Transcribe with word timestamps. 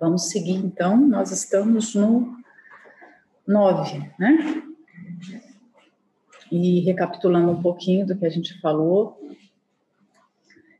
Vamos 0.00 0.30
seguir 0.30 0.54
então, 0.54 0.96
nós 0.96 1.30
estamos 1.30 1.94
no 1.94 2.34
9, 3.46 4.10
né? 4.18 4.62
E 6.50 6.80
recapitulando 6.80 7.52
um 7.52 7.60
pouquinho 7.60 8.06
do 8.06 8.16
que 8.16 8.24
a 8.24 8.30
gente 8.30 8.58
falou, 8.62 9.20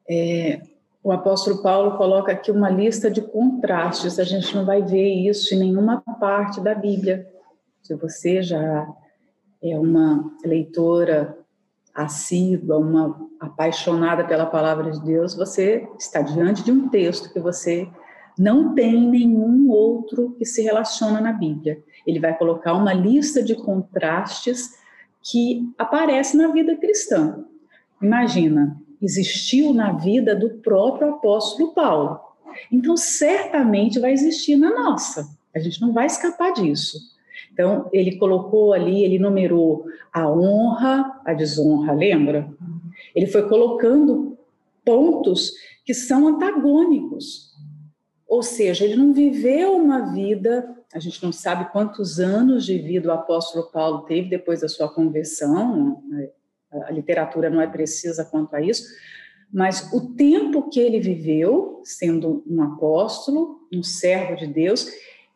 é, 0.08 0.62
o 1.04 1.12
apóstolo 1.12 1.62
Paulo 1.62 1.98
coloca 1.98 2.32
aqui 2.32 2.50
uma 2.50 2.70
lista 2.70 3.10
de 3.10 3.20
contrastes, 3.20 4.18
a 4.18 4.24
gente 4.24 4.56
não 4.56 4.64
vai 4.64 4.80
ver 4.80 5.12
isso 5.12 5.54
em 5.54 5.58
nenhuma 5.58 6.00
parte 6.18 6.58
da 6.58 6.74
Bíblia. 6.74 7.30
Se 7.82 7.94
você 7.94 8.42
já 8.42 8.88
é 9.62 9.78
uma 9.78 10.32
leitora 10.42 11.36
assídua, 11.94 12.78
uma 12.78 13.20
apaixonada 13.38 14.24
pela 14.24 14.46
palavra 14.46 14.90
de 14.90 15.02
Deus, 15.02 15.34
você 15.34 15.86
está 15.98 16.22
diante 16.22 16.64
de 16.64 16.72
um 16.72 16.88
texto 16.88 17.30
que 17.30 17.38
você 17.38 17.86
não 18.40 18.74
tem 18.74 19.06
nenhum 19.06 19.68
outro 19.68 20.34
que 20.38 20.46
se 20.46 20.62
relaciona 20.62 21.20
na 21.20 21.30
Bíblia. 21.30 21.78
Ele 22.06 22.18
vai 22.18 22.34
colocar 22.38 22.72
uma 22.72 22.94
lista 22.94 23.42
de 23.42 23.54
contrastes 23.54 24.78
que 25.22 25.70
aparece 25.76 26.38
na 26.38 26.48
vida 26.48 26.74
cristã. 26.74 27.44
Imagina, 28.00 28.80
existiu 29.02 29.74
na 29.74 29.92
vida 29.92 30.34
do 30.34 30.48
próprio 30.60 31.10
apóstolo 31.10 31.74
Paulo. 31.74 32.18
Então, 32.72 32.96
certamente 32.96 34.00
vai 34.00 34.12
existir 34.12 34.56
na 34.56 34.70
nossa. 34.70 35.28
A 35.54 35.58
gente 35.58 35.78
não 35.78 35.92
vai 35.92 36.06
escapar 36.06 36.54
disso. 36.54 36.98
Então, 37.52 37.90
ele 37.92 38.16
colocou 38.16 38.72
ali, 38.72 39.04
ele 39.04 39.18
numerou 39.18 39.84
a 40.10 40.26
honra, 40.30 41.20
a 41.26 41.34
desonra, 41.34 41.92
lembra? 41.92 42.50
Ele 43.14 43.26
foi 43.26 43.46
colocando 43.46 44.38
pontos 44.82 45.52
que 45.84 45.92
são 45.92 46.26
antagônicos. 46.26 47.50
Ou 48.30 48.44
seja, 48.44 48.84
ele 48.84 48.94
não 48.94 49.12
viveu 49.12 49.74
uma 49.74 50.12
vida, 50.12 50.76
a 50.94 51.00
gente 51.00 51.20
não 51.20 51.32
sabe 51.32 51.72
quantos 51.72 52.20
anos 52.20 52.64
de 52.64 52.78
vida 52.78 53.08
o 53.08 53.12
apóstolo 53.12 53.68
Paulo 53.72 54.02
teve 54.02 54.28
depois 54.28 54.60
da 54.60 54.68
sua 54.68 54.88
conversão, 54.88 56.00
né? 56.08 56.28
a 56.84 56.92
literatura 56.92 57.50
não 57.50 57.60
é 57.60 57.66
precisa 57.66 58.24
quanto 58.24 58.54
a 58.54 58.60
isso, 58.60 58.84
mas 59.52 59.92
o 59.92 60.14
tempo 60.14 60.70
que 60.70 60.78
ele 60.78 61.00
viveu, 61.00 61.80
sendo 61.82 62.44
um 62.46 62.62
apóstolo, 62.62 63.66
um 63.72 63.82
servo 63.82 64.36
de 64.36 64.46
Deus, 64.46 64.86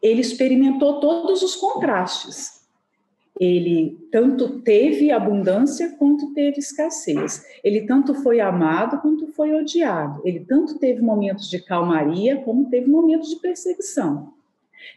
ele 0.00 0.20
experimentou 0.20 1.00
todos 1.00 1.42
os 1.42 1.56
contrastes. 1.56 2.63
Ele 3.38 3.98
tanto 4.12 4.60
teve 4.60 5.10
abundância 5.10 5.96
quanto 5.98 6.32
teve 6.32 6.58
escassez. 6.58 7.44
Ele 7.64 7.84
tanto 7.84 8.14
foi 8.14 8.40
amado 8.40 9.00
quanto 9.00 9.26
foi 9.28 9.52
odiado. 9.52 10.22
Ele 10.24 10.40
tanto 10.40 10.78
teve 10.78 11.02
momentos 11.02 11.50
de 11.50 11.60
calmaria 11.60 12.36
como 12.42 12.70
teve 12.70 12.88
momentos 12.88 13.30
de 13.30 13.40
perseguição. 13.40 14.34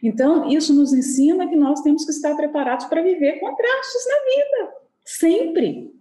Então, 0.02 0.48
isso 0.48 0.72
nos 0.72 0.92
ensina 0.92 1.48
que 1.48 1.56
nós 1.56 1.80
temos 1.80 2.04
que 2.04 2.10
estar 2.10 2.36
preparados 2.36 2.86
para 2.86 3.02
viver 3.02 3.40
contrastes 3.40 4.06
na 4.06 4.14
vida, 4.14 4.74
sempre. 5.04 5.92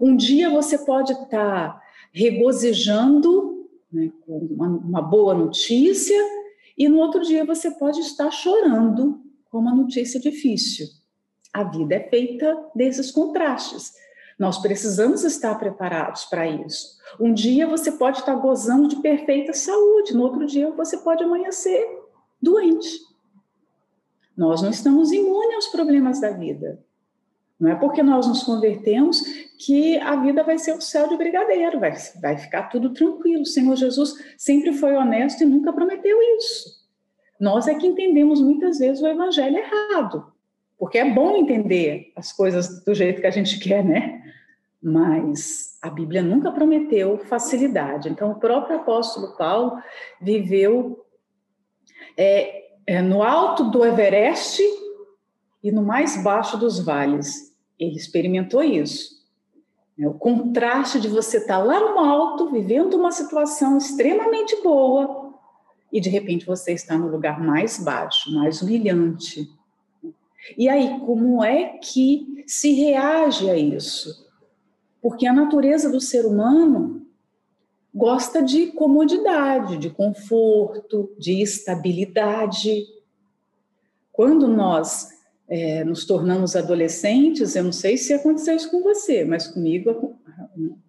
Um 0.00 0.16
dia 0.16 0.50
você 0.50 0.76
pode 0.78 1.12
estar 1.12 1.80
regozijando 2.12 3.68
né, 3.92 4.10
com 4.26 4.38
uma, 4.38 4.68
uma 4.68 5.02
boa 5.02 5.34
notícia, 5.34 6.18
e 6.76 6.88
no 6.88 6.98
outro 6.98 7.22
dia 7.22 7.44
você 7.44 7.70
pode 7.70 8.00
estar 8.00 8.30
chorando 8.30 9.22
com 9.50 9.58
uma 9.58 9.74
notícia 9.74 10.20
difícil. 10.20 10.86
A 11.56 11.62
vida 11.62 11.94
é 11.94 12.00
feita 12.00 12.68
desses 12.74 13.10
contrastes. 13.10 13.94
Nós 14.38 14.58
precisamos 14.58 15.24
estar 15.24 15.54
preparados 15.54 16.26
para 16.26 16.46
isso. 16.46 16.98
Um 17.18 17.32
dia 17.32 17.66
você 17.66 17.92
pode 17.92 18.18
estar 18.18 18.34
gozando 18.34 18.88
de 18.88 18.96
perfeita 18.96 19.54
saúde, 19.54 20.14
no 20.14 20.24
outro 20.24 20.44
dia 20.44 20.70
você 20.72 20.98
pode 20.98 21.24
amanhecer 21.24 21.82
doente. 22.42 23.00
Nós 24.36 24.60
não 24.60 24.68
estamos 24.68 25.12
imunes 25.12 25.54
aos 25.54 25.68
problemas 25.68 26.20
da 26.20 26.28
vida. 26.28 26.78
Não 27.58 27.70
é 27.70 27.74
porque 27.74 28.02
nós 28.02 28.26
nos 28.26 28.42
convertemos 28.42 29.22
que 29.58 29.96
a 30.00 30.14
vida 30.16 30.44
vai 30.44 30.58
ser 30.58 30.74
o 30.74 30.80
céu 30.82 31.08
de 31.08 31.16
brigadeiro, 31.16 31.80
vai, 31.80 31.94
vai 32.20 32.36
ficar 32.36 32.64
tudo 32.64 32.92
tranquilo. 32.92 33.40
O 33.40 33.46
Senhor 33.46 33.74
Jesus 33.76 34.12
sempre 34.36 34.74
foi 34.74 34.94
honesto 34.94 35.40
e 35.40 35.46
nunca 35.46 35.72
prometeu 35.72 36.18
isso. 36.36 36.84
Nós 37.40 37.66
é 37.66 37.74
que 37.74 37.86
entendemos 37.86 38.42
muitas 38.42 38.78
vezes 38.78 39.02
o 39.02 39.06
evangelho 39.06 39.56
errado, 39.56 40.35
porque 40.78 40.98
é 40.98 41.10
bom 41.10 41.36
entender 41.36 42.12
as 42.16 42.32
coisas 42.32 42.84
do 42.84 42.94
jeito 42.94 43.20
que 43.20 43.26
a 43.26 43.30
gente 43.30 43.58
quer, 43.60 43.84
né? 43.84 44.22
Mas 44.82 45.78
a 45.82 45.90
Bíblia 45.90 46.22
nunca 46.22 46.52
prometeu 46.52 47.18
facilidade. 47.18 48.08
Então, 48.08 48.30
o 48.30 48.38
próprio 48.38 48.76
apóstolo 48.76 49.36
Paulo 49.36 49.78
viveu 50.20 51.04
é, 52.16 52.66
é, 52.86 53.02
no 53.02 53.22
alto 53.22 53.64
do 53.70 53.84
Everest 53.84 54.62
e 55.62 55.72
no 55.72 55.82
mais 55.82 56.22
baixo 56.22 56.56
dos 56.56 56.78
vales. 56.78 57.54
Ele 57.78 57.96
experimentou 57.96 58.62
isso. 58.62 59.16
É 59.98 60.06
o 60.06 60.14
contraste 60.14 61.00
de 61.00 61.08
você 61.08 61.38
estar 61.38 61.58
lá 61.58 61.80
no 61.80 61.98
alto, 61.98 62.50
vivendo 62.50 62.94
uma 62.94 63.10
situação 63.10 63.78
extremamente 63.78 64.62
boa, 64.62 65.34
e 65.90 66.00
de 66.00 66.10
repente 66.10 66.44
você 66.44 66.72
está 66.72 66.98
no 66.98 67.08
lugar 67.08 67.40
mais 67.40 67.82
baixo, 67.82 68.30
mais 68.34 68.60
humilhante. 68.60 69.48
E 70.56 70.68
aí, 70.68 71.00
como 71.00 71.42
é 71.42 71.78
que 71.78 72.44
se 72.46 72.72
reage 72.72 73.50
a 73.50 73.56
isso? 73.56 74.26
Porque 75.00 75.26
a 75.26 75.32
natureza 75.32 75.90
do 75.90 76.00
ser 76.00 76.26
humano 76.26 77.06
gosta 77.94 78.42
de 78.42 78.66
comodidade, 78.68 79.78
de 79.78 79.88
conforto, 79.88 81.10
de 81.18 81.40
estabilidade. 81.40 82.84
Quando 84.12 84.46
nós 84.46 85.08
é, 85.48 85.82
nos 85.84 86.04
tornamos 86.04 86.54
adolescentes, 86.54 87.56
eu 87.56 87.64
não 87.64 87.72
sei 87.72 87.96
se 87.96 88.12
aconteceu 88.12 88.56
isso 88.56 88.70
com 88.70 88.82
você, 88.82 89.24
mas 89.24 89.46
comigo, 89.46 90.14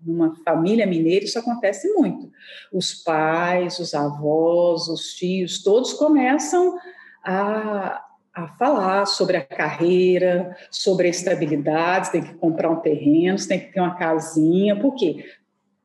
numa 0.06 0.36
família 0.44 0.86
mineira, 0.86 1.24
isso 1.24 1.40
acontece 1.40 1.88
muito. 1.94 2.30
Os 2.74 2.94
pais, 2.94 3.80
os 3.80 3.94
avós, 3.94 4.88
os 4.88 5.14
tios, 5.14 5.64
todos 5.64 5.94
começam 5.94 6.78
a, 7.24 8.04
a 8.38 8.48
falar 8.50 9.06
sobre 9.08 9.36
a 9.36 9.44
carreira, 9.44 10.56
sobre 10.70 11.08
a 11.08 11.10
estabilidade, 11.10 12.12
tem 12.12 12.22
que 12.22 12.36
comprar 12.36 12.70
um 12.70 12.80
terreno, 12.80 13.38
tem 13.48 13.60
que 13.60 13.74
ter 13.74 13.80
uma 13.80 13.96
casinha, 13.96 14.80
por 14.80 14.94
quê? 14.94 15.26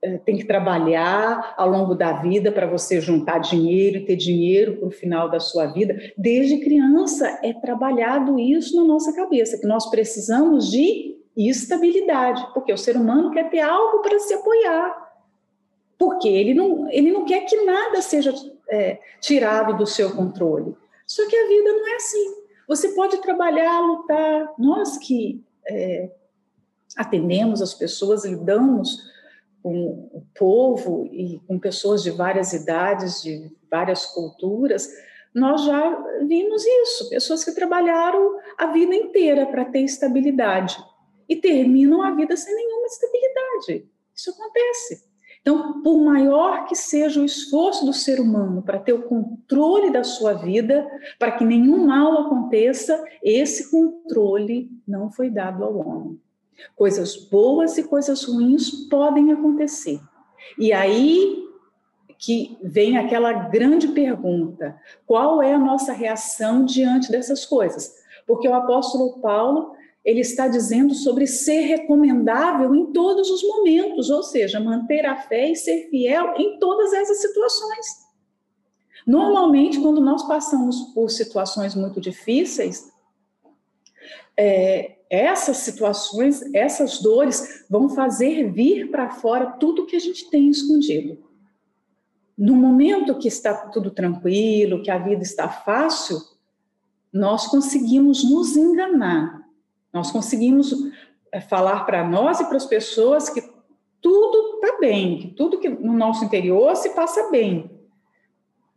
É, 0.04 0.18
tem 0.18 0.36
que 0.36 0.44
trabalhar 0.44 1.54
ao 1.56 1.70
longo 1.70 1.94
da 1.94 2.12
vida 2.14 2.52
para 2.52 2.66
você 2.66 3.00
juntar 3.00 3.38
dinheiro 3.38 3.98
e 3.98 4.04
ter 4.04 4.16
dinheiro 4.16 4.76
para 4.76 4.88
o 4.88 4.90
final 4.90 5.30
da 5.30 5.40
sua 5.40 5.66
vida. 5.66 5.96
Desde 6.18 6.58
criança 6.58 7.40
é 7.42 7.54
trabalhado 7.54 8.38
isso 8.38 8.76
na 8.76 8.84
nossa 8.84 9.14
cabeça, 9.14 9.58
que 9.58 9.66
nós 9.66 9.88
precisamos 9.88 10.70
de 10.70 11.16
estabilidade, 11.34 12.46
porque 12.52 12.72
o 12.72 12.76
ser 12.76 12.96
humano 12.96 13.30
quer 13.30 13.48
ter 13.48 13.60
algo 13.60 14.02
para 14.02 14.18
se 14.18 14.34
apoiar, 14.34 15.10
porque 15.96 16.28
ele 16.28 16.52
não, 16.52 16.90
ele 16.90 17.10
não 17.10 17.24
quer 17.24 17.46
que 17.46 17.56
nada 17.64 18.02
seja 18.02 18.34
é, 18.68 18.98
tirado 19.20 19.78
do 19.78 19.86
seu 19.86 20.14
controle. 20.14 20.76
Só 21.06 21.26
que 21.28 21.36
a 21.36 21.48
vida 21.48 21.72
não 21.72 21.88
é 21.88 21.94
assim. 21.94 22.41
Você 22.72 22.88
pode 22.94 23.18
trabalhar, 23.18 23.80
lutar. 23.80 24.54
Nós 24.58 24.96
que 24.96 25.44
é, 25.68 26.10
atendemos 26.96 27.60
as 27.60 27.74
pessoas, 27.74 28.24
lidamos 28.24 29.12
com 29.62 30.08
o 30.10 30.24
povo 30.34 31.06
e 31.12 31.38
com 31.46 31.58
pessoas 31.58 32.02
de 32.02 32.10
várias 32.10 32.54
idades, 32.54 33.22
de 33.22 33.54
várias 33.70 34.06
culturas, 34.06 34.88
nós 35.34 35.62
já 35.66 36.04
vimos 36.26 36.64
isso, 36.64 37.10
pessoas 37.10 37.44
que 37.44 37.52
trabalharam 37.52 38.38
a 38.56 38.68
vida 38.68 38.94
inteira 38.94 39.44
para 39.44 39.66
ter 39.66 39.80
estabilidade 39.80 40.82
e 41.28 41.36
terminam 41.36 42.00
a 42.00 42.14
vida 42.14 42.34
sem 42.38 42.54
nenhuma 42.54 42.86
estabilidade. 42.86 43.86
Isso 44.14 44.30
acontece. 44.30 45.11
Então, 45.42 45.82
por 45.82 45.98
maior 45.98 46.66
que 46.66 46.76
seja 46.76 47.20
o 47.20 47.24
esforço 47.24 47.84
do 47.84 47.92
ser 47.92 48.20
humano 48.20 48.62
para 48.62 48.78
ter 48.78 48.92
o 48.92 49.02
controle 49.02 49.90
da 49.90 50.04
sua 50.04 50.34
vida, 50.34 50.88
para 51.18 51.32
que 51.32 51.44
nenhum 51.44 51.84
mal 51.84 52.26
aconteça, 52.26 53.04
esse 53.22 53.68
controle 53.68 54.70
não 54.86 55.10
foi 55.10 55.28
dado 55.28 55.64
ao 55.64 55.76
homem. 55.76 56.20
Coisas 56.76 57.16
boas 57.16 57.76
e 57.76 57.82
coisas 57.82 58.22
ruins 58.24 58.70
podem 58.88 59.32
acontecer. 59.32 60.00
E 60.56 60.72
aí 60.72 61.42
que 62.16 62.56
vem 62.62 62.96
aquela 62.96 63.32
grande 63.32 63.88
pergunta: 63.88 64.80
qual 65.04 65.42
é 65.42 65.54
a 65.54 65.58
nossa 65.58 65.92
reação 65.92 66.64
diante 66.64 67.10
dessas 67.10 67.44
coisas? 67.44 67.92
Porque 68.28 68.48
o 68.48 68.54
apóstolo 68.54 69.18
Paulo 69.20 69.74
ele 70.04 70.20
está 70.20 70.48
dizendo 70.48 70.94
sobre 70.94 71.26
ser 71.26 71.60
recomendável 71.60 72.74
em 72.74 72.92
todos 72.92 73.30
os 73.30 73.42
momentos, 73.42 74.10
ou 74.10 74.22
seja, 74.22 74.58
manter 74.58 75.06
a 75.06 75.16
fé 75.16 75.50
e 75.50 75.56
ser 75.56 75.88
fiel 75.90 76.34
em 76.36 76.58
todas 76.58 76.92
essas 76.92 77.20
situações. 77.20 78.02
Normalmente, 79.06 79.80
quando 79.80 80.00
nós 80.00 80.26
passamos 80.26 80.80
por 80.94 81.10
situações 81.10 81.74
muito 81.74 82.00
difíceis, 82.00 82.92
é, 84.36 84.96
essas 85.10 85.58
situações, 85.58 86.42
essas 86.54 87.00
dores 87.00 87.64
vão 87.68 87.88
fazer 87.88 88.50
vir 88.50 88.90
para 88.90 89.10
fora 89.10 89.52
tudo 89.52 89.86
que 89.86 89.96
a 89.96 90.00
gente 90.00 90.30
tem 90.30 90.48
escondido. 90.48 91.30
no 92.36 92.56
momento 92.56 93.18
que 93.18 93.28
está 93.28 93.54
tudo 93.54 93.90
tranquilo, 93.90 94.82
que 94.82 94.90
a 94.90 94.98
vida 94.98 95.22
está 95.22 95.48
fácil, 95.48 96.18
nós 97.12 97.46
conseguimos 97.46 98.28
nos 98.28 98.56
enganar. 98.56 99.41
Nós 99.92 100.10
conseguimos 100.10 100.72
é, 101.30 101.40
falar 101.40 101.84
para 101.84 102.06
nós 102.08 102.40
e 102.40 102.44
para 102.44 102.56
as 102.56 102.66
pessoas 102.66 103.28
que 103.28 103.42
tudo 104.00 104.56
está 104.56 104.78
bem, 104.78 105.18
que 105.18 105.28
tudo 105.28 105.60
que 105.60 105.68
no 105.68 105.92
nosso 105.92 106.24
interior 106.24 106.74
se 106.74 106.90
passa 106.90 107.30
bem. 107.30 107.70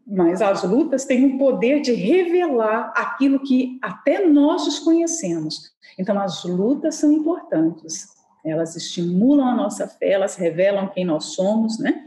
Mas 0.06 0.42
as 0.42 0.64
lutas 0.64 1.06
têm 1.06 1.26
o 1.26 1.38
poder 1.40 1.82
de 1.82 1.94
revelar 1.94 2.94
aquilo 2.96 3.40
que 3.40 3.80
até 3.82 4.24
nós 4.26 4.66
desconhecemos. 4.66 5.74
Então, 5.98 6.20
as 6.20 6.44
lutas 6.44 6.96
são 6.96 7.12
importantes. 7.12 8.08
Elas 8.46 8.76
estimulam 8.76 9.48
a 9.48 9.56
nossa 9.56 9.88
fé, 9.88 10.12
elas 10.12 10.36
revelam 10.36 10.90
quem 10.90 11.04
nós 11.04 11.34
somos, 11.34 11.80
né? 11.80 12.04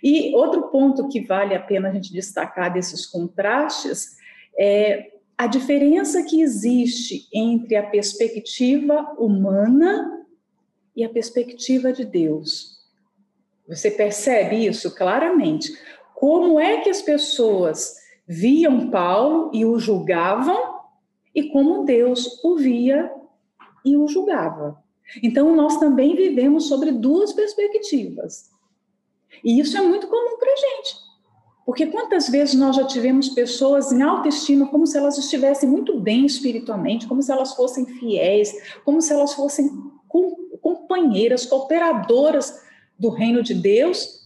E 0.00 0.34
outro 0.34 0.68
ponto 0.68 1.08
que 1.08 1.20
vale 1.20 1.54
a 1.54 1.60
pena 1.60 1.88
a 1.88 1.92
gente 1.92 2.12
destacar 2.12 2.72
desses 2.72 3.06
contrastes 3.06 4.16
é 4.56 5.12
a 5.42 5.48
diferença 5.48 6.22
que 6.22 6.40
existe 6.40 7.28
entre 7.34 7.74
a 7.74 7.82
perspectiva 7.82 9.12
humana 9.18 10.24
e 10.94 11.02
a 11.02 11.08
perspectiva 11.08 11.92
de 11.92 12.04
Deus. 12.04 12.78
Você 13.66 13.90
percebe 13.90 14.64
isso 14.64 14.94
claramente. 14.94 15.76
Como 16.14 16.60
é 16.60 16.80
que 16.82 16.88
as 16.88 17.02
pessoas 17.02 17.96
viam 18.24 18.88
Paulo 18.88 19.50
e 19.52 19.64
o 19.64 19.80
julgavam 19.80 20.76
e 21.34 21.48
como 21.48 21.84
Deus 21.84 22.40
o 22.44 22.54
via 22.54 23.10
e 23.84 23.96
o 23.96 24.06
julgava. 24.06 24.80
Então, 25.24 25.56
nós 25.56 25.76
também 25.80 26.14
vivemos 26.14 26.68
sobre 26.68 26.92
duas 26.92 27.32
perspectivas. 27.32 28.48
E 29.42 29.58
isso 29.58 29.76
é 29.76 29.80
muito 29.80 30.06
comum 30.06 30.38
para 30.38 30.52
a 30.52 30.56
gente. 30.56 31.01
Porque 31.64 31.86
quantas 31.86 32.28
vezes 32.28 32.54
nós 32.54 32.76
já 32.76 32.84
tivemos 32.84 33.28
pessoas 33.28 33.92
em 33.92 34.02
autoestima 34.02 34.66
como 34.68 34.86
se 34.86 34.98
elas 34.98 35.16
estivessem 35.16 35.68
muito 35.68 35.98
bem 36.00 36.26
espiritualmente, 36.26 37.06
como 37.06 37.22
se 37.22 37.30
elas 37.30 37.54
fossem 37.54 37.86
fiéis, 37.86 38.52
como 38.84 39.00
se 39.00 39.12
elas 39.12 39.32
fossem 39.34 39.70
companheiras, 40.60 41.46
cooperadoras 41.46 42.60
do 42.98 43.10
reino 43.10 43.42
de 43.42 43.54
Deus? 43.54 44.22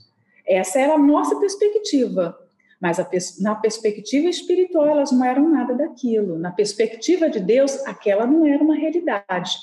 Essa 0.46 0.80
era 0.80 0.94
a 0.94 0.98
nossa 0.98 1.36
perspectiva. 1.36 2.38
Mas 2.80 2.98
na 3.40 3.54
perspectiva 3.54 4.28
espiritual, 4.28 4.86
elas 4.86 5.10
não 5.10 5.24
eram 5.24 5.48
nada 5.48 5.74
daquilo. 5.74 6.38
Na 6.38 6.52
perspectiva 6.52 7.28
de 7.28 7.40
Deus, 7.40 7.74
aquela 7.86 8.26
não 8.26 8.46
era 8.46 8.62
uma 8.62 8.76
realidade. 8.76 9.56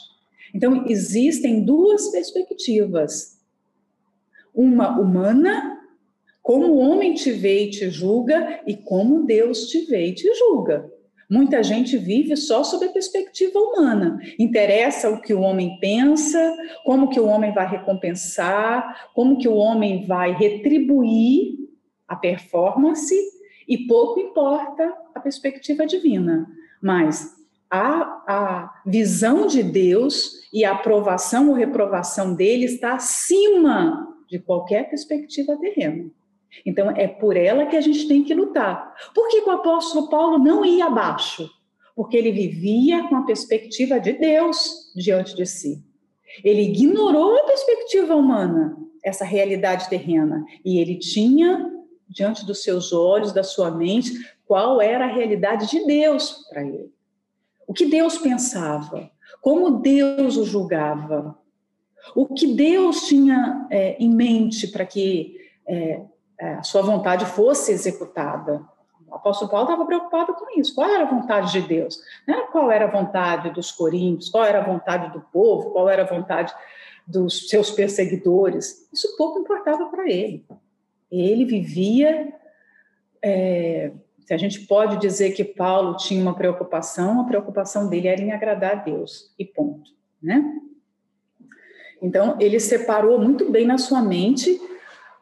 Então, 0.54 0.86
existem 0.88 1.64
duas 1.64 2.10
perspectivas: 2.12 3.40
uma 4.54 5.00
humana, 5.00 5.83
como 6.44 6.74
o 6.74 6.78
homem 6.78 7.14
te 7.14 7.32
vê 7.32 7.64
e 7.64 7.70
te 7.70 7.90
julga, 7.90 8.60
e 8.68 8.76
como 8.76 9.26
Deus 9.26 9.68
te 9.68 9.86
vê 9.86 10.08
e 10.08 10.14
te 10.14 10.32
julga. 10.36 10.92
Muita 11.30 11.64
gente 11.64 11.98
vive 11.98 12.36
só 12.36 12.64
sob 12.64 12.86
a 12.86 12.92
perspectiva 12.92 13.58
humana. 13.58 14.20
Interessa 14.38 15.10
o 15.10 15.22
que 15.22 15.34
o 15.34 15.40
homem 15.40 15.80
pensa, 15.80 16.56
como 16.86 17.10
que 17.10 17.20
o 17.20 17.26
homem 17.26 17.54
vai 17.54 17.68
recompensar, 17.68 19.10
como 19.16 19.38
que 19.38 19.48
o 19.48 19.56
homem 19.56 20.06
vai 20.06 20.34
retribuir 20.34 21.58
a 22.08 22.16
performance 22.16 23.16
e 23.68 23.88
pouco 23.88 24.20
importa 24.20 24.94
a 25.16 25.20
perspectiva 25.22 25.88
divina. 25.88 26.46
Mas 26.82 27.36
a, 27.72 28.24
a 28.28 28.82
visão 28.86 29.48
de 29.48 29.64
Deus 29.64 30.34
e 30.52 30.66
a 30.66 30.74
aprovação 30.74 31.48
ou 31.48 31.56
reprovação 31.56 32.36
dele 32.36 32.66
está 32.66 32.96
acima 32.96 34.08
de 34.30 34.40
qualquer 34.40 34.90
perspectiva 34.90 35.58
terrena. 35.58 36.12
Então, 36.66 36.92
é 36.92 37.08
por 37.08 37.36
ela 37.36 37.66
que 37.66 37.76
a 37.76 37.82
gente 37.82 38.08
tem 38.08 38.24
que 38.24 38.34
lutar. 38.34 38.94
Por 39.14 39.28
que 39.30 39.40
o 39.40 39.52
apóstolo 39.52 40.10
Paulo 40.10 40.38
não 40.38 40.64
ia 40.64 40.86
abaixo? 40.86 41.50
Porque 41.96 42.18
ele 42.18 42.32
vivia 42.32 43.08
com 43.08 43.16
a 43.16 43.26
perspectiva 43.26 44.00
de 44.00 44.14
Deus 44.14 44.92
diante 44.96 45.36
de 45.36 45.46
si. 45.46 45.84
Ele 46.44 46.62
ignorou 46.62 47.38
a 47.38 47.44
perspectiva 47.44 48.16
humana, 48.16 48.78
essa 49.04 49.26
realidade 49.26 49.90
terrena, 49.90 50.44
e 50.64 50.80
ele 50.80 50.98
tinha 50.98 51.72
diante 52.08 52.46
dos 52.46 52.64
seus 52.64 52.94
olhos, 52.94 53.32
da 53.34 53.44
sua 53.44 53.72
mente, 53.72 54.12
qual 54.46 54.82
era 54.82 55.06
a 55.06 55.14
realidade 55.14 55.70
de 55.70 55.86
Deus 55.86 56.46
para 56.50 56.64
ele. 56.64 56.92
O 57.68 57.74
que 57.74 57.86
Deus 57.86 58.18
pensava, 58.18 59.10
como 59.42 59.82
Deus 59.82 60.38
o 60.38 60.46
julgava, 60.46 61.38
o 62.16 62.28
que 62.28 62.48
Deus 62.54 63.08
tinha 63.08 63.68
é, 63.72 63.96
em 63.98 64.10
mente 64.10 64.68
para 64.68 64.86
que 64.86 65.38
é, 65.68 66.02
é, 66.40 66.54
a 66.56 66.64
sua 66.64 66.82
vontade 66.82 67.26
fosse 67.26 67.72
executada. 67.72 68.62
O 69.08 69.16
apóstolo 69.16 69.52
Paulo 69.52 69.66
estava 69.66 69.86
preocupado 69.86 70.34
com 70.34 70.60
isso. 70.60 70.74
Qual 70.74 70.90
era 70.90 71.04
a 71.04 71.10
vontade 71.10 71.52
de 71.52 71.62
Deus? 71.62 72.00
Não 72.28 72.36
era 72.36 72.48
qual 72.48 72.72
era 72.72 72.86
a 72.86 72.92
vontade 72.92 73.52
dos 73.52 73.72
coríntios, 73.72 74.30
qual 74.30 74.44
era 74.44 74.60
a 74.60 74.66
vontade 74.66 75.14
do 75.14 75.22
povo, 75.22 75.72
qual 75.72 75.88
era 75.88 76.02
a 76.04 76.08
vontade 76.08 76.54
dos 77.06 77.48
seus 77.48 77.70
perseguidores. 77.70 78.90
Isso 78.92 79.16
pouco 79.18 79.40
importava 79.40 79.86
para 79.88 80.10
ele. 80.10 80.46
Ele 81.12 81.46
vivia. 81.46 82.34
É, 83.22 83.92
se 84.26 84.34
a 84.34 84.38
gente 84.38 84.62
pode 84.62 84.98
dizer 84.98 85.32
que 85.32 85.44
Paulo 85.44 85.98
tinha 85.98 86.22
uma 86.22 86.34
preocupação, 86.34 87.22
a 87.22 87.26
preocupação 87.26 87.90
dele 87.90 88.08
era 88.08 88.22
em 88.22 88.32
agradar 88.32 88.72
a 88.72 88.76
Deus, 88.76 89.34
e 89.38 89.46
ponto, 89.46 89.92
né? 90.22 90.44
Então, 92.02 92.38
ele 92.40 92.60
separou 92.60 93.20
muito 93.20 93.50
bem 93.50 93.66
na 93.66 93.78
sua 93.78 94.02
mente 94.02 94.60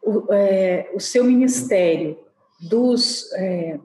o, 0.03 0.33
é, 0.33 0.92
o 0.94 1.00
seu 1.00 1.24
ministério, 1.24 2.18
dos, 2.59 3.31
é, 3.33 3.80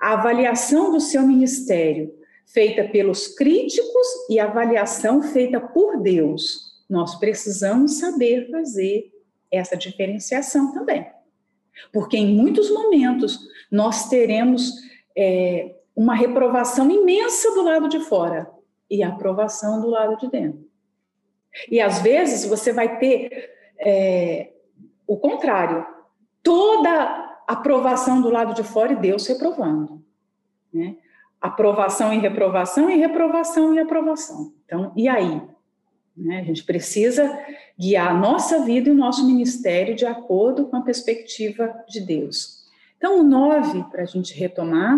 a 0.00 0.14
avaliação 0.14 0.90
do 0.90 1.00
seu 1.00 1.22
ministério 1.22 2.14
feita 2.46 2.84
pelos 2.84 3.28
críticos 3.28 4.06
e 4.28 4.38
a 4.38 4.44
avaliação 4.44 5.22
feita 5.22 5.60
por 5.60 6.00
Deus. 6.00 6.82
Nós 6.88 7.14
precisamos 7.18 7.98
saber 7.98 8.50
fazer 8.50 9.10
essa 9.50 9.76
diferenciação 9.76 10.72
também. 10.72 11.06
Porque 11.92 12.16
em 12.16 12.34
muitos 12.34 12.70
momentos 12.70 13.38
nós 13.70 14.08
teremos 14.08 14.72
é, 15.16 15.74
uma 15.96 16.14
reprovação 16.14 16.90
imensa 16.90 17.50
do 17.52 17.62
lado 17.62 17.88
de 17.88 18.00
fora 18.00 18.50
e 18.90 19.02
aprovação 19.02 19.80
do 19.80 19.88
lado 19.88 20.18
de 20.18 20.30
dentro. 20.30 20.70
E 21.70 21.80
às 21.80 22.00
vezes 22.00 22.44
você 22.44 22.72
vai 22.72 22.98
ter 22.98 23.50
é, 23.78 24.52
o 25.06 25.16
contrário, 25.16 25.86
toda 26.42 27.40
aprovação 27.46 28.20
do 28.20 28.30
lado 28.30 28.54
de 28.54 28.62
fora 28.62 28.92
e 28.92 28.96
Deus 28.96 29.26
reprovando. 29.26 30.02
Né? 30.72 30.96
Aprovação 31.40 32.12
e 32.12 32.18
reprovação 32.18 32.88
e 32.88 32.96
reprovação 32.96 33.74
e 33.74 33.78
aprovação. 33.78 34.52
Então, 34.64 34.92
e 34.96 35.08
aí? 35.08 35.42
Né? 36.16 36.40
A 36.40 36.44
gente 36.44 36.64
precisa 36.64 37.38
guiar 37.78 38.10
a 38.10 38.14
nossa 38.14 38.60
vida 38.64 38.88
e 38.88 38.92
o 38.92 38.96
nosso 38.96 39.26
ministério 39.26 39.94
de 39.94 40.06
acordo 40.06 40.66
com 40.66 40.76
a 40.76 40.82
perspectiva 40.82 41.74
de 41.88 42.00
Deus. 42.00 42.62
Então, 42.96 43.20
o 43.20 43.24
9, 43.24 43.84
para 43.90 44.02
a 44.02 44.06
gente 44.06 44.32
retomar, 44.34 44.96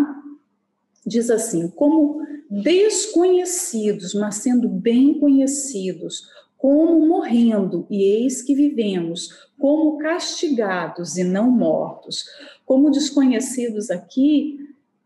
diz 1.05 1.29
assim: 1.29 1.67
como 1.69 2.21
desconhecidos, 2.49 4.13
mas 4.13 4.35
sendo 4.35 4.69
bem 4.69 5.19
conhecidos, 5.19 6.29
como 6.57 7.07
morrendo, 7.07 7.85
e 7.89 8.03
eis 8.03 8.41
que 8.41 8.55
vivemos, 8.55 9.29
como 9.59 9.97
castigados 9.97 11.17
e 11.17 11.23
não 11.23 11.51
mortos. 11.51 12.23
Como 12.65 12.91
desconhecidos 12.91 13.91
aqui, 13.91 14.57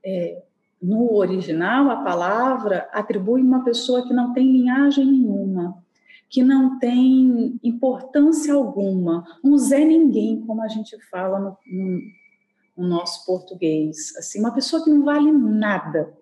é, 0.05 0.41
no 0.81 1.13
original, 1.15 1.89
a 1.89 1.97
palavra 1.97 2.87
atribui 2.93 3.41
uma 3.41 3.63
pessoa 3.63 4.07
que 4.07 4.13
não 4.13 4.33
tem 4.33 4.51
linhagem 4.51 5.05
nenhuma, 5.05 5.83
que 6.29 6.43
não 6.43 6.79
tem 6.79 7.59
importância 7.63 8.53
alguma, 8.53 9.25
um 9.43 9.57
Zé 9.57 9.83
Ninguém, 9.83 10.41
como 10.45 10.61
a 10.61 10.67
gente 10.67 10.97
fala 11.09 11.39
no, 11.39 11.57
no, 11.67 12.01
no 12.77 12.87
nosso 12.87 13.25
português. 13.25 14.15
Assim, 14.15 14.39
uma 14.39 14.53
pessoa 14.53 14.83
que 14.83 14.89
não 14.89 15.03
vale 15.03 15.31
nada. 15.31 16.13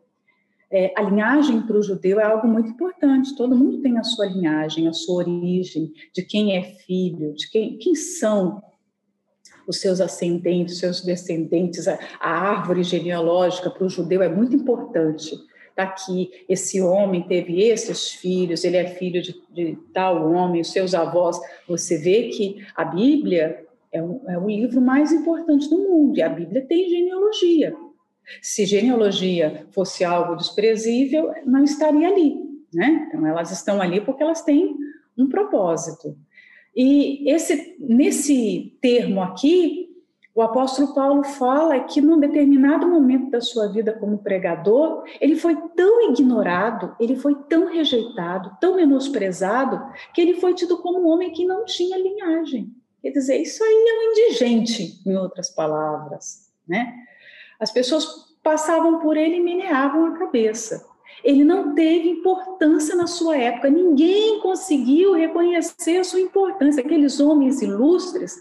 É, 0.69 0.93
a 0.97 1.01
linhagem 1.01 1.61
para 1.61 1.77
o 1.77 1.83
judeu 1.83 2.19
é 2.19 2.23
algo 2.23 2.47
muito 2.47 2.69
importante. 2.69 3.35
Todo 3.35 3.55
mundo 3.55 3.81
tem 3.81 3.97
a 3.97 4.03
sua 4.03 4.25
linhagem, 4.25 4.87
a 4.87 4.93
sua 4.93 5.15
origem, 5.17 5.91
de 6.13 6.23
quem 6.23 6.57
é 6.57 6.63
filho, 6.63 7.33
de 7.33 7.49
quem, 7.49 7.77
quem 7.77 7.95
são 7.95 8.61
os 9.67 9.79
seus 9.79 10.01
ascendentes, 10.01 10.79
seus 10.79 11.01
descendentes. 11.01 11.87
A, 11.87 11.97
a 12.19 12.29
árvore 12.29 12.83
genealógica 12.83 13.69
para 13.69 13.85
o 13.85 13.89
judeu 13.89 14.21
é 14.21 14.29
muito 14.29 14.55
importante 14.55 15.35
está 15.77 15.83
aqui, 15.83 16.31
esse 16.49 16.81
homem 16.81 17.21
teve 17.21 17.61
esses 17.61 18.09
filhos, 18.09 18.63
ele 18.63 18.77
é 18.77 18.87
filho 18.87 19.21
de, 19.21 19.39
de 19.53 19.77
tal 19.93 20.31
homem, 20.31 20.61
os 20.61 20.71
seus 20.71 20.95
avós. 20.95 21.39
Você 21.67 21.99
vê 21.99 22.29
que 22.29 22.65
a 22.75 22.83
Bíblia 22.83 23.63
é, 23.91 24.01
um, 24.01 24.21
é 24.27 24.37
o 24.39 24.47
livro 24.47 24.81
mais 24.81 25.11
importante 25.11 25.69
do 25.69 25.77
mundo, 25.77 26.17
e 26.17 26.21
a 26.23 26.29
Bíblia 26.29 26.65
tem 26.65 26.89
genealogia. 26.89 27.75
Se 28.41 28.65
genealogia 28.65 29.67
fosse 29.71 30.03
algo 30.03 30.35
desprezível, 30.35 31.33
não 31.45 31.63
estaria 31.63 32.07
ali, 32.07 32.35
né? 32.73 33.07
Então, 33.07 33.25
elas 33.25 33.51
estão 33.51 33.81
ali 33.81 34.01
porque 34.01 34.23
elas 34.23 34.41
têm 34.41 34.75
um 35.17 35.27
propósito. 35.27 36.15
E 36.75 37.29
esse, 37.29 37.75
nesse 37.79 38.77
termo 38.81 39.21
aqui, 39.21 39.87
o 40.37 40.41
apóstolo 40.43 40.93
Paulo 40.93 41.23
fala 41.23 41.79
que 41.79 41.99
num 41.99 42.19
determinado 42.19 42.87
momento 42.87 43.31
da 43.31 43.41
sua 43.41 43.67
vida 43.69 43.91
como 43.91 44.19
pregador, 44.19 45.03
ele 45.19 45.35
foi 45.35 45.55
tão 45.75 46.11
ignorado, 46.11 46.95
ele 46.99 47.15
foi 47.15 47.33
tão 47.49 47.73
rejeitado, 47.73 48.55
tão 48.61 48.75
menosprezado, 48.75 49.81
que 50.13 50.21
ele 50.21 50.35
foi 50.35 50.53
tido 50.53 50.77
como 50.77 50.99
um 50.99 51.07
homem 51.07 51.31
que 51.31 51.43
não 51.43 51.65
tinha 51.65 51.97
linhagem. 51.97 52.71
Quer 53.01 53.09
dizer, 53.09 53.37
isso 53.37 53.63
aí 53.63 53.85
é 53.89 53.99
um 53.99 54.11
indigente, 54.11 55.01
em 55.03 55.15
outras 55.15 55.49
palavras, 55.49 56.51
né? 56.67 56.93
As 57.59 57.71
pessoas 57.71 58.05
passavam 58.43 58.99
por 58.99 59.17
ele 59.17 59.37
e 59.37 59.43
meneavam 59.43 60.05
a 60.05 60.17
cabeça. 60.17 60.85
Ele 61.23 61.43
não 61.43 61.73
teve 61.73 62.09
importância 62.09 62.95
na 62.95 63.07
sua 63.07 63.37
época, 63.37 63.69
ninguém 63.69 64.39
conseguiu 64.39 65.13
reconhecer 65.13 65.97
a 65.97 66.03
sua 66.03 66.21
importância. 66.21 66.83
Aqueles 66.83 67.19
homens 67.19 67.61
ilustres 67.61 68.35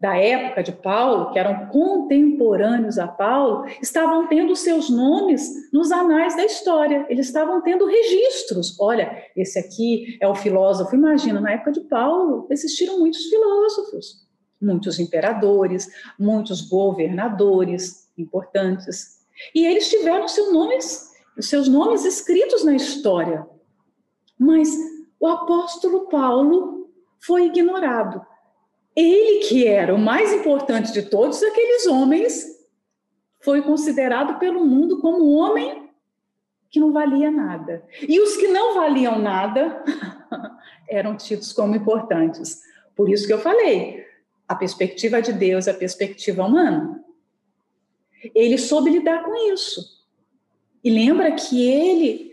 da 0.00 0.16
época 0.16 0.62
de 0.62 0.72
Paulo, 0.72 1.30
que 1.30 1.38
eram 1.38 1.66
contemporâneos 1.66 2.98
a 2.98 3.06
Paulo, 3.06 3.66
estavam 3.82 4.26
tendo 4.28 4.56
seus 4.56 4.88
nomes 4.88 5.70
nos 5.70 5.92
anais 5.92 6.34
da 6.34 6.44
história, 6.44 7.04
eles 7.10 7.26
estavam 7.26 7.60
tendo 7.60 7.86
registros. 7.86 8.80
Olha, 8.80 9.24
esse 9.36 9.58
aqui 9.58 10.16
é 10.18 10.26
o 10.26 10.34
filósofo. 10.34 10.96
Imagina, 10.96 11.38
na 11.38 11.52
época 11.52 11.72
de 11.72 11.80
Paulo, 11.80 12.46
existiram 12.50 12.98
muitos 12.98 13.24
filósofos, 13.24 14.26
muitos 14.60 14.98
imperadores, 14.98 15.86
muitos 16.18 16.62
governadores 16.62 17.99
importantes, 18.20 19.20
e 19.54 19.66
eles 19.66 19.88
tiveram 19.88 20.28
seus 20.28 20.52
nomes, 20.52 21.10
seus 21.40 21.68
nomes 21.68 22.04
escritos 22.04 22.64
na 22.64 22.74
história. 22.74 23.46
Mas 24.38 24.68
o 25.18 25.26
apóstolo 25.26 26.08
Paulo 26.08 26.90
foi 27.18 27.46
ignorado 27.46 28.24
ele, 28.94 29.44
que 29.44 29.66
era 29.66 29.94
o 29.94 29.98
mais 29.98 30.32
importante 30.32 30.92
de 30.92 31.02
todos 31.02 31.42
aqueles 31.42 31.86
homens, 31.86 32.58
foi 33.40 33.62
considerado 33.62 34.38
pelo 34.38 34.64
mundo 34.64 35.00
como 35.00 35.24
um 35.24 35.36
homem 35.36 35.88
que 36.68 36.78
não 36.78 36.92
valia 36.92 37.30
nada. 37.30 37.84
E 38.06 38.20
os 38.20 38.36
que 38.36 38.48
não 38.48 38.74
valiam 38.74 39.18
nada 39.18 39.82
eram 40.88 41.16
tidos 41.16 41.52
como 41.52 41.74
importantes. 41.74 42.60
Por 42.94 43.08
isso 43.08 43.26
que 43.26 43.32
eu 43.32 43.38
falei, 43.38 44.04
a 44.46 44.54
perspectiva 44.54 45.22
de 45.22 45.32
Deus, 45.32 45.66
a 45.66 45.74
perspectiva 45.74 46.44
humana. 46.44 47.02
Ele 48.34 48.58
soube 48.58 48.90
lidar 48.90 49.24
com 49.24 49.52
isso. 49.52 50.00
E 50.82 50.90
lembra 50.90 51.32
que 51.32 51.62
ele 51.68 52.32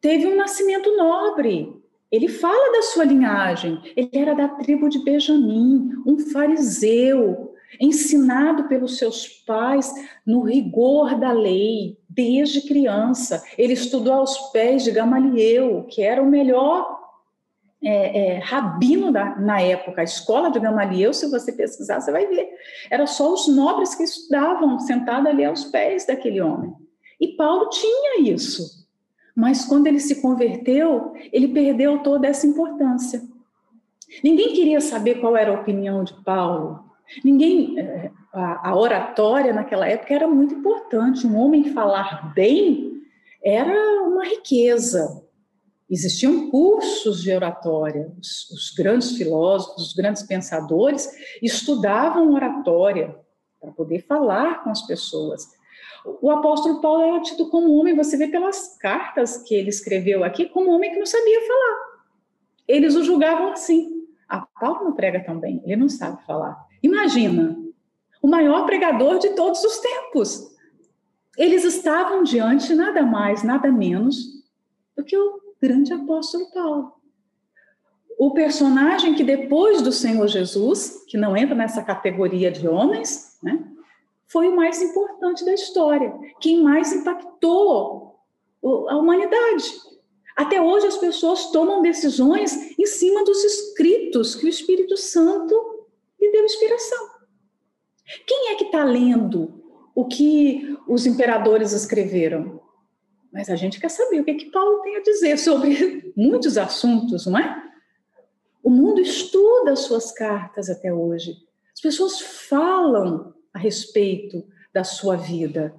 teve 0.00 0.26
um 0.26 0.36
nascimento 0.36 0.96
nobre. 0.96 1.74
Ele 2.10 2.28
fala 2.28 2.72
da 2.72 2.82
sua 2.82 3.04
linhagem. 3.04 3.80
Ele 3.96 4.10
era 4.12 4.34
da 4.34 4.48
tribo 4.48 4.88
de 4.88 5.02
Benjamim, 5.02 5.90
um 6.06 6.18
fariseu, 6.18 7.54
ensinado 7.80 8.68
pelos 8.68 8.98
seus 8.98 9.26
pais 9.26 9.92
no 10.26 10.42
rigor 10.42 11.18
da 11.18 11.32
lei, 11.32 11.98
desde 12.08 12.62
criança. 12.62 13.42
Ele 13.56 13.72
estudou 13.72 14.12
aos 14.12 14.36
pés 14.50 14.84
de 14.84 14.90
Gamaliel, 14.90 15.86
que 15.88 16.02
era 16.02 16.22
o 16.22 16.30
melhor 16.30 17.01
é, 17.84 18.36
é, 18.36 18.38
rabino 18.38 19.10
da, 19.10 19.36
na 19.36 19.60
época. 19.60 20.00
A 20.00 20.04
escola 20.04 20.50
de 20.50 20.60
Gamaliel, 20.60 21.12
se 21.12 21.30
você 21.30 21.52
pesquisar, 21.52 22.00
você 22.00 22.12
vai 22.12 22.26
ver. 22.26 22.48
Era 22.90 23.06
só 23.06 23.32
os 23.32 23.48
nobres 23.48 23.94
que 23.94 24.04
estudavam, 24.04 24.78
sentados 24.78 25.26
ali 25.26 25.44
aos 25.44 25.64
pés 25.64 26.06
daquele 26.06 26.40
homem. 26.40 26.72
E 27.20 27.28
Paulo 27.36 27.68
tinha 27.68 28.20
isso. 28.20 28.82
Mas 29.34 29.64
quando 29.64 29.86
ele 29.86 30.00
se 30.00 30.20
converteu, 30.20 31.12
ele 31.32 31.48
perdeu 31.48 32.02
toda 32.02 32.26
essa 32.26 32.46
importância. 32.46 33.22
Ninguém 34.22 34.52
queria 34.52 34.80
saber 34.80 35.20
qual 35.20 35.36
era 35.36 35.50
a 35.50 35.60
opinião 35.60 36.04
de 36.04 36.12
Paulo. 36.22 36.84
Ninguém, 37.24 37.78
eh, 37.78 38.10
a, 38.32 38.76
oratória 38.76 39.52
naquela 39.52 39.88
época 39.88 40.14
era 40.14 40.26
muito 40.26 40.54
importante. 40.54 41.26
Um 41.26 41.36
homem 41.36 41.72
falar 41.72 42.32
bem 42.34 43.02
era 43.42 44.02
uma 44.02 44.24
riqueza. 44.24 45.21
Existiam 45.92 46.48
cursos 46.48 47.22
de 47.22 47.30
oratória. 47.30 48.10
Os, 48.18 48.50
os 48.50 48.70
grandes 48.74 49.14
filósofos, 49.14 49.88
os 49.88 49.92
grandes 49.92 50.22
pensadores 50.22 51.06
estudavam 51.42 52.32
oratória 52.32 53.14
para 53.60 53.70
poder 53.72 53.98
falar 54.06 54.64
com 54.64 54.70
as 54.70 54.80
pessoas. 54.86 55.46
O 56.22 56.30
apóstolo 56.30 56.80
Paulo 56.80 57.02
era 57.02 57.20
tido 57.20 57.50
como 57.50 57.74
homem, 57.74 57.94
você 57.94 58.16
vê 58.16 58.26
pelas 58.26 58.78
cartas 58.78 59.42
que 59.42 59.54
ele 59.54 59.68
escreveu 59.68 60.24
aqui, 60.24 60.46
como 60.48 60.70
homem 60.70 60.92
que 60.92 60.98
não 60.98 61.04
sabia 61.04 61.46
falar. 61.46 61.78
Eles 62.66 62.96
o 62.96 63.04
julgavam 63.04 63.52
assim. 63.52 64.06
Ah, 64.26 64.46
Paulo 64.58 64.84
não 64.84 64.94
prega 64.94 65.22
tão 65.22 65.38
bem, 65.38 65.60
ele 65.62 65.76
não 65.76 65.90
sabe 65.90 66.24
falar. 66.24 66.56
Imagina, 66.82 67.54
o 68.22 68.26
maior 68.26 68.64
pregador 68.64 69.18
de 69.18 69.34
todos 69.34 69.62
os 69.62 69.78
tempos. 69.78 70.56
Eles 71.36 71.64
estavam 71.64 72.22
diante 72.22 72.74
nada 72.74 73.02
mais, 73.02 73.42
nada 73.42 73.70
menos 73.70 74.16
do 74.96 75.04
que 75.04 75.16
o 75.16 75.41
grande 75.62 75.92
apóstolo 75.92 76.50
Paulo. 76.50 76.92
O 78.18 78.32
personagem 78.32 79.14
que 79.14 79.22
depois 79.22 79.80
do 79.80 79.92
Senhor 79.92 80.26
Jesus, 80.26 81.04
que 81.06 81.16
não 81.16 81.36
entra 81.36 81.54
nessa 81.54 81.82
categoria 81.82 82.50
de 82.50 82.66
homens, 82.66 83.38
né? 83.40 83.64
foi 84.26 84.48
o 84.48 84.56
mais 84.56 84.82
importante 84.82 85.44
da 85.44 85.54
história, 85.54 86.12
quem 86.40 86.62
mais 86.62 86.92
impactou 86.92 88.16
a 88.64 88.96
humanidade. 88.96 89.64
Até 90.36 90.60
hoje 90.60 90.86
as 90.86 90.96
pessoas 90.96 91.50
tomam 91.50 91.82
decisões 91.82 92.76
em 92.78 92.86
cima 92.86 93.24
dos 93.24 93.44
escritos 93.44 94.34
que 94.34 94.46
o 94.46 94.48
Espírito 94.48 94.96
Santo 94.96 95.86
lhe 96.20 96.30
deu 96.32 96.44
inspiração. 96.44 97.10
Quem 98.26 98.52
é 98.52 98.56
que 98.56 98.64
está 98.64 98.82
lendo 98.82 99.62
o 99.94 100.06
que 100.06 100.76
os 100.88 101.06
imperadores 101.06 101.72
escreveram? 101.72 102.61
Mas 103.32 103.48
a 103.48 103.56
gente 103.56 103.80
quer 103.80 103.88
saber 103.88 104.20
o 104.20 104.24
que, 104.24 104.34
que 104.34 104.50
Paulo 104.50 104.82
tem 104.82 104.96
a 104.96 105.02
dizer 105.02 105.38
sobre 105.38 106.12
muitos 106.16 106.58
assuntos, 106.58 107.26
não 107.26 107.38
é? 107.38 107.62
O 108.62 108.70
mundo 108.70 109.00
estuda 109.00 109.72
as 109.72 109.80
suas 109.80 110.12
cartas 110.12 110.68
até 110.68 110.92
hoje. 110.92 111.36
As 111.74 111.80
pessoas 111.80 112.20
falam 112.20 113.34
a 113.52 113.58
respeito 113.58 114.44
da 114.72 114.84
sua 114.84 115.16
vida. 115.16 115.74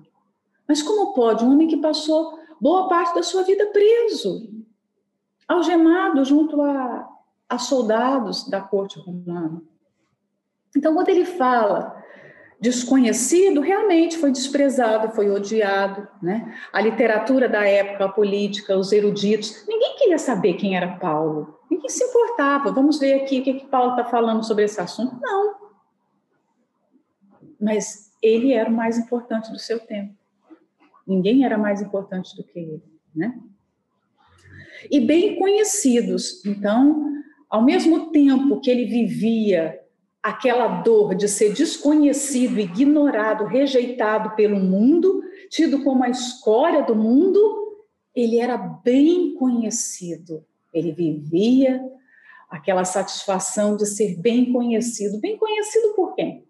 Mas 0.67 0.81
como 0.81 1.13
pode 1.13 1.43
um 1.43 1.51
homem 1.51 1.67
que 1.67 1.77
passou 1.77 2.39
boa 2.59 2.89
parte 2.89 3.15
da 3.15 3.23
sua 3.23 3.43
vida 3.43 3.67
preso, 3.67 4.49
algemado 5.47 6.25
junto 6.25 6.61
a, 6.61 7.07
a 7.47 7.57
soldados 7.57 8.49
da 8.49 8.61
corte 8.61 8.99
romana? 8.99 9.61
Então, 10.75 10.93
quando 10.93 11.09
ele 11.09 11.25
fala 11.25 12.02
desconhecido, 12.63 13.59
realmente 13.59 14.17
foi 14.17 14.31
desprezado, 14.31 15.13
foi 15.13 15.29
odiado, 15.29 16.07
né? 16.21 16.57
A 16.71 16.79
literatura 16.79 17.49
da 17.49 17.67
época, 17.67 18.05
a 18.05 18.09
política, 18.09 18.77
os 18.77 18.93
eruditos, 18.93 19.65
ninguém 19.67 19.97
queria 19.97 20.17
saber 20.17 20.53
quem 20.53 20.77
era 20.77 20.95
Paulo, 20.95 21.59
ninguém 21.69 21.89
se 21.89 22.01
importava. 22.05 22.71
Vamos 22.71 22.97
ver 22.99 23.15
aqui 23.15 23.41
o 23.41 23.43
que, 23.43 23.55
que 23.55 23.65
Paulo 23.65 23.91
está 23.91 24.05
falando 24.05 24.45
sobre 24.45 24.63
esse 24.63 24.79
assunto. 24.79 25.17
Não, 25.21 25.55
mas 27.59 28.13
ele 28.21 28.53
era 28.53 28.69
o 28.69 28.73
mais 28.73 28.97
importante 28.97 29.51
do 29.51 29.59
seu 29.59 29.77
tempo. 29.81 30.13
Ninguém 31.05 31.43
era 31.43 31.57
mais 31.57 31.81
importante 31.81 32.33
do 32.33 32.45
que 32.45 32.59
ele, 32.59 32.81
né? 33.13 33.37
E 34.89 35.01
bem 35.01 35.37
conhecidos. 35.37 36.45
Então, 36.45 37.11
ao 37.49 37.61
mesmo 37.61 38.09
tempo 38.11 38.61
que 38.61 38.71
ele 38.71 38.85
vivia 38.85 39.82
aquela 40.23 40.81
dor 40.81 41.13
de 41.13 41.27
ser 41.27 41.53
desconhecido, 41.53 42.57
ignorado, 42.57 43.43
rejeitado 43.43 44.33
pelo 44.37 44.57
mundo, 44.57 45.21
tido 45.49 45.83
como 45.83 46.01
a 46.01 46.09
escória 46.09 46.81
do 46.81 46.95
mundo, 46.95 47.83
ele 48.15 48.39
era 48.39 48.55
bem 48.57 49.35
conhecido. 49.35 50.45
Ele 50.73 50.93
vivia 50.93 51.83
aquela 52.49 52.85
satisfação 52.85 53.75
de 53.75 53.85
ser 53.85 54.15
bem 54.15 54.53
conhecido. 54.53 55.19
Bem 55.19 55.37
conhecido 55.37 55.93
por 55.93 56.15
quem? 56.15 56.47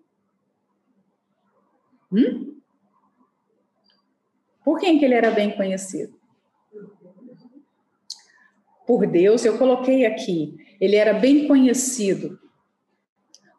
Hum? 2.12 2.56
Por 4.64 4.80
quem 4.80 5.00
que 5.00 5.06
ele 5.06 5.16
era 5.16 5.32
bem 5.32 5.58
conhecido? 5.58 6.14
Por 8.86 9.08
Deus, 9.08 9.44
eu 9.44 9.58
coloquei 9.58 10.06
aqui, 10.06 10.56
ele 10.80 10.96
era 10.96 11.14
bem 11.14 11.48
conhecido 11.48 12.43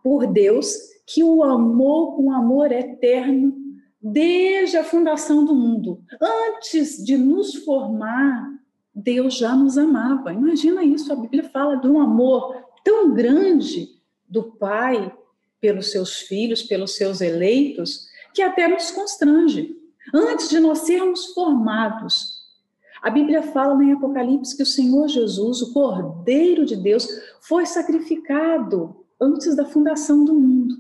por 0.05 0.27
Deus, 0.27 0.77
que 1.07 1.25
o 1.25 1.43
amou 1.43 2.15
com 2.15 2.31
amor 2.31 2.71
eterno 2.71 3.57
desde 4.03 4.77
a 4.77 4.85
fundação 4.85 5.47
do 5.47 5.55
mundo. 5.55 6.03
Antes 6.21 7.03
de 7.03 7.17
nos 7.17 7.55
formar, 7.55 8.53
Deus 8.95 9.39
já 9.39 9.57
nos 9.57 9.79
amava. 9.79 10.31
Imagina 10.31 10.85
isso, 10.85 11.11
a 11.11 11.17
Bíblia 11.17 11.45
fala 11.45 11.77
de 11.77 11.89
um 11.89 11.99
amor 11.99 12.55
tão 12.85 13.15
grande 13.15 13.99
do 14.29 14.43
Pai 14.43 15.11
pelos 15.59 15.91
seus 15.91 16.19
filhos, 16.19 16.63
pelos 16.63 16.97
seus 16.97 17.23
eleitos, 17.23 18.07
que 18.35 18.43
até 18.43 18.69
nos 18.69 18.91
constrange. 18.91 19.75
Antes 20.13 20.51
de 20.51 20.61
nós 20.61 20.81
sermos 20.81 21.33
formados, 21.33 22.45
a 23.01 23.09
Bíblia 23.09 23.43
fala 23.43 23.83
em 23.83 23.93
Apocalipse 23.93 24.55
que 24.55 24.63
o 24.63 24.67
Senhor 24.67 25.09
Jesus, 25.09 25.63
o 25.63 25.73
Cordeiro 25.73 26.67
de 26.67 26.77
Deus, 26.77 27.09
foi 27.41 27.65
sacrificado 27.65 29.04
antes 29.25 29.57
da 29.57 29.65
fundação 29.65 30.25
do 30.25 30.35
mundo. 30.35 30.77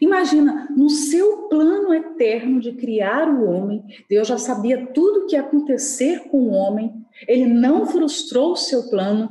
Imagina, 0.00 0.68
no 0.76 0.88
seu 0.88 1.48
plano 1.48 1.92
eterno 1.92 2.60
de 2.60 2.72
criar 2.72 3.28
o 3.28 3.44
homem, 3.44 3.84
Deus 4.08 4.28
já 4.28 4.38
sabia 4.38 4.86
tudo 4.86 5.20
o 5.20 5.26
que 5.26 5.34
ia 5.34 5.42
acontecer 5.42 6.28
com 6.30 6.44
o 6.44 6.52
homem, 6.52 6.94
ele 7.28 7.46
não 7.46 7.84
frustrou 7.86 8.52
o 8.52 8.56
seu 8.56 8.88
plano, 8.88 9.28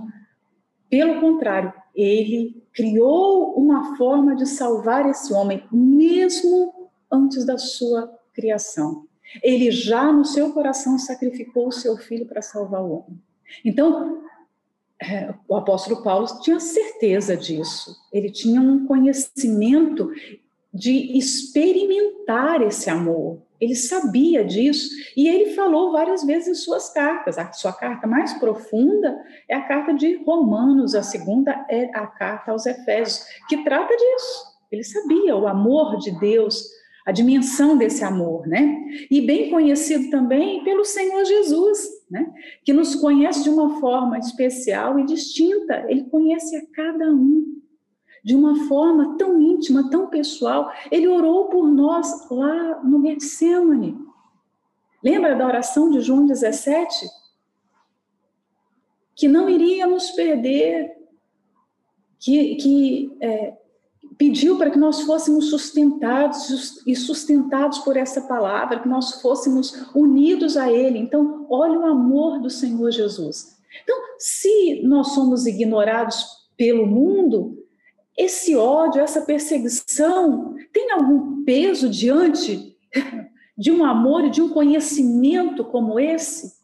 pelo 0.89 1.19
contrário, 1.19 1.73
ele 1.95 2.63
criou 2.73 3.55
uma 3.55 3.95
forma 3.97 4.35
de 4.35 4.45
salvar 4.45 5.09
esse 5.09 5.33
homem, 5.33 5.63
mesmo 5.71 6.91
antes 7.11 7.45
da 7.45 7.57
sua 7.57 8.11
criação. 8.33 9.05
Ele 9.41 9.71
já 9.71 10.11
no 10.11 10.25
seu 10.25 10.51
coração 10.51 10.97
sacrificou 10.99 11.67
o 11.67 11.71
seu 11.71 11.97
filho 11.97 12.25
para 12.25 12.41
salvar 12.41 12.81
o 12.81 12.91
homem. 12.91 13.21
Então, 13.63 14.20
o 15.47 15.55
apóstolo 15.55 16.03
Paulo 16.03 16.27
tinha 16.41 16.59
certeza 16.59 17.35
disso. 17.35 17.95
Ele 18.13 18.29
tinha 18.29 18.61
um 18.61 18.85
conhecimento 18.85 20.11
de 20.73 21.17
experimentar 21.17 22.61
esse 22.61 22.89
amor. 22.89 23.41
Ele 23.59 23.75
sabia 23.75 24.43
disso 24.43 24.89
e 25.15 25.27
ele 25.27 25.53
falou 25.53 25.91
várias 25.91 26.23
vezes 26.23 26.47
em 26.47 26.53
suas 26.55 26.91
cartas. 26.91 27.37
A 27.37 27.51
sua 27.51 27.73
carta 27.73 28.07
mais 28.07 28.33
profunda 28.33 29.15
é 29.47 29.55
a 29.55 29.67
carta 29.67 29.93
de 29.93 30.15
Romanos, 30.23 30.95
a 30.95 31.03
segunda 31.03 31.65
é 31.69 31.85
a 31.93 32.07
carta 32.07 32.51
aos 32.51 32.65
Efésios, 32.65 33.23
que 33.47 33.63
trata 33.63 33.95
disso. 33.95 34.51
Ele 34.71 34.83
sabia 34.83 35.35
o 35.35 35.47
amor 35.47 35.97
de 35.97 36.11
Deus, 36.19 36.63
a 37.05 37.11
dimensão 37.11 37.77
desse 37.77 38.03
amor, 38.03 38.47
né? 38.47 38.85
E 39.09 39.21
bem 39.21 39.49
conhecido 39.49 40.09
também 40.09 40.63
pelo 40.63 40.85
Senhor 40.85 41.25
Jesus, 41.25 41.87
né? 42.09 42.31
Que 42.63 42.73
nos 42.73 42.95
conhece 42.95 43.43
de 43.43 43.49
uma 43.49 43.79
forma 43.79 44.19
especial 44.19 44.99
e 44.99 45.05
distinta. 45.05 45.85
Ele 45.89 46.03
conhece 46.03 46.55
a 46.55 46.65
cada 46.73 47.11
um 47.11 47.59
de 48.23 48.35
uma 48.35 48.67
forma 48.67 49.17
tão 49.17 49.41
íntima, 49.41 49.89
tão 49.89 50.07
pessoal. 50.07 50.71
Ele 50.91 51.07
orou 51.07 51.49
por 51.49 51.67
nós 51.67 52.29
lá 52.29 52.83
no 52.83 53.01
Getsemane. 53.05 53.97
Lembra 55.03 55.35
da 55.35 55.47
oração 55.47 55.89
de 55.89 56.01
João 56.01 56.25
17? 56.25 57.07
Que 59.15 59.27
não 59.27 59.49
iríamos 59.49 60.11
perder, 60.11 60.95
que, 62.19 62.55
que 62.55 63.17
é, 63.19 63.57
pediu 64.21 64.55
para 64.55 64.69
que 64.69 64.77
nós 64.77 65.01
fôssemos 65.01 65.49
sustentados 65.49 66.85
e 66.85 66.95
sustentados 66.95 67.79
por 67.79 67.97
essa 67.97 68.21
palavra, 68.21 68.79
que 68.79 68.87
nós 68.87 69.19
fôssemos 69.19 69.73
unidos 69.95 70.55
a 70.55 70.71
Ele. 70.71 70.99
Então, 70.99 71.47
olha 71.49 71.79
o 71.79 71.87
amor 71.87 72.39
do 72.39 72.47
Senhor 72.47 72.91
Jesus. 72.91 73.57
Então, 73.81 73.97
se 74.19 74.83
nós 74.83 75.15
somos 75.15 75.47
ignorados 75.47 76.23
pelo 76.55 76.85
mundo, 76.85 77.65
esse 78.15 78.55
ódio, 78.55 79.01
essa 79.01 79.21
perseguição 79.21 80.53
tem 80.71 80.91
algum 80.91 81.43
peso 81.43 81.89
diante 81.89 82.77
de 83.57 83.71
um 83.71 83.83
amor 83.83 84.25
e 84.25 84.29
de 84.29 84.39
um 84.39 84.49
conhecimento 84.49 85.65
como 85.65 85.99
esse? 85.99 86.61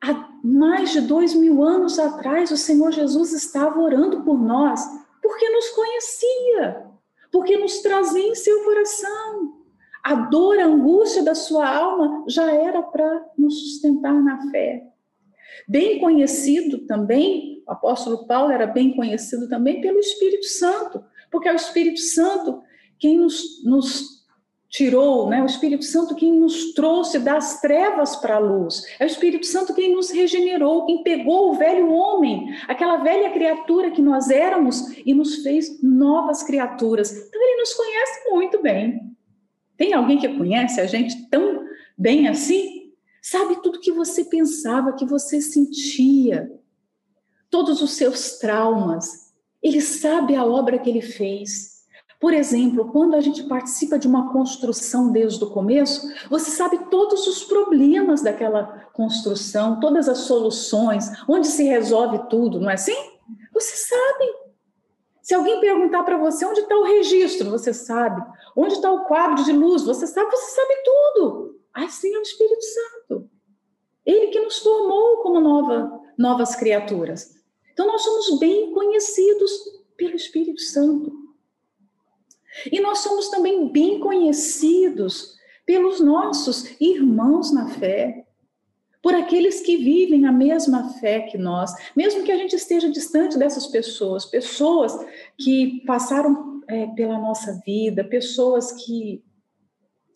Há 0.00 0.30
mais 0.42 0.90
de 0.90 1.02
dois 1.02 1.34
mil 1.34 1.62
anos 1.62 1.98
atrás, 1.98 2.50
o 2.50 2.56
Senhor 2.56 2.92
Jesus 2.92 3.34
estava 3.34 3.78
orando 3.78 4.22
por 4.22 4.42
nós, 4.42 5.01
porque 5.22 5.48
nos 5.48 5.68
conhecia, 5.70 6.86
porque 7.30 7.56
nos 7.56 7.80
trazia 7.80 8.28
em 8.28 8.34
seu 8.34 8.64
coração. 8.64 9.62
A 10.02 10.14
dor, 10.14 10.58
a 10.58 10.66
angústia 10.66 11.22
da 11.22 11.34
sua 11.34 11.68
alma 11.68 12.24
já 12.26 12.52
era 12.52 12.82
para 12.82 13.24
nos 13.38 13.54
sustentar 13.58 14.12
na 14.12 14.50
fé. 14.50 14.82
Bem 15.68 16.00
conhecido 16.00 16.86
também 16.86 17.52
o 17.66 17.72
apóstolo 17.72 18.26
Paulo 18.26 18.52
era 18.52 18.66
bem 18.66 18.94
conhecido 18.94 19.48
também 19.48 19.80
pelo 19.80 19.98
Espírito 19.98 20.46
Santo, 20.46 21.02
porque 21.30 21.48
é 21.48 21.52
o 21.52 21.56
Espírito 21.56 22.00
Santo 22.00 22.62
quem 22.98 23.16
nos, 23.16 23.64
nos 23.64 24.21
tirou, 24.72 25.28
né? 25.28 25.42
o 25.42 25.46
Espírito 25.46 25.84
Santo 25.84 26.14
quem 26.14 26.32
nos 26.32 26.72
trouxe 26.72 27.18
das 27.18 27.60
trevas 27.60 28.16
para 28.16 28.36
a 28.36 28.38
luz, 28.38 28.82
é 28.98 29.04
o 29.04 29.06
Espírito 29.06 29.44
Santo 29.44 29.74
quem 29.74 29.94
nos 29.94 30.10
regenerou, 30.10 30.86
quem 30.86 31.02
pegou 31.02 31.50
o 31.50 31.54
velho 31.54 31.92
homem, 31.92 32.56
aquela 32.66 32.96
velha 32.96 33.30
criatura 33.30 33.90
que 33.90 34.00
nós 34.00 34.30
éramos 34.30 34.96
e 35.04 35.12
nos 35.12 35.42
fez 35.42 35.82
novas 35.82 36.42
criaturas. 36.42 37.12
Então 37.12 37.40
ele 37.40 37.60
nos 37.60 37.74
conhece 37.74 38.30
muito 38.30 38.62
bem. 38.62 39.14
Tem 39.76 39.92
alguém 39.92 40.18
que 40.18 40.38
conhece 40.38 40.80
a 40.80 40.86
gente 40.86 41.28
tão 41.28 41.66
bem 41.96 42.26
assim? 42.28 42.92
Sabe 43.20 43.62
tudo 43.62 43.80
que 43.80 43.92
você 43.92 44.24
pensava, 44.24 44.94
que 44.94 45.04
você 45.04 45.40
sentia 45.40 46.50
todos 47.50 47.82
os 47.82 47.92
seus 47.92 48.38
traumas. 48.38 49.32
Ele 49.62 49.82
sabe 49.82 50.34
a 50.34 50.44
obra 50.44 50.78
que 50.78 50.88
ele 50.88 51.02
fez. 51.02 51.71
Por 52.22 52.32
exemplo, 52.32 52.88
quando 52.92 53.16
a 53.16 53.20
gente 53.20 53.42
participa 53.42 53.98
de 53.98 54.06
uma 54.06 54.32
construção 54.32 55.10
desde 55.10 55.42
o 55.42 55.50
começo, 55.50 56.08
você 56.30 56.52
sabe 56.52 56.78
todos 56.88 57.26
os 57.26 57.42
problemas 57.42 58.22
daquela 58.22 58.88
construção, 58.92 59.80
todas 59.80 60.08
as 60.08 60.18
soluções, 60.18 61.10
onde 61.28 61.48
se 61.48 61.64
resolve 61.64 62.28
tudo, 62.30 62.60
não 62.60 62.70
é 62.70 62.74
assim? 62.74 62.94
Você 63.52 63.74
sabe. 63.74 64.24
Se 65.20 65.34
alguém 65.34 65.58
perguntar 65.58 66.04
para 66.04 66.16
você 66.16 66.46
onde 66.46 66.60
está 66.60 66.76
o 66.76 66.84
registro, 66.84 67.50
você 67.50 67.74
sabe. 67.74 68.22
Onde 68.56 68.74
está 68.74 68.92
o 68.92 69.04
quadro 69.06 69.42
de 69.42 69.52
luz, 69.52 69.82
você 69.82 70.06
sabe, 70.06 70.30
você 70.30 70.52
sabe 70.52 70.74
tudo. 70.84 71.60
Assim 71.74 72.14
é 72.14 72.18
o 72.20 72.22
Espírito 72.22 72.62
Santo. 72.62 73.30
Ele 74.06 74.28
que 74.28 74.38
nos 74.38 74.58
formou 74.58 75.22
como 75.22 75.40
nova, 75.40 76.00
novas 76.16 76.54
criaturas. 76.54 77.34
Então, 77.72 77.84
nós 77.84 78.00
somos 78.02 78.38
bem 78.38 78.70
conhecidos 78.70 79.50
pelo 79.96 80.14
Espírito 80.14 80.60
Santo. 80.60 81.21
E 82.70 82.80
nós 82.80 82.98
somos 82.98 83.28
também 83.28 83.70
bem 83.70 84.00
conhecidos 84.00 85.36
pelos 85.64 86.00
nossos 86.00 86.80
irmãos 86.80 87.52
na 87.52 87.68
fé, 87.68 88.26
por 89.02 89.14
aqueles 89.14 89.60
que 89.60 89.76
vivem 89.76 90.26
a 90.26 90.32
mesma 90.32 90.90
fé 90.94 91.20
que 91.20 91.36
nós, 91.36 91.72
mesmo 91.96 92.22
que 92.22 92.30
a 92.30 92.36
gente 92.36 92.54
esteja 92.54 92.88
distante 92.88 93.36
dessas 93.36 93.66
pessoas, 93.66 94.26
pessoas 94.26 94.96
que 95.36 95.82
passaram 95.86 96.62
é, 96.68 96.86
pela 96.88 97.18
nossa 97.18 97.60
vida, 97.66 98.04
pessoas 98.04 98.72
que 98.72 99.24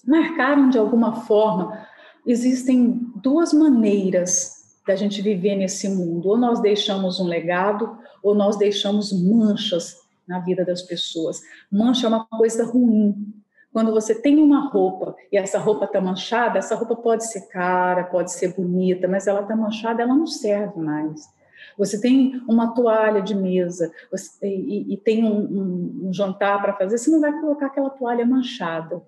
marcaram 0.07 0.70
de 0.70 0.79
alguma 0.79 1.22
forma. 1.22 1.87
Existem 2.25 3.01
duas 3.16 3.53
maneiras 3.53 4.57
da 4.87 4.94
gente 4.94 5.20
viver 5.20 5.57
nesse 5.57 5.88
mundo. 5.88 6.29
Ou 6.29 6.37
nós 6.37 6.61
deixamos 6.61 7.18
um 7.18 7.27
legado, 7.27 7.99
ou 8.22 8.35
nós 8.35 8.57
deixamos 8.57 9.12
manchas 9.12 9.96
na 10.26 10.40
vida 10.40 10.64
das 10.64 10.82
pessoas. 10.82 11.40
Mancha 11.70 12.06
é 12.06 12.08
uma 12.08 12.26
coisa 12.26 12.64
ruim. 12.64 13.34
Quando 13.72 13.92
você 13.92 14.14
tem 14.14 14.38
uma 14.38 14.68
roupa 14.70 15.14
e 15.30 15.36
essa 15.36 15.58
roupa 15.58 15.84
está 15.84 16.00
manchada, 16.00 16.58
essa 16.58 16.74
roupa 16.74 16.96
pode 16.96 17.26
ser 17.26 17.42
cara, 17.48 18.04
pode 18.04 18.32
ser 18.32 18.54
bonita, 18.54 19.06
mas 19.06 19.26
ela 19.26 19.42
está 19.42 19.54
manchada, 19.54 20.02
ela 20.02 20.14
não 20.14 20.26
serve 20.26 20.80
mais. 20.80 21.28
Você 21.76 22.00
tem 22.00 22.42
uma 22.48 22.74
toalha 22.74 23.20
de 23.20 23.34
mesa 23.34 23.92
você, 24.10 24.46
e, 24.46 24.94
e, 24.94 24.96
tem 24.96 25.24
um, 25.24 25.40
um, 25.40 26.08
um 26.08 26.12
jantar 26.12 26.60
para 26.62 26.72
fazer, 26.72 26.96
você 26.96 27.10
não 27.10 27.20
vai 27.20 27.38
colocar 27.38 27.66
aquela 27.66 27.90
toalha 27.90 28.24
manchada. 28.24 29.02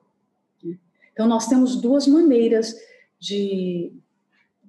Né? 0.63 0.77
Então, 1.13 1.27
nós 1.27 1.47
temos 1.47 1.81
duas 1.81 2.07
maneiras 2.07 2.75
de, 3.19 3.93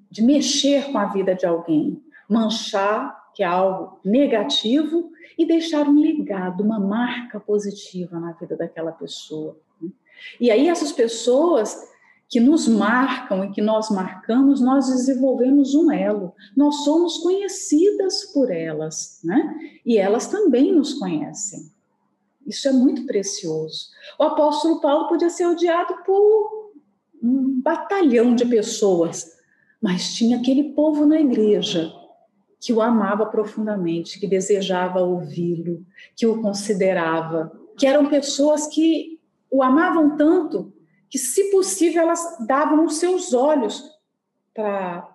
de 0.10 0.22
mexer 0.22 0.92
com 0.92 0.98
a 0.98 1.06
vida 1.06 1.36
de 1.36 1.46
alguém, 1.46 2.02
manchar, 2.30 3.19
que 3.40 3.44
é 3.44 3.48
algo 3.48 4.02
negativo, 4.04 5.14
e 5.38 5.46
deixar 5.46 5.88
um 5.88 5.98
legado, 5.98 6.62
uma 6.62 6.78
marca 6.78 7.40
positiva 7.40 8.20
na 8.20 8.34
vida 8.34 8.58
daquela 8.58 8.92
pessoa. 8.92 9.58
Né? 9.82 9.90
E 10.42 10.52
aí, 10.52 10.68
essas 10.68 10.92
pessoas 10.92 11.88
que 12.28 12.38
nos 12.38 12.68
marcam 12.68 13.46
e 13.46 13.52
que 13.52 13.62
nós 13.62 13.90
marcamos, 13.90 14.60
nós 14.60 14.88
desenvolvemos 14.88 15.74
um 15.74 15.90
elo. 15.90 16.34
Nós 16.54 16.84
somos 16.84 17.20
conhecidas 17.20 18.26
por 18.34 18.52
elas, 18.52 19.22
né? 19.24 19.58
E 19.86 19.98
elas 19.98 20.28
também 20.28 20.74
nos 20.74 20.96
conhecem. 20.96 21.72
Isso 22.46 22.68
é 22.68 22.74
muito 22.74 23.06
precioso. 23.06 23.88
O 24.20 24.24
apóstolo 24.24 24.82
Paulo 24.82 25.08
podia 25.08 25.30
ser 25.30 25.46
odiado 25.46 25.96
por 26.06 26.74
um 27.24 27.62
batalhão 27.62 28.36
de 28.36 28.46
pessoas, 28.46 29.38
mas 29.82 30.14
tinha 30.14 30.40
aquele 30.40 30.74
povo 30.74 31.06
na 31.06 31.22
igreja 31.22 31.90
que 32.60 32.74
o 32.74 32.82
amava 32.82 33.26
profundamente, 33.26 34.20
que 34.20 34.28
desejava 34.28 35.00
ouvi-lo, 35.00 35.86
que 36.16 36.28
o 36.28 36.42
considerava, 36.42 37.52
que 37.78 37.88
eram 37.88 38.08
pessoas 38.08 38.68
que 38.68 39.20
o 39.50 39.64
amavam 39.64 40.18
tanto 40.18 40.74
que, 41.10 41.18
se 41.18 41.50
possível, 41.50 42.04
elas 42.04 42.38
davam 42.46 42.86
os 42.86 42.98
seus 42.98 43.34
olhos 43.34 43.84
para 44.54 45.08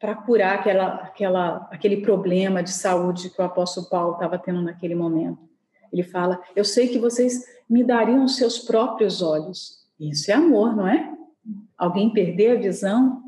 para 0.00 0.14
curar 0.14 0.60
aquela, 0.60 0.94
aquela, 0.94 1.68
aquele 1.72 1.96
problema 1.98 2.62
de 2.62 2.70
saúde 2.70 3.30
que 3.30 3.42
o 3.42 3.44
apóstolo 3.44 3.88
Paulo 3.88 4.12
estava 4.12 4.38
tendo 4.38 4.62
naquele 4.62 4.94
momento. 4.94 5.40
Ele 5.92 6.02
fala: 6.02 6.40
Eu 6.54 6.64
sei 6.64 6.88
que 6.88 6.98
vocês 6.98 7.44
me 7.68 7.82
dariam 7.82 8.24
os 8.24 8.36
seus 8.36 8.58
próprios 8.58 9.20
olhos. 9.22 9.84
Isso 9.98 10.30
é 10.30 10.34
amor, 10.34 10.76
não 10.76 10.86
é? 10.86 11.12
Alguém 11.76 12.12
perder 12.12 12.56
a 12.56 12.60
visão 12.60 13.22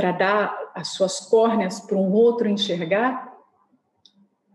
para 0.00 0.12
dar 0.12 0.72
as 0.74 0.88
suas 0.94 1.20
córneas 1.20 1.78
para 1.78 1.94
um 1.94 2.10
outro 2.10 2.48
enxergar. 2.48 3.30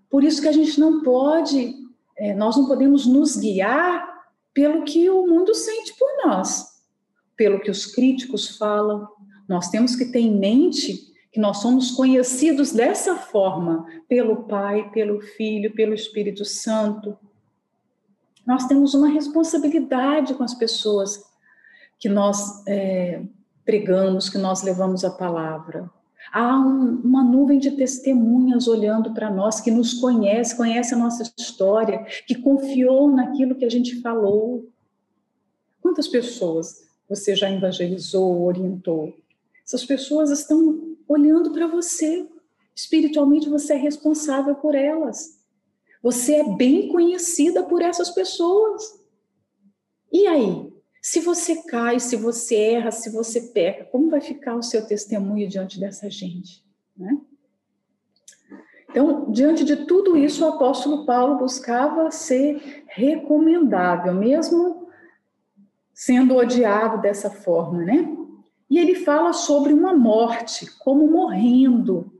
Por 0.10 0.24
isso 0.24 0.42
que 0.42 0.48
a 0.48 0.52
gente 0.52 0.80
não 0.80 1.04
pode 1.04 1.86
é, 2.18 2.34
nós 2.34 2.58
não 2.58 2.66
podemos 2.66 3.06
nos 3.06 3.36
guiar 3.36 4.08
pelo 4.54 4.84
que 4.84 5.08
o 5.08 5.28
mundo 5.28 5.54
sente 5.54 5.94
por 6.00 6.10
nós, 6.26 6.66
pelo 7.36 7.60
que 7.60 7.70
os 7.70 7.86
críticos 7.86 8.58
falam. 8.58 9.08
Nós 9.48 9.70
temos 9.70 9.96
que 9.96 10.06
ter 10.06 10.22
em 10.22 10.36
mente 10.36 11.14
que 11.32 11.40
nós 11.40 11.58
somos 11.58 11.92
conhecidos 11.92 12.72
dessa 12.72 13.16
forma 13.16 13.86
pelo 14.08 14.48
Pai, 14.48 14.90
pelo 14.92 15.22
Filho, 15.22 15.76
pelo 15.76 15.94
Espírito 15.94 16.44
Santo. 16.44 17.16
Nós 18.48 18.66
temos 18.66 18.96
uma 18.96 19.10
responsabilidade 19.10 20.34
com 20.34 20.44
as 20.44 20.56
pessoas 20.56 21.24
que 22.00 22.10
nós 22.10 22.66
é, 22.66 23.22
pregamos, 23.65 24.30
que 24.30 24.38
nós 24.38 24.62
levamos 24.62 25.04
a 25.04 25.10
palavra. 25.10 25.89
Há 26.32 26.58
um, 26.60 27.01
uma 27.04 27.23
nuvem 27.23 27.60
de 27.60 27.71
testemunhas 27.71 28.67
olhando 28.67 29.13
para 29.13 29.30
nós, 29.30 29.60
que 29.60 29.71
nos 29.71 29.95
conhece, 29.95 30.56
conhece 30.56 30.93
a 30.93 30.97
nossa 30.97 31.23
história, 31.38 32.06
que 32.28 32.36
confiou 32.36 33.10
naquilo 33.10 33.56
que 33.56 33.65
a 33.65 33.69
gente 33.69 34.01
falou. 34.01 34.67
Quantas 35.82 36.08
pessoas 36.08 36.84
você 37.08 37.36
já 37.36 37.49
evangelizou, 37.51 38.43
orientou? 38.43 39.13
Essas 39.65 39.86
pessoas 39.86 40.30
estão 40.30 40.95
olhando 41.08 41.51
para 41.51 41.67
você. 41.67 42.28
Espiritualmente, 42.75 43.49
você 43.49 43.73
é 43.73 43.78
responsável 43.78 44.56
por 44.56 44.75
elas. 44.75 45.39
Você 46.04 46.36
é 46.36 46.56
bem 46.56 46.89
conhecida 46.89 47.63
por 47.63 47.82
essas 47.82 48.12
pessoas. 48.12 48.99
E 50.12 50.28
aí? 50.28 50.75
Se 51.06 51.20
você 51.20 51.62
cai, 51.62 52.00
se 52.00 52.15
você 52.15 52.56
erra, 52.56 52.89
se 52.89 53.12
você 53.12 53.39
peca, 53.39 53.86
como 53.86 54.10
vai 54.10 54.20
ficar 54.20 54.56
o 54.56 54.63
seu 54.63 54.88
testemunho 54.88 55.48
diante 55.48 55.80
dessa 55.80 56.10
gente? 56.10 56.65
Né? 56.98 57.15
Então, 58.89 59.32
diante 59.32 59.63
de 59.63 59.86
tudo 59.86 60.18
isso, 60.18 60.44
o 60.44 60.48
apóstolo 60.48 61.06
Paulo 61.06 61.38
buscava 61.38 62.10
ser 62.10 62.84
recomendável, 62.88 64.15
mesmo 64.15 64.89
sendo 65.94 66.38
odiado 66.38 67.00
dessa 67.04 67.30
forma, 67.30 67.84
né? 67.84 68.18
E 68.68 68.80
ele 68.80 68.96
fala 68.96 69.32
sobre 69.32 69.74
uma 69.74 69.94
morte, 69.94 70.65
como 70.80 71.06
morrendo. 71.06 72.12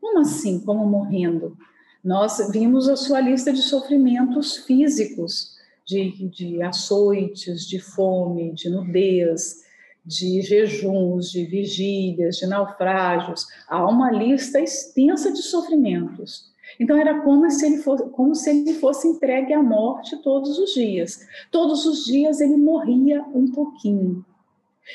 Como 0.00 0.20
assim, 0.20 0.60
como 0.60 0.86
morrendo? 0.86 1.58
Nós 2.02 2.48
vimos 2.52 2.88
a 2.88 2.94
sua 2.94 3.18
lista 3.18 3.52
de 3.52 3.60
sofrimentos 3.60 4.58
físicos, 4.58 5.60
de, 5.84 6.28
de 6.28 6.62
açoites, 6.62 7.66
de 7.66 7.78
fome, 7.78 8.52
de 8.52 8.70
nudez, 8.70 9.62
de 10.04 10.42
jejuns, 10.42 11.30
de 11.30 11.44
vigílias, 11.44 12.36
de 12.36 12.46
naufrágios. 12.46 13.46
Há 13.68 13.86
uma 13.86 14.10
lista 14.10 14.60
extensa 14.60 15.32
de 15.32 15.42
sofrimentos. 15.42 16.50
Então 16.78 16.96
era 16.96 17.20
como 17.22 17.50
se 17.50 17.66
ele 17.66 17.78
fosse, 17.78 18.08
como 18.10 18.32
se 18.34 18.50
ele 18.50 18.74
fosse 18.74 19.08
entregue 19.08 19.52
à 19.52 19.62
morte 19.62 20.16
todos 20.22 20.58
os 20.58 20.72
dias. 20.72 21.26
Todos 21.50 21.84
os 21.86 22.04
dias 22.04 22.40
ele 22.40 22.56
morria 22.56 23.22
um 23.34 23.50
pouquinho. 23.50 24.24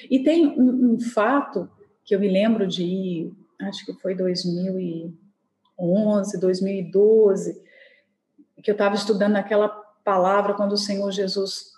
E 0.10 0.24
tem 0.24 0.48
um, 0.60 0.94
um 0.94 1.00
fato 1.00 1.70
que 2.04 2.16
eu 2.16 2.20
me 2.20 2.30
lembro 2.30 2.68
de 2.68 3.32
acho 3.60 3.86
que 3.86 3.94
foi 3.94 4.16
2011, 4.16 6.40
2012, 6.40 7.62
que 8.64 8.72
eu 8.72 8.74
estava 8.74 8.96
estudando 8.96 9.36
aquela 9.36 9.87
palavra 10.08 10.54
quando 10.54 10.72
o 10.72 10.78
Senhor 10.78 11.12
Jesus 11.12 11.74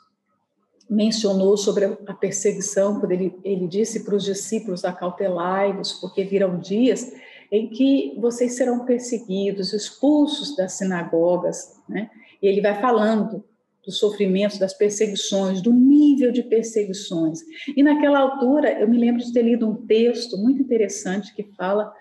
mencionou 0.88 1.58
sobre 1.58 1.86
a 1.86 2.14
perseguição, 2.14 3.00
quando 3.00 3.12
ele, 3.12 3.36
ele 3.44 3.68
disse 3.68 4.06
para 4.06 4.14
os 4.14 4.24
discípulos: 4.24 4.86
acautelai-vos, 4.86 5.94
porque 5.94 6.24
virão 6.24 6.60
dias 6.60 7.12
em 7.52 7.68
que 7.68 8.14
vocês 8.20 8.56
serão 8.56 8.86
perseguidos, 8.86 9.74
expulsos 9.74 10.56
das 10.56 10.74
sinagogas, 10.74 11.76
né? 11.90 12.12
E 12.40 12.48
ele 12.48 12.62
vai 12.62 12.80
falando 12.80 13.44
dos 13.84 13.98
sofrimentos, 13.98 14.60
das 14.60 14.76
perseguições, 14.76 15.60
do 15.60 15.74
nível 15.74 16.32
de 16.32 16.44
perseguições. 16.44 17.40
E 17.76 17.82
naquela 17.82 18.20
altura, 18.20 18.80
eu 18.80 18.88
me 18.88 19.00
lembro 19.00 19.24
de 19.24 19.34
ter 19.34 19.42
lido 19.42 19.68
um 19.68 19.88
texto 19.88 20.38
muito 20.38 20.62
interessante 20.62 21.34
que 21.34 21.44
fala, 21.58 21.92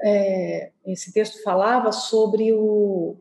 é, 0.00 0.70
esse 0.86 1.12
texto 1.12 1.42
falava 1.42 1.90
sobre 1.90 2.52
o, 2.52 3.16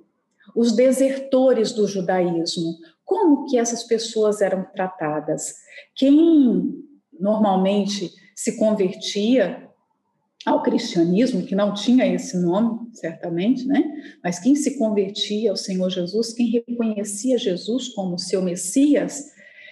os 0.56 0.76
desertores 0.76 1.72
do 1.72 1.88
judaísmo. 1.88 2.78
Como 3.06 3.46
que 3.46 3.58
essas 3.58 3.84
pessoas 3.84 4.42
eram 4.42 4.66
tratadas? 4.74 5.56
Quem 5.96 6.84
normalmente 7.20 8.12
se 8.36 8.58
convertia 8.58 9.70
ao 10.46 10.62
cristianismo, 10.62 11.46
que 11.46 11.56
não 11.56 11.74
tinha 11.74 12.06
esse 12.06 12.38
nome, 12.38 12.90
certamente, 12.94 13.66
né? 13.66 13.82
Mas 14.22 14.40
quem 14.40 14.56
se 14.56 14.78
convertia 14.78 15.52
ao 15.52 15.58
Senhor 15.58 15.90
Jesus, 15.90 16.34
quem 16.34 16.50
reconhecia 16.50 17.38
Jesus 17.38 17.90
como 17.90 18.20
seu 18.20 18.42
Messias, 18.42 19.32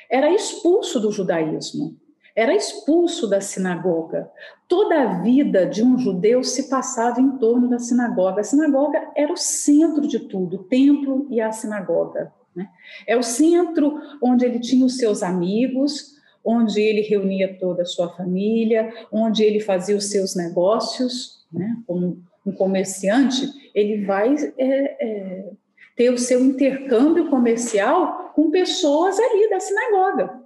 era 0.09 0.33
expulso 0.33 0.99
do 0.99 1.11
judaísmo 1.11 2.00
era 2.35 2.55
expulso 2.55 3.27
da 3.27 3.41
sinagoga. 3.41 4.29
Toda 4.67 5.01
a 5.01 5.21
vida 5.21 5.65
de 5.65 5.83
um 5.83 5.97
judeu 5.97 6.43
se 6.43 6.69
passava 6.69 7.19
em 7.19 7.37
torno 7.37 7.69
da 7.69 7.79
sinagoga. 7.79 8.41
A 8.41 8.43
sinagoga 8.43 9.11
era 9.15 9.31
o 9.31 9.37
centro 9.37 10.07
de 10.07 10.19
tudo, 10.19 10.57
o 10.57 10.63
templo 10.63 11.27
e 11.29 11.41
a 11.41 11.51
sinagoga. 11.51 12.31
Né? 12.55 12.67
É 13.07 13.17
o 13.17 13.23
centro 13.23 13.99
onde 14.21 14.45
ele 14.45 14.59
tinha 14.59 14.85
os 14.85 14.97
seus 14.97 15.23
amigos, 15.23 16.15
onde 16.43 16.81
ele 16.81 17.01
reunia 17.01 17.57
toda 17.59 17.83
a 17.83 17.85
sua 17.85 18.09
família, 18.09 18.93
onde 19.11 19.43
ele 19.43 19.59
fazia 19.59 19.95
os 19.95 20.09
seus 20.09 20.35
negócios. 20.35 21.45
Né? 21.51 21.75
Como 21.85 22.17
um 22.45 22.51
comerciante, 22.51 23.47
ele 23.75 24.05
vai 24.05 24.35
é, 24.57 24.65
é, 24.99 25.49
ter 25.95 26.11
o 26.11 26.17
seu 26.17 26.43
intercâmbio 26.43 27.29
comercial 27.29 28.31
com 28.35 28.49
pessoas 28.49 29.19
ali 29.19 29.49
da 29.49 29.59
sinagoga. 29.59 30.40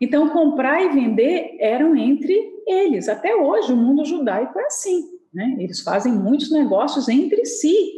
Então, 0.00 0.30
comprar 0.30 0.82
e 0.82 0.88
vender 0.90 1.56
eram 1.58 1.96
entre 1.96 2.62
eles. 2.66 3.08
Até 3.08 3.34
hoje, 3.34 3.72
o 3.72 3.76
mundo 3.76 4.04
judaico 4.04 4.58
é 4.58 4.66
assim. 4.66 5.08
Né? 5.32 5.56
Eles 5.58 5.80
fazem 5.80 6.12
muitos 6.12 6.50
negócios 6.50 7.08
entre 7.08 7.44
si. 7.44 7.94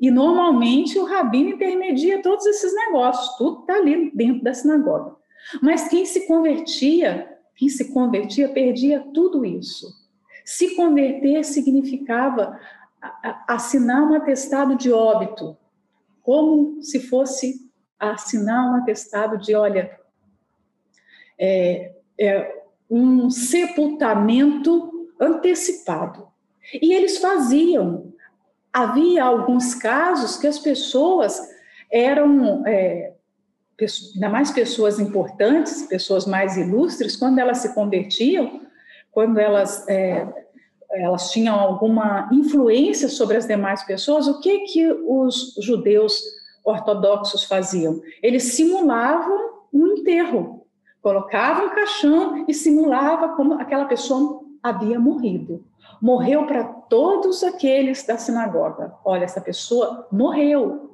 E, 0.00 0.10
normalmente, 0.10 0.98
o 0.98 1.04
rabino 1.04 1.50
intermedia 1.50 2.22
todos 2.22 2.46
esses 2.46 2.74
negócios. 2.74 3.36
Tudo 3.36 3.60
está 3.60 3.74
ali 3.74 4.10
dentro 4.14 4.42
da 4.42 4.54
sinagoga. 4.54 5.16
Mas 5.60 5.88
quem 5.88 6.06
se 6.06 6.26
convertia, 6.26 7.28
quem 7.56 7.68
se 7.68 7.92
convertia, 7.92 8.48
perdia 8.48 9.00
tudo 9.12 9.44
isso. 9.44 9.86
Se 10.44 10.74
converter 10.74 11.44
significava 11.44 12.58
assinar 13.48 14.02
um 14.02 14.14
atestado 14.14 14.76
de 14.76 14.92
óbito, 14.92 15.56
como 16.22 16.80
se 16.82 17.00
fosse 17.00 17.70
assinar 17.98 18.70
um 18.70 18.76
atestado 18.76 19.38
de, 19.38 19.54
olha, 19.54 19.90
é, 21.42 21.92
é 22.20 22.62
um 22.88 23.28
sepultamento 23.28 25.10
antecipado. 25.20 26.28
E 26.80 26.94
eles 26.94 27.18
faziam. 27.18 28.12
Havia 28.72 29.24
alguns 29.24 29.74
casos 29.74 30.36
que 30.36 30.46
as 30.46 30.60
pessoas 30.60 31.40
eram, 31.90 32.64
é, 32.66 33.12
ainda 34.14 34.28
mais 34.28 34.52
pessoas 34.52 35.00
importantes, 35.00 35.82
pessoas 35.82 36.26
mais 36.26 36.56
ilustres, 36.56 37.16
quando 37.16 37.40
elas 37.40 37.58
se 37.58 37.74
convertiam, 37.74 38.62
quando 39.10 39.38
elas, 39.38 39.86
é, 39.88 40.26
elas 40.92 41.32
tinham 41.32 41.58
alguma 41.58 42.30
influência 42.32 43.08
sobre 43.08 43.36
as 43.36 43.46
demais 43.46 43.82
pessoas, 43.82 44.28
o 44.28 44.40
que 44.40 44.60
que 44.60 44.86
os 44.90 45.54
judeus 45.60 46.22
ortodoxos 46.64 47.44
faziam? 47.44 48.00
Eles 48.22 48.44
simulavam 48.44 49.50
um 49.72 49.88
enterro 49.88 50.61
colocava 51.02 51.64
um 51.64 51.74
caixão 51.74 52.44
e 52.48 52.54
simulava 52.54 53.30
como 53.30 53.54
aquela 53.54 53.84
pessoa 53.86 54.40
havia 54.62 54.98
morrido. 54.98 55.64
Morreu 56.00 56.46
para 56.46 56.64
todos 56.64 57.42
aqueles 57.42 58.06
da 58.06 58.16
sinagoga. 58.16 58.94
Olha, 59.04 59.24
essa 59.24 59.40
pessoa 59.40 60.06
morreu. 60.10 60.90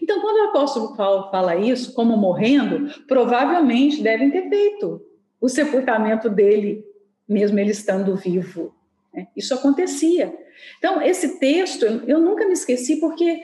Então, 0.00 0.20
quando 0.20 0.36
o 0.36 0.48
apóstolo 0.50 0.94
Paulo 0.96 1.30
fala 1.30 1.56
isso, 1.56 1.94
como 1.94 2.16
morrendo, 2.16 2.88
provavelmente 3.08 4.02
devem 4.02 4.30
ter 4.30 4.48
feito 4.48 5.02
o 5.40 5.48
sepultamento 5.48 6.28
dele, 6.28 6.84
mesmo 7.28 7.58
ele 7.58 7.72
estando 7.72 8.14
vivo. 8.14 8.74
Né? 9.12 9.26
Isso 9.36 9.54
acontecia. 9.54 10.32
Então, 10.78 11.02
esse 11.02 11.40
texto, 11.40 11.84
eu 11.84 12.20
nunca 12.20 12.46
me 12.46 12.52
esqueci 12.52 12.96
porque 12.96 13.42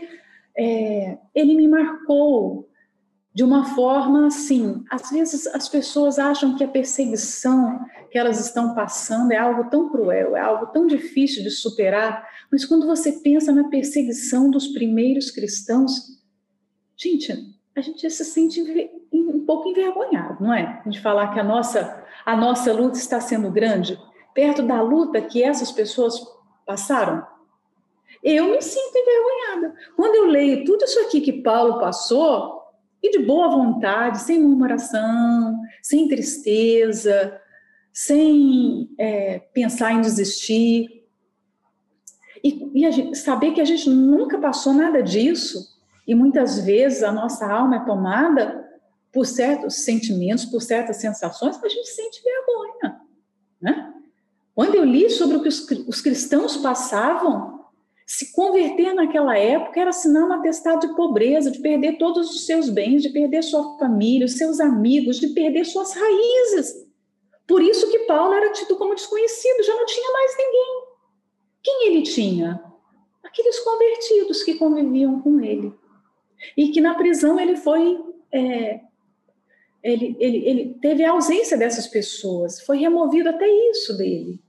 é, 0.56 1.18
ele 1.34 1.54
me 1.54 1.66
marcou 1.66 2.67
de 3.34 3.44
uma 3.44 3.74
forma 3.74 4.26
assim. 4.26 4.82
Às 4.90 5.10
vezes 5.10 5.46
as 5.48 5.68
pessoas 5.68 6.18
acham 6.18 6.56
que 6.56 6.64
a 6.64 6.68
perseguição 6.68 7.78
que 8.10 8.18
elas 8.18 8.40
estão 8.40 8.74
passando 8.74 9.32
é 9.32 9.36
algo 9.36 9.70
tão 9.70 9.90
cruel, 9.90 10.36
é 10.36 10.40
algo 10.40 10.66
tão 10.66 10.86
difícil 10.86 11.42
de 11.42 11.50
superar, 11.50 12.26
mas 12.50 12.64
quando 12.64 12.86
você 12.86 13.12
pensa 13.12 13.52
na 13.52 13.68
perseguição 13.68 14.50
dos 14.50 14.68
primeiros 14.68 15.30
cristãos, 15.30 15.92
gente, 16.96 17.32
a 17.76 17.80
gente 17.80 18.08
se 18.10 18.24
sente 18.24 18.62
um 19.12 19.44
pouco 19.44 19.68
envergonhado, 19.68 20.42
não 20.42 20.52
é? 20.52 20.82
De 20.86 21.00
falar 21.00 21.32
que 21.32 21.40
a 21.40 21.44
nossa 21.44 22.04
a 22.24 22.36
nossa 22.36 22.72
luta 22.72 22.98
está 22.98 23.20
sendo 23.20 23.50
grande 23.50 23.98
perto 24.38 24.62
da 24.62 24.80
luta 24.80 25.20
que 25.20 25.42
essas 25.42 25.72
pessoas 25.72 26.14
passaram. 26.64 27.26
eu 28.22 28.52
me 28.52 28.62
sinto 28.62 28.96
envergonhada. 28.96 29.74
Quando 29.96 30.14
eu 30.14 30.26
leio 30.26 30.64
tudo 30.64 30.84
isso 30.84 31.00
aqui 31.00 31.20
que 31.20 31.42
Paulo 31.42 31.80
passou, 31.80 32.57
e 33.02 33.10
de 33.10 33.24
boa 33.24 33.48
vontade, 33.48 34.20
sem 34.22 34.40
murmuração, 34.40 35.60
sem 35.82 36.08
tristeza, 36.08 37.40
sem 37.92 38.90
é, 38.98 39.38
pensar 39.52 39.92
em 39.92 40.00
desistir, 40.00 40.98
e, 42.42 42.70
e 42.74 42.90
gente, 42.90 43.16
saber 43.16 43.52
que 43.52 43.60
a 43.60 43.64
gente 43.64 43.88
nunca 43.90 44.38
passou 44.38 44.72
nada 44.72 45.02
disso, 45.02 45.76
e 46.06 46.14
muitas 46.14 46.60
vezes 46.60 47.02
a 47.02 47.12
nossa 47.12 47.46
alma 47.46 47.76
é 47.76 47.84
tomada 47.84 48.66
por 49.12 49.26
certos 49.26 49.84
sentimentos, 49.84 50.44
por 50.44 50.62
certas 50.62 50.96
sensações, 50.96 51.62
a 51.62 51.68
gente 51.68 51.88
sente 51.88 52.22
vergonha. 52.22 53.00
Né? 53.60 53.94
Quando 54.54 54.74
eu 54.74 54.84
li 54.84 55.10
sobre 55.10 55.36
o 55.36 55.42
que 55.42 55.48
os, 55.48 55.68
os 55.86 56.00
cristãos 56.00 56.56
passavam, 56.56 57.57
se 58.08 58.32
converter 58.32 58.94
naquela 58.94 59.36
época 59.36 59.78
era 59.78 59.92
sinal 59.92 60.30
um 60.30 60.32
atestado 60.32 60.86
de 60.86 60.96
pobreza, 60.96 61.50
de 61.50 61.58
perder 61.58 61.98
todos 61.98 62.30
os 62.30 62.46
seus 62.46 62.70
bens, 62.70 63.02
de 63.02 63.10
perder 63.10 63.42
sua 63.42 63.76
família, 63.78 64.24
os 64.24 64.38
seus 64.38 64.60
amigos, 64.60 65.20
de 65.20 65.28
perder 65.28 65.66
suas 65.66 65.92
raízes. 65.92 66.88
Por 67.46 67.62
isso 67.62 67.90
que 67.90 68.06
Paulo 68.06 68.32
era 68.32 68.50
tido 68.50 68.76
como 68.76 68.94
desconhecido, 68.94 69.62
já 69.62 69.76
não 69.76 69.84
tinha 69.84 70.10
mais 70.10 70.36
ninguém. 70.38 70.84
Quem 71.62 71.86
ele 71.88 72.02
tinha? 72.02 72.64
Aqueles 73.22 73.60
convertidos 73.60 74.42
que 74.42 74.54
conviviam 74.54 75.20
com 75.20 75.38
ele. 75.40 75.70
E 76.56 76.68
que 76.68 76.80
na 76.80 76.94
prisão 76.94 77.38
ele 77.38 77.56
foi. 77.56 78.02
É, 78.32 78.80
ele, 79.82 80.16
ele, 80.18 80.48
ele 80.48 80.78
teve 80.80 81.04
a 81.04 81.12
ausência 81.12 81.58
dessas 81.58 81.86
pessoas, 81.86 82.62
foi 82.62 82.78
removido 82.78 83.28
até 83.28 83.46
isso 83.70 83.98
dele. 83.98 84.40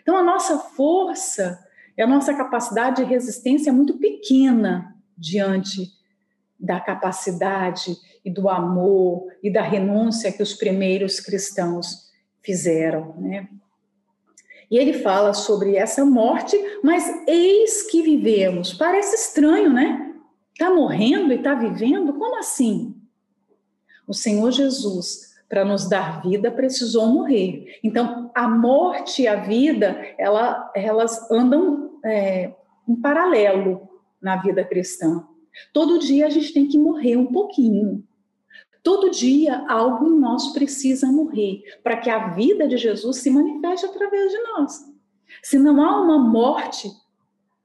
Então, 0.00 0.16
a 0.16 0.22
nossa 0.22 0.58
força 0.60 1.58
e 1.96 2.02
a 2.02 2.06
nossa 2.06 2.34
capacidade 2.34 2.96
de 2.96 3.04
resistência 3.04 3.70
é 3.70 3.72
muito 3.72 3.98
pequena 3.98 4.96
diante 5.16 5.92
da 6.58 6.80
capacidade 6.80 7.96
e 8.24 8.30
do 8.30 8.48
amor 8.48 9.26
e 9.42 9.52
da 9.52 9.62
renúncia 9.62 10.32
que 10.32 10.42
os 10.42 10.54
primeiros 10.54 11.20
cristãos 11.20 12.10
fizeram, 12.40 13.14
né? 13.18 13.48
E 14.70 14.78
ele 14.78 14.94
fala 14.94 15.34
sobre 15.34 15.76
essa 15.76 16.02
morte, 16.02 16.56
mas 16.82 17.04
eis 17.26 17.82
que 17.90 18.00
vivemos. 18.00 18.72
Parece 18.72 19.16
estranho, 19.16 19.70
né? 19.70 20.14
Tá 20.58 20.70
morrendo 20.70 21.32
e 21.32 21.42
tá 21.42 21.54
vivendo? 21.54 22.14
Como 22.14 22.38
assim? 22.38 22.94
O 24.06 24.14
Senhor 24.14 24.50
Jesus, 24.50 25.31
para 25.52 25.66
nos 25.66 25.86
dar 25.86 26.22
vida, 26.22 26.50
precisou 26.50 27.08
morrer. 27.08 27.78
Então, 27.84 28.30
a 28.34 28.48
morte 28.48 29.20
e 29.20 29.28
a 29.28 29.36
vida, 29.36 30.02
ela, 30.16 30.72
elas 30.74 31.30
andam 31.30 32.00
é, 32.02 32.54
em 32.88 32.96
paralelo 32.96 33.86
na 34.18 34.36
vida 34.36 34.64
cristã. 34.64 35.22
Todo 35.70 35.98
dia 35.98 36.24
a 36.26 36.30
gente 36.30 36.54
tem 36.54 36.66
que 36.66 36.78
morrer 36.78 37.18
um 37.18 37.26
pouquinho. 37.26 38.02
Todo 38.82 39.10
dia 39.10 39.62
algo 39.68 40.06
em 40.06 40.18
nós 40.18 40.54
precisa 40.54 41.12
morrer 41.12 41.60
para 41.84 41.98
que 41.98 42.08
a 42.08 42.28
vida 42.28 42.66
de 42.66 42.78
Jesus 42.78 43.18
se 43.18 43.28
manifeste 43.28 43.84
através 43.84 44.32
de 44.32 44.38
nós. 44.38 44.90
Se 45.42 45.58
não 45.58 45.82
há 45.82 46.00
uma 46.00 46.18
morte 46.18 46.90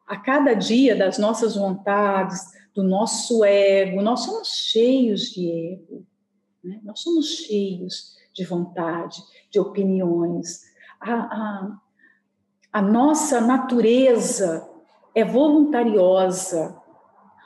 a 0.06 0.18
cada 0.18 0.54
dia 0.54 0.94
das 0.94 1.18
nossas 1.18 1.56
vontades, 1.56 2.38
do 2.76 2.84
nosso 2.84 3.46
ego, 3.46 4.02
nós 4.02 4.26
somos 4.26 4.50
cheios 4.50 5.22
de 5.32 5.50
ego, 5.50 6.06
né? 6.68 6.80
nós 6.84 7.00
somos 7.00 7.28
cheios 7.28 8.16
de 8.34 8.46
vontade, 8.46 9.22
de 9.50 9.60
opiniões. 9.60 10.62
A, 11.00 11.14
a, 11.14 11.78
a 12.74 12.82
nossa 12.82 13.42
natureza 13.42 14.68
é 15.16 15.24
voluntariosa, 15.24 16.76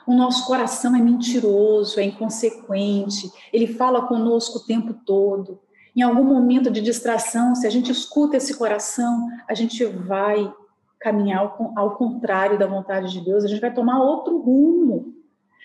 o 0.06 0.14
nosso 0.14 0.46
coração 0.46 0.96
é 0.96 1.00
mentiroso, 1.00 2.00
é 2.00 2.04
inconsequente, 2.04 3.30
ele 3.52 3.66
fala 3.66 4.06
conosco 4.06 4.58
o 4.58 4.66
tempo 4.66 4.94
todo. 5.06 5.60
Em 5.94 6.02
algum 6.02 6.24
momento 6.24 6.70
de 6.70 6.80
distração, 6.80 7.54
se 7.54 7.66
a 7.66 7.70
gente 7.70 7.90
escuta 7.92 8.36
esse 8.36 8.56
coração, 8.56 9.28
a 9.48 9.54
gente 9.54 9.84
vai 9.84 10.52
caminhar 10.98 11.54
ao, 11.76 11.96
contrário 11.96 12.58
da 12.58 12.66
vontade 12.66 13.12
de 13.12 13.20
Deus, 13.20 13.44
a 13.44 13.48
gente 13.48 13.60
vai 13.60 13.72
tomar 13.72 14.00
outro 14.00 14.38
rumo. 14.38 15.14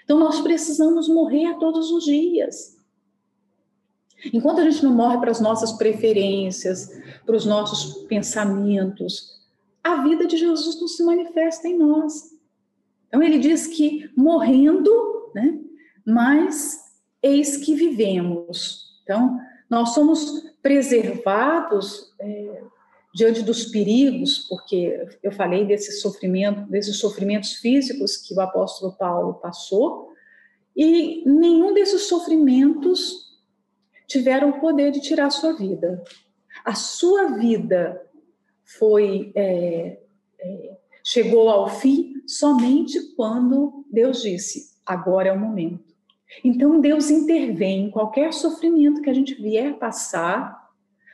Então, 0.04 0.20
nós 0.20 0.42
precisamos 0.42 1.08
morrer 1.08 1.58
todos 1.60 1.92
os 1.92 2.06
dias. 2.06 2.77
Enquanto 4.34 4.62
a 4.62 4.70
gente 4.70 4.84
não 4.84 4.94
morre 4.94 5.18
para 5.20 5.32
as 5.32 5.40
nossas 5.40 5.74
preferências, 5.74 6.90
para 7.26 7.36
os 7.36 7.46
nossos 7.46 8.06
pensamentos, 8.06 9.38
a 9.84 10.02
vida 10.04 10.26
de 10.26 10.38
Jesus 10.38 10.80
não 10.80 10.88
se 10.88 11.04
manifesta 11.04 11.68
em 11.68 11.78
nós. 11.78 12.36
Então 13.08 13.22
ele 13.22 13.40
diz 13.40 13.68
que 13.68 14.10
morrendo, 14.16 15.32
né, 15.34 15.60
mas 16.06 16.86
eis 17.22 17.58
que 17.58 17.76
vivemos. 17.76 19.00
Então 19.04 19.40
nós 19.70 19.94
somos 19.94 20.46
preservados 20.62 22.14
é, 22.20 22.62
diante 23.14 23.42
dos 23.42 23.66
perigos, 23.66 24.40
porque 24.50 25.08
eu 25.24 25.32
falei 25.32 25.66
desse 25.66 25.94
sofrimento, 25.94 26.70
desses 26.70 27.00
sofrimentos 27.00 27.54
físicos 27.54 28.18
que 28.18 28.34
o 28.34 28.42
apóstolo 28.42 28.94
Paulo 28.94 29.36
passou, 29.36 30.12
e 30.76 31.24
nenhum 31.26 31.74
desses 31.74 32.04
sofrimentos 32.04 33.27
tiveram 34.08 34.50
o 34.50 34.60
poder 34.60 34.92
de 34.92 35.02
tirar 35.02 35.28
a 35.28 35.32
sua 35.32 35.54
vida. 35.54 36.04
A 36.64 36.74
sua 36.74 37.38
vida 37.38 38.02
foi 38.64 39.32
é, 39.36 40.00
é, 40.40 40.78
chegou 41.04 41.50
ao 41.50 41.70
fim 41.70 42.22
somente 42.26 43.00
quando 43.16 43.86
Deus 43.92 44.22
disse: 44.22 44.78
agora 44.86 45.30
é 45.30 45.32
o 45.32 45.40
momento. 45.40 45.86
Então 46.44 46.82
Deus 46.82 47.10
intervém 47.10 47.86
em 47.86 47.92
qualquer 47.92 48.34
sofrimento 48.34 49.02
que 49.02 49.10
a 49.10 49.14
gente 49.14 49.36
vier 49.36 49.78
passar, 49.78 50.70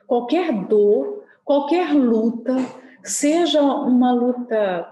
qualquer 0.07 0.51
dor, 0.65 1.23
qualquer 1.43 1.93
luta, 1.93 2.55
seja 3.03 3.61
uma 3.61 4.11
luta 4.11 4.89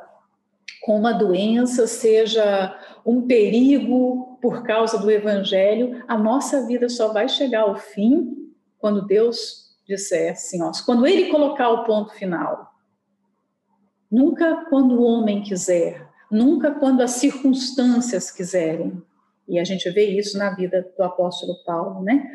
com 0.82 0.98
uma 0.98 1.14
doença, 1.14 1.86
seja 1.86 2.78
um 3.06 3.28
perigo 3.28 4.38
por 4.42 4.64
causa 4.64 4.98
do 4.98 5.10
evangelho, 5.12 6.04
a 6.08 6.18
nossa 6.18 6.66
vida 6.66 6.90
só 6.90 7.14
vai 7.14 7.30
chegar 7.30 7.62
ao 7.62 7.76
fim 7.76 8.52
quando 8.80 9.06
Deus 9.06 9.78
disser 9.88 10.32
assim, 10.32 10.62
ó, 10.62 10.72
quando 10.86 11.06
ele 11.06 11.30
colocar 11.30 11.70
o 11.70 11.84
ponto 11.84 12.14
final. 12.14 12.72
Nunca 14.10 14.66
quando 14.70 15.00
o 15.00 15.04
homem 15.04 15.44
quiser, 15.44 16.10
nunca 16.30 16.72
quando 16.72 17.02
as 17.02 17.12
circunstâncias 17.12 18.32
quiserem. 18.32 19.02
E 19.48 19.60
a 19.60 19.64
gente 19.64 19.90
vê 19.92 20.06
isso 20.06 20.38
na 20.38 20.50
vida 20.50 20.92
do 20.98 21.04
apóstolo 21.04 21.64
Paulo, 21.64 22.04
né? 22.04 22.30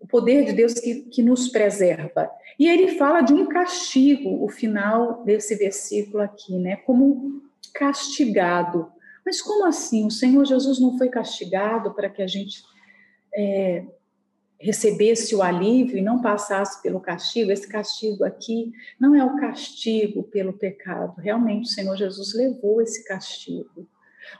O 0.00 0.06
poder 0.06 0.44
de 0.44 0.52
Deus 0.52 0.74
que, 0.74 1.02
que 1.02 1.22
nos 1.22 1.48
preserva. 1.48 2.30
E 2.58 2.68
ele 2.68 2.96
fala 2.96 3.20
de 3.20 3.32
um 3.32 3.46
castigo, 3.46 4.42
o 4.42 4.48
final 4.48 5.22
desse 5.24 5.54
versículo 5.54 6.22
aqui, 6.22 6.58
né? 6.58 6.76
Como 6.76 7.42
castigado. 7.74 8.90
Mas 9.24 9.40
como 9.40 9.66
assim? 9.66 10.06
O 10.06 10.10
Senhor 10.10 10.44
Jesus 10.44 10.80
não 10.80 10.96
foi 10.96 11.08
castigado 11.08 11.92
para 11.94 12.08
que 12.08 12.22
a 12.22 12.26
gente 12.26 12.62
é, 13.34 13.84
recebesse 14.60 15.34
o 15.34 15.42
alívio 15.42 15.96
e 15.96 16.02
não 16.02 16.20
passasse 16.20 16.82
pelo 16.82 17.00
castigo, 17.00 17.50
esse 17.50 17.66
castigo 17.66 18.24
aqui 18.24 18.72
não 19.00 19.14
é 19.14 19.24
o 19.24 19.36
castigo 19.36 20.22
pelo 20.24 20.52
pecado, 20.52 21.18
realmente 21.18 21.64
o 21.64 21.72
Senhor 21.72 21.96
Jesus 21.96 22.34
levou 22.34 22.82
esse 22.82 23.02
castigo. 23.04 23.88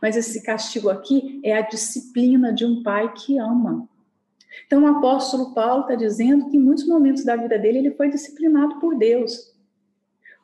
Mas 0.01 0.17
esse 0.17 0.43
castigo 0.43 0.91
aqui 0.91 1.41
é 1.43 1.57
a 1.57 1.63
disciplina 1.63 2.53
de 2.53 2.67
um 2.67 2.83
pai 2.83 3.13
que 3.15 3.39
ama. 3.39 3.89
Então 4.67 4.85
o 4.85 4.87
apóstolo 4.87 5.55
Paulo 5.55 5.83
está 5.83 5.95
dizendo 5.95 6.51
que 6.51 6.57
em 6.57 6.61
muitos 6.61 6.87
momentos 6.87 7.25
da 7.25 7.35
vida 7.35 7.59
dele 7.59 7.79
ele 7.79 7.91
foi 7.93 8.11
disciplinado 8.11 8.79
por 8.79 8.97
Deus. 8.99 9.55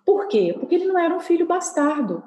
Por 0.07 0.27
quê? 0.29 0.57
Porque 0.59 0.75
ele 0.75 0.87
não 0.87 0.99
era 0.99 1.15
um 1.15 1.21
filho 1.21 1.47
bastardo. 1.47 2.23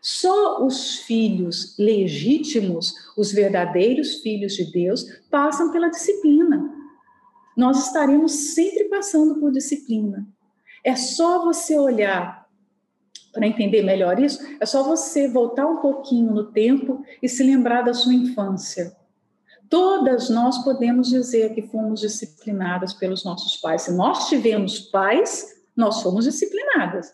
Só 0.00 0.64
os 0.64 1.00
filhos 1.00 1.76
legítimos, 1.78 2.94
os 3.16 3.32
verdadeiros 3.32 4.16
filhos 4.20 4.54
de 4.54 4.70
Deus, 4.70 5.04
passam 5.30 5.70
pela 5.70 5.88
disciplina. 5.88 6.72
Nós 7.56 7.86
estaremos 7.86 8.32
sempre 8.32 8.84
passando 8.84 9.40
por 9.40 9.50
disciplina. 9.50 10.26
É 10.84 10.94
só 10.94 11.44
você 11.44 11.78
olhar 11.78 12.46
para 13.32 13.46
entender 13.46 13.82
melhor 13.82 14.18
isso, 14.18 14.40
é 14.58 14.64
só 14.64 14.82
você 14.82 15.28
voltar 15.28 15.66
um 15.66 15.76
pouquinho 15.76 16.32
no 16.32 16.44
tempo 16.52 17.04
e 17.22 17.28
se 17.28 17.42
lembrar 17.42 17.82
da 17.82 17.92
sua 17.92 18.14
infância. 18.14 18.96
Todas 19.68 20.30
nós 20.30 20.64
podemos 20.64 21.08
dizer 21.08 21.54
que 21.54 21.62
fomos 21.62 22.00
disciplinadas 22.00 22.94
pelos 22.94 23.24
nossos 23.24 23.56
pais. 23.56 23.82
Se 23.82 23.92
nós 23.92 24.28
tivemos 24.28 24.78
pais, 24.78 25.54
nós 25.76 26.02
fomos 26.02 26.24
disciplinadas. 26.24 27.12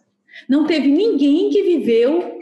Não 0.49 0.67
teve 0.67 0.89
ninguém 0.89 1.51
que 1.51 1.63
viveu 1.63 2.39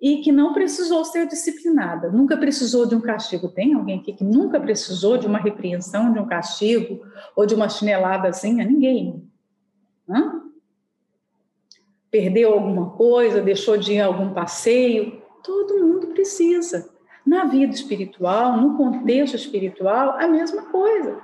e 0.00 0.18
que 0.18 0.30
não 0.30 0.52
precisou 0.52 1.04
ser 1.04 1.26
disciplinada, 1.26 2.10
nunca 2.10 2.36
precisou 2.36 2.86
de 2.86 2.94
um 2.94 3.00
castigo. 3.00 3.48
Tem 3.48 3.74
alguém 3.74 4.00
aqui 4.00 4.12
que 4.12 4.24
nunca 4.24 4.60
precisou 4.60 5.16
de 5.16 5.26
uma 5.26 5.38
repreensão, 5.38 6.12
de 6.12 6.18
um 6.18 6.26
castigo 6.26 7.06
ou 7.34 7.46
de 7.46 7.54
uma 7.54 7.68
chineladazinha? 7.68 8.64
Ninguém. 8.64 9.28
Hã? 10.08 10.46
perdeu 12.16 12.54
alguma 12.54 12.92
coisa, 12.92 13.42
deixou 13.42 13.76
de 13.76 13.92
ir 13.92 14.00
a 14.00 14.06
algum 14.06 14.32
passeio. 14.32 15.20
Todo 15.44 15.78
mundo 15.84 16.06
precisa. 16.08 16.88
Na 17.26 17.44
vida 17.44 17.74
espiritual, 17.74 18.56
no 18.56 18.74
contexto 18.74 19.34
espiritual, 19.34 20.16
a 20.18 20.26
mesma 20.26 20.62
coisa. 20.62 21.20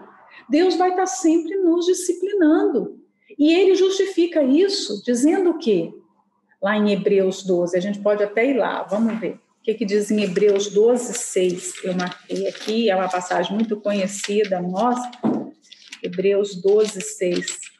Deus 0.51 0.77
vai 0.77 0.91
estar 0.91 1.07
sempre 1.07 1.57
nos 1.57 1.87
disciplinando. 1.87 3.01
E 3.39 3.55
ele 3.55 3.75
justifica 3.75 4.43
isso 4.43 5.03
dizendo 5.03 5.51
o 5.51 5.59
quê? 5.59 5.95
Lá 6.63 6.77
em 6.77 6.93
Hebreus 6.93 7.43
12, 7.43 7.77
a 7.77 7.81
gente 7.81 7.99
pode 7.99 8.23
até 8.23 8.47
ir 8.47 8.55
lá, 8.55 8.83
vamos 8.85 9.19
ver. 9.19 9.33
O 9.33 9.65
que, 9.65 9.75
que 9.75 9.85
diz 9.85 10.11
em 10.11 10.23
Hebreus 10.23 10.71
12, 10.71 11.13
6? 11.15 11.85
Eu 11.85 11.95
marquei 11.95 12.49
aqui, 12.49 12.91
é 12.91 12.97
uma 12.97 13.09
passagem 13.09 13.55
muito 13.55 13.81
conhecida 13.81 14.61
nossa. 14.61 15.11
Hebreus 16.03 16.61
12, 16.61 17.01
6 17.01 17.73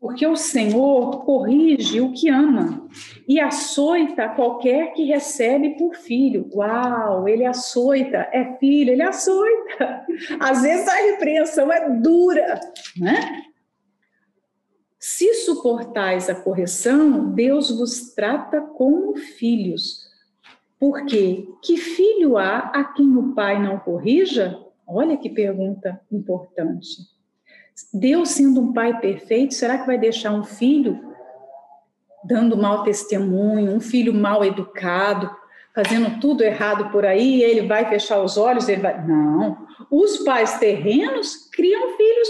porque 0.00 0.26
o 0.26 0.36
Senhor 0.36 1.24
corrige 1.24 2.00
o 2.00 2.12
que 2.12 2.28
ama 2.28 2.86
e 3.26 3.40
açoita 3.40 4.28
qualquer 4.28 4.92
que 4.92 5.04
recebe 5.04 5.70
por 5.70 5.94
filho. 5.96 6.48
Uau, 6.54 7.28
ele 7.28 7.44
açoita, 7.44 8.28
é 8.32 8.56
filho, 8.58 8.92
ele 8.92 9.02
açoita. 9.02 10.06
Às 10.38 10.62
vezes 10.62 10.86
a 10.86 10.94
repreensão 10.94 11.72
é 11.72 11.90
dura, 11.90 12.60
né? 12.96 13.42
Se 15.10 15.32
suportais 15.32 16.28
a 16.28 16.34
correção, 16.34 17.32
Deus 17.32 17.70
vos 17.70 18.12
trata 18.14 18.60
como 18.60 19.16
filhos. 19.16 20.06
Porque 20.78 21.48
que 21.62 21.78
filho 21.78 22.36
há 22.36 22.58
a 22.58 22.84
quem 22.84 23.16
o 23.16 23.34
pai 23.34 23.60
não 23.60 23.78
corrija? 23.78 24.62
Olha 24.86 25.16
que 25.16 25.30
pergunta 25.30 25.98
importante. 26.12 27.08
Deus, 27.92 28.28
sendo 28.28 28.60
um 28.60 28.72
pai 28.74 29.00
perfeito, 29.00 29.54
será 29.54 29.78
que 29.78 29.86
vai 29.86 29.96
deixar 29.96 30.30
um 30.30 30.44
filho 30.44 31.00
dando 32.22 32.54
mau 32.54 32.82
testemunho, 32.82 33.72
um 33.72 33.80
filho 33.80 34.12
mal 34.12 34.44
educado, 34.44 35.34
fazendo 35.74 36.20
tudo 36.20 36.44
errado 36.44 36.92
por 36.92 37.06
aí, 37.06 37.42
ele 37.42 37.66
vai 37.66 37.88
fechar 37.88 38.22
os 38.22 38.36
olhos, 38.36 38.68
ele 38.68 38.82
vai. 38.82 39.04
Não. 39.06 39.66
Os 39.90 40.18
pais 40.18 40.58
terrenos 40.58 41.48
criam 41.50 41.96
filhos 41.96 42.28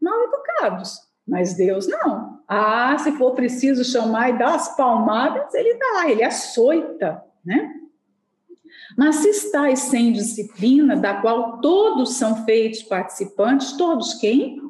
mal 0.00 0.18
educados, 0.24 1.05
mas 1.26 1.54
Deus 1.54 1.86
não. 1.86 2.40
Ah, 2.48 2.96
se 2.98 3.12
for 3.12 3.32
preciso 3.32 3.84
chamar 3.84 4.30
e 4.30 4.38
dar 4.38 4.54
as 4.54 4.76
palmadas, 4.76 5.52
ele 5.54 5.74
dá, 5.74 6.08
ele 6.08 6.22
açoita, 6.22 7.22
né? 7.44 7.74
Mas 8.96 9.16
se 9.16 9.28
estáis 9.28 9.80
sem 9.80 10.12
disciplina, 10.12 10.96
da 10.96 11.20
qual 11.20 11.60
todos 11.60 12.14
são 12.14 12.44
feitos 12.44 12.82
participantes, 12.82 13.72
todos 13.72 14.14
quem? 14.14 14.66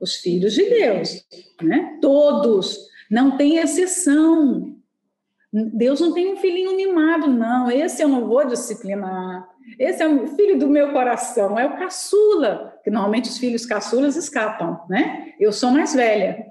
os 0.00 0.16
filhos 0.16 0.54
de 0.54 0.68
Deus, 0.68 1.24
né? 1.62 1.98
Todos, 2.00 2.78
não 3.10 3.36
tem 3.36 3.56
exceção. 3.56 4.75
Deus 5.72 6.00
não 6.00 6.12
tem 6.12 6.32
um 6.32 6.36
filhinho 6.36 6.76
mimado, 6.76 7.28
não. 7.28 7.70
Esse 7.70 8.02
eu 8.02 8.08
não 8.08 8.26
vou 8.26 8.44
disciplinar. 8.46 9.48
Esse 9.78 10.02
é 10.02 10.08
o 10.08 10.26
filho 10.28 10.58
do 10.58 10.68
meu 10.68 10.92
coração, 10.92 11.58
é 11.58 11.66
o 11.66 11.76
caçula, 11.76 12.78
que 12.84 12.90
normalmente 12.90 13.30
os 13.30 13.38
filhos 13.38 13.64
caçulas 13.64 14.16
escapam, 14.16 14.80
né? 14.88 15.32
Eu 15.40 15.52
sou 15.52 15.70
mais 15.70 15.94
velha. 15.94 16.46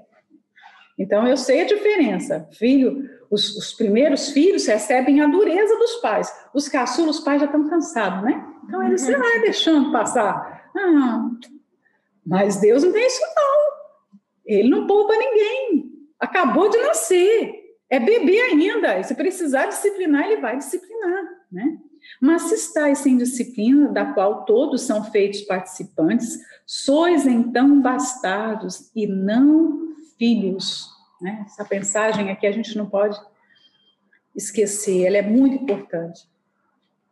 Então 0.98 1.26
eu 1.26 1.36
sei 1.36 1.62
a 1.62 1.66
diferença. 1.66 2.48
Filho, 2.52 3.08
os, 3.30 3.56
os 3.56 3.72
primeiros 3.74 4.30
filhos 4.30 4.66
recebem 4.66 5.20
a 5.20 5.26
dureza 5.26 5.78
dos 5.78 5.96
pais. 5.96 6.32
Os 6.52 6.68
caçulas, 6.68 7.18
os 7.18 7.24
pais 7.24 7.40
já 7.40 7.46
estão 7.46 7.68
cansados, 7.68 8.22
né? 8.22 8.44
Então 8.64 8.82
eles 8.82 9.06
uhum. 9.06 9.18
vai 9.18 9.40
deixando 9.40 9.92
passar. 9.92 10.70
Ah, 10.76 11.30
mas 12.26 12.56
Deus 12.56 12.82
não 12.82 12.92
tem 12.92 13.06
isso, 13.06 13.20
não. 13.20 13.76
Ele 14.44 14.68
não 14.68 14.86
poupa 14.86 15.14
ninguém. 15.16 15.92
Acabou 16.18 16.68
de 16.68 16.78
nascer. 16.78 17.65
É 17.88 18.00
bebê 18.00 18.40
ainda. 18.40 18.98
E 18.98 19.04
se 19.04 19.14
precisar 19.14 19.66
disciplinar, 19.66 20.26
ele 20.26 20.40
vai 20.40 20.58
disciplinar, 20.58 21.24
né? 21.50 21.78
Mas 22.20 22.42
se 22.42 22.54
estáis 22.54 22.98
sem 22.98 23.16
disciplina, 23.16 23.88
da 23.92 24.12
qual 24.12 24.44
todos 24.44 24.82
são 24.82 25.04
feitos 25.04 25.42
participantes, 25.42 26.38
sois 26.64 27.26
então 27.26 27.80
bastardos 27.80 28.90
e 28.94 29.06
não 29.06 29.94
filhos. 30.16 30.88
Né? 31.20 31.44
Essa 31.46 31.66
mensagem 31.70 32.30
aqui 32.30 32.46
a 32.46 32.52
gente 32.52 32.76
não 32.76 32.88
pode 32.88 33.20
esquecer, 34.34 35.04
ela 35.04 35.16
é 35.16 35.22
muito 35.22 35.56
importante. 35.56 36.28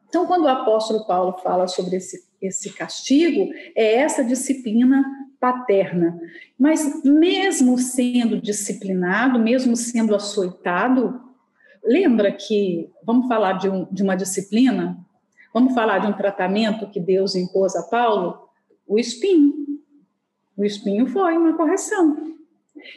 Então, 0.09 0.27
quando 0.27 0.45
o 0.45 0.49
apóstolo 0.49 1.07
Paulo 1.07 1.39
fala 1.43 1.67
sobre 1.67 1.97
esse 1.97 2.25
esse 2.47 2.71
castigo 2.73 3.53
é 3.75 3.95
essa 3.97 4.23
disciplina 4.23 5.05
paterna. 5.45 6.19
Mas 6.59 7.05
mesmo 7.05 7.77
sendo 7.77 8.41
disciplinado, 8.41 9.39
mesmo 9.39 9.77
sendo 9.77 10.15
açoitado, 10.15 11.21
lembra 11.85 12.33
que 12.33 12.91
vamos 13.05 13.29
falar 13.29 13.59
de, 13.59 13.69
um, 13.69 13.87
de 13.93 14.03
uma 14.03 14.17
disciplina? 14.17 14.97
Vamos 15.53 15.75
falar 15.75 15.99
de 15.99 16.07
um 16.07 16.15
tratamento 16.15 16.89
que 16.89 16.99
Deus 16.99 17.35
impôs 17.35 17.77
a 17.77 17.83
Paulo? 17.83 18.49
O 18.87 18.99
espinho. 18.99 19.53
O 20.57 20.65
espinho 20.65 21.07
foi 21.09 21.37
uma 21.37 21.55
correção. 21.55 22.35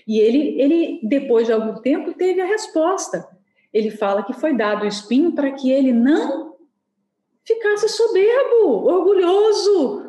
E 0.07 0.17
ele, 0.17 0.61
ele, 0.61 1.01
depois 1.03 1.47
de 1.47 1.51
algum 1.51 1.81
tempo, 1.81 2.13
teve 2.13 2.39
a 2.39 2.45
resposta. 2.45 3.27
Ele 3.73 3.91
fala 3.91 4.23
que 4.23 4.31
foi 4.31 4.55
dado 4.55 4.83
o 4.83 4.87
espinho 4.87 5.33
para 5.33 5.51
que 5.51 5.69
ele 5.69 5.91
não 5.91 6.55
ficasse 7.43 7.89
soberbo, 7.89 8.85
orgulhoso. 8.87 10.06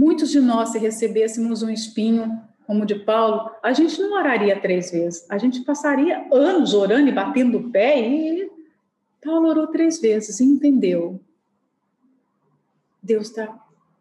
Muitos 0.00 0.30
de 0.30 0.40
nós, 0.40 0.70
se 0.70 0.78
recebêssemos 0.78 1.62
um 1.62 1.68
espinho 1.68 2.40
como 2.66 2.84
o 2.84 2.86
de 2.86 2.94
Paulo, 2.94 3.50
a 3.62 3.74
gente 3.74 4.00
não 4.00 4.14
oraria 4.14 4.58
três 4.58 4.90
vezes, 4.90 5.26
a 5.28 5.36
gente 5.36 5.60
passaria 5.60 6.26
anos 6.32 6.72
orando 6.72 7.10
e 7.10 7.12
batendo 7.12 7.58
o 7.58 7.70
pé 7.70 8.00
e 8.00 8.50
Paulo 9.22 9.48
orou 9.48 9.66
três 9.66 10.00
vezes 10.00 10.40
e 10.40 10.44
entendeu. 10.44 11.20
Deus 13.02 13.28
está 13.28 13.54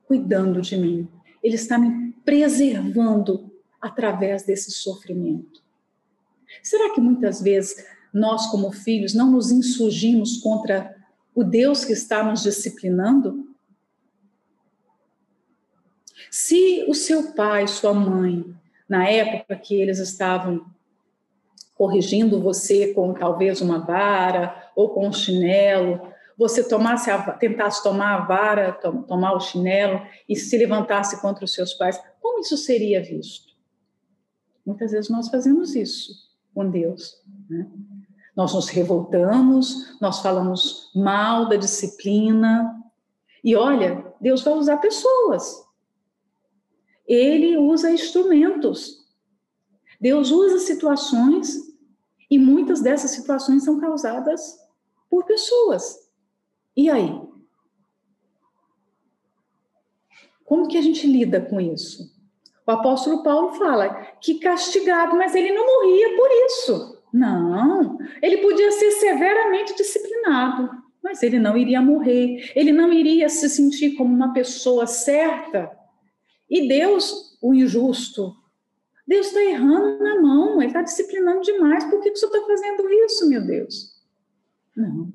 cuidando 0.06 0.62
de 0.62 0.78
mim, 0.78 1.06
Ele 1.44 1.56
está 1.56 1.78
me 1.78 2.14
preservando 2.24 3.52
através 3.82 4.44
desse 4.44 4.72
sofrimento. 4.72 5.62
Será 6.64 6.94
que 6.94 7.02
muitas 7.02 7.42
vezes 7.42 7.86
nós, 8.14 8.48
como 8.48 8.72
filhos, 8.72 9.14
não 9.14 9.30
nos 9.30 9.52
insurgimos 9.52 10.38
contra 10.38 10.96
o 11.36 11.44
Deus 11.44 11.84
que 11.84 11.92
está 11.92 12.24
nos 12.24 12.44
disciplinando? 12.44 13.49
Se 16.32 16.86
o 16.88 16.94
seu 16.94 17.34
pai, 17.34 17.68
sua 17.68 17.94
mãe, 17.94 18.46
na 18.88 19.08
época 19.08 19.56
que 19.56 19.80
eles 19.80 20.00
estavam 20.00 20.66
corrigindo 21.76 22.42
você 22.42 22.94
com 22.94 23.14
talvez 23.14 23.62
uma 23.62 23.80
vara 23.80 24.70
ou 24.76 24.90
com 24.90 25.08
um 25.08 25.14
chinelo, 25.14 26.02
você 26.38 26.64
tomasse 26.64 27.10
a, 27.10 27.32
tentasse 27.34 27.82
tomar 27.82 28.16
a 28.16 28.26
vara, 28.26 28.74
to, 28.74 29.04
tomar 29.04 29.34
o 29.34 29.40
chinelo 29.40 30.02
e 30.28 30.36
se 30.36 30.58
levantasse 30.58 31.22
contra 31.22 31.46
os 31.46 31.54
seus 31.54 31.74
pais, 31.74 32.02
como 32.22 32.40
isso 32.40 32.58
seria 32.58 33.02
visto? 33.02 33.54
Muitas 34.66 34.92
vezes 34.92 35.10
nós 35.10 35.30
fazemos 35.30 35.76
isso 35.76 36.14
com 36.54 36.70
Deus. 36.70 37.22
Né? 37.50 37.68
Nós 38.36 38.54
nos 38.54 38.70
revoltamos, 38.70 39.98
nós 40.00 40.20
falamos 40.22 40.92
mal 40.96 41.48
da 41.48 41.56
disciplina. 41.56 42.74
E 43.44 43.56
olha, 43.56 44.06
Deus 44.22 44.42
vai 44.42 44.54
usar 44.54 44.78
pessoas. 44.78 45.66
Ele 47.10 47.58
usa 47.58 47.92
instrumentos. 47.92 49.06
Deus 50.00 50.30
usa 50.30 50.60
situações 50.60 51.58
e 52.30 52.38
muitas 52.38 52.82
dessas 52.82 53.12
situações 53.12 53.64
são 53.64 53.80
causadas 53.80 54.60
por 55.10 55.26
pessoas. 55.26 56.08
E 56.78 56.90
aí? 56.90 57.20
Como 60.46 60.68
que 60.68 60.78
a 60.78 60.82
gente 60.82 61.08
lida 61.08 61.42
com 61.42 61.60
isso? 61.60 62.16
O 62.66 62.72
apóstolo 62.72 63.24
Paulo 63.24 63.54
fala 63.54 63.90
que 64.22 64.40
castigado, 64.40 65.18
mas 65.18 65.34
ele 65.34 65.52
não 65.52 65.66
morria 65.66 66.16
por 66.16 66.30
isso. 66.46 67.00
Não, 67.12 67.98
ele 68.22 68.38
podia 68.38 68.72
ser 68.72 68.92
severamente 68.92 69.76
disciplinado, 69.76 70.70
mas 71.04 71.24
ele 71.24 71.40
não 71.40 71.58
iria 71.58 71.82
morrer, 71.82 72.52
ele 72.56 72.72
não 72.72 72.94
iria 72.94 73.28
se 73.30 73.50
sentir 73.50 73.96
como 73.96 74.14
uma 74.14 74.32
pessoa 74.32 74.86
certa. 74.86 75.79
E 76.50 76.68
Deus, 76.68 77.38
o 77.42 77.54
injusto, 77.54 78.36
Deus 79.08 79.28
está 79.28 79.42
errando 79.42 80.04
na 80.04 80.22
mão, 80.22 80.62
ele 80.62 80.68
está 80.68 80.82
disciplinando 80.82 81.42
demais, 81.42 81.84
por 81.86 82.00
que, 82.02 82.12
que 82.12 82.16
o 82.16 82.18
senhor 82.18 82.36
está 82.36 82.48
fazendo 82.48 82.90
isso, 82.90 83.28
meu 83.28 83.46
Deus? 83.46 84.00
Não, 84.76 85.12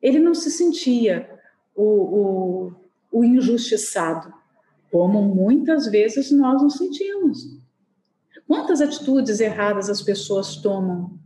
ele 0.00 0.18
não 0.18 0.34
se 0.34 0.50
sentia 0.50 1.28
o, 1.74 1.84
o, 1.84 2.72
o 3.12 3.24
injustiçado, 3.24 4.32
como 4.90 5.22
muitas 5.22 5.86
vezes 5.86 6.30
nós 6.30 6.62
nos 6.62 6.76
sentimos. 6.76 7.58
Quantas 8.46 8.80
atitudes 8.80 9.40
erradas 9.40 9.90
as 9.90 10.00
pessoas 10.00 10.56
tomam 10.56 11.18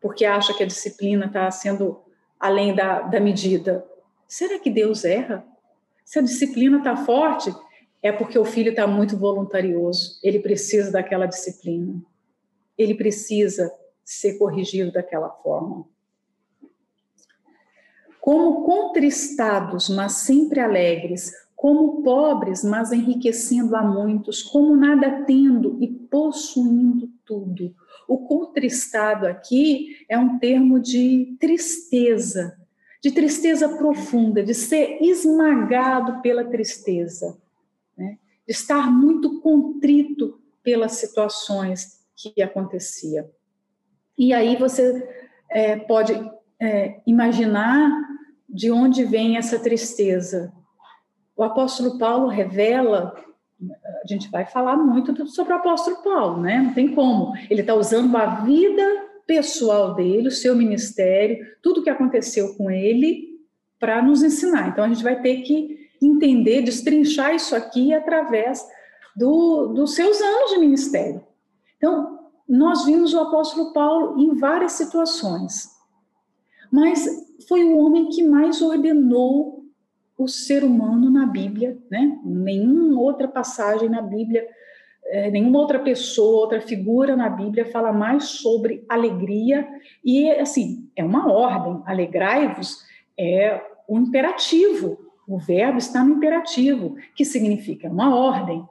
porque 0.00 0.24
acha 0.24 0.54
que 0.54 0.62
a 0.62 0.66
disciplina 0.66 1.26
está 1.26 1.50
sendo 1.50 2.00
além 2.38 2.74
da, 2.74 3.02
da 3.02 3.20
medida? 3.20 3.84
Será 4.28 4.58
que 4.58 4.70
Deus 4.70 5.04
erra? 5.04 5.46
Se 6.04 6.18
a 6.18 6.22
disciplina 6.22 6.78
está 6.78 6.96
forte, 6.96 7.52
é 8.06 8.12
porque 8.12 8.38
o 8.38 8.44
filho 8.44 8.70
está 8.70 8.86
muito 8.86 9.16
voluntarioso, 9.16 10.18
ele 10.22 10.38
precisa 10.38 10.90
daquela 10.90 11.26
disciplina. 11.26 12.02
ele 12.78 12.94
precisa 12.94 13.72
ser 14.04 14.38
corrigido 14.38 14.92
daquela 14.92 15.30
forma. 15.30 15.86
Como 18.20 18.64
contristados, 18.64 19.88
mas 19.88 20.12
sempre 20.12 20.60
alegres, 20.60 21.32
como 21.54 22.02
pobres, 22.02 22.62
mas 22.62 22.92
enriquecendo 22.92 23.74
a 23.74 23.82
muitos, 23.82 24.42
como 24.42 24.76
nada 24.76 25.24
tendo 25.24 25.78
e 25.80 25.88
possuindo 25.88 27.08
tudo. 27.24 27.74
O 28.06 28.18
contristado 28.18 29.26
aqui 29.26 30.04
é 30.08 30.18
um 30.18 30.38
termo 30.38 30.78
de 30.78 31.36
tristeza, 31.40 32.56
de 33.02 33.10
tristeza 33.10 33.68
profunda, 33.76 34.42
de 34.42 34.54
ser 34.54 34.98
esmagado 35.00 36.20
pela 36.20 36.44
tristeza, 36.44 37.38
estar 38.46 38.90
muito 38.90 39.40
contrito 39.40 40.40
pelas 40.62 40.92
situações 40.92 42.00
que 42.16 42.42
acontecia. 42.42 43.28
E 44.18 44.32
aí 44.32 44.56
você 44.56 45.06
é, 45.50 45.76
pode 45.76 46.12
é, 46.60 47.00
imaginar 47.06 47.90
de 48.48 48.70
onde 48.70 49.04
vem 49.04 49.36
essa 49.36 49.58
tristeza. 49.58 50.52
O 51.36 51.42
apóstolo 51.42 51.98
Paulo 51.98 52.28
revela, 52.28 53.14
a 54.02 54.06
gente 54.06 54.30
vai 54.30 54.46
falar 54.46 54.76
muito 54.76 55.26
sobre 55.26 55.52
o 55.52 55.56
apóstolo 55.56 56.02
Paulo, 56.02 56.40
né? 56.40 56.58
Não 56.58 56.72
tem 56.72 56.94
como. 56.94 57.34
Ele 57.50 57.60
está 57.60 57.74
usando 57.74 58.16
a 58.16 58.40
vida 58.40 58.82
pessoal 59.26 59.94
dele, 59.94 60.28
o 60.28 60.32
seu 60.32 60.54
ministério, 60.54 61.44
tudo 61.62 61.82
que 61.82 61.90
aconteceu 61.90 62.54
com 62.54 62.70
ele, 62.70 63.36
para 63.78 64.00
nos 64.00 64.22
ensinar. 64.22 64.68
Então 64.68 64.84
a 64.84 64.88
gente 64.88 65.02
vai 65.02 65.20
ter 65.20 65.42
que 65.42 65.85
entender, 66.02 66.62
destrinchar 66.62 67.34
isso 67.34 67.54
aqui 67.54 67.92
através 67.92 68.66
do, 69.16 69.68
dos 69.68 69.94
seus 69.94 70.20
anos 70.20 70.50
de 70.50 70.58
ministério. 70.58 71.24
Então, 71.76 72.18
nós 72.48 72.84
vimos 72.84 73.12
o 73.14 73.20
apóstolo 73.20 73.72
Paulo 73.72 74.20
em 74.20 74.34
várias 74.36 74.72
situações, 74.72 75.70
mas 76.70 77.06
foi 77.48 77.64
o 77.64 77.78
homem 77.78 78.08
que 78.08 78.22
mais 78.22 78.62
ordenou 78.62 79.64
o 80.18 80.28
ser 80.28 80.64
humano 80.64 81.10
na 81.10 81.26
Bíblia, 81.26 81.78
né? 81.90 82.18
Nenhuma 82.24 83.00
outra 83.00 83.28
passagem 83.28 83.88
na 83.88 84.00
Bíblia, 84.00 84.46
é, 85.04 85.30
nenhuma 85.30 85.58
outra 85.58 85.78
pessoa, 85.78 86.42
outra 86.42 86.60
figura 86.60 87.14
na 87.14 87.28
Bíblia 87.28 87.66
fala 87.66 87.92
mais 87.92 88.24
sobre 88.24 88.84
alegria 88.88 89.66
e 90.04 90.30
assim 90.30 90.88
é 90.96 91.04
uma 91.04 91.30
ordem. 91.30 91.82
Alegrai-vos 91.84 92.84
é 93.18 93.60
um 93.88 94.00
imperativo. 94.00 95.05
O 95.26 95.38
verbo 95.38 95.78
está 95.78 96.04
no 96.04 96.16
imperativo, 96.16 96.96
que 97.14 97.24
significa 97.24 97.88
uma 97.88 98.14
ordem. 98.14 98.64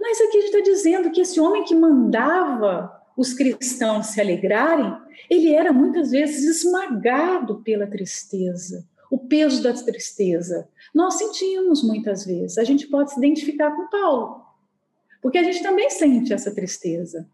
Mas 0.00 0.20
aqui 0.20 0.38
está 0.38 0.60
dizendo 0.60 1.10
que 1.10 1.20
esse 1.20 1.40
homem 1.40 1.64
que 1.64 1.74
mandava 1.74 3.00
os 3.16 3.32
cristãos 3.32 4.06
se 4.08 4.20
alegrarem, 4.20 4.96
ele 5.28 5.52
era 5.52 5.72
muitas 5.72 6.10
vezes 6.10 6.44
esmagado 6.44 7.60
pela 7.62 7.86
tristeza, 7.86 8.86
o 9.10 9.18
peso 9.18 9.62
da 9.62 9.72
tristeza. 9.72 10.68
Nós 10.94 11.14
sentimos 11.14 11.82
muitas 11.82 12.24
vezes, 12.24 12.58
a 12.58 12.64
gente 12.64 12.86
pode 12.88 13.12
se 13.12 13.18
identificar 13.18 13.70
com 13.72 13.88
Paulo, 13.88 14.42
porque 15.20 15.38
a 15.38 15.42
gente 15.42 15.62
também 15.62 15.90
sente 15.90 16.32
essa 16.32 16.54
tristeza. 16.54 17.28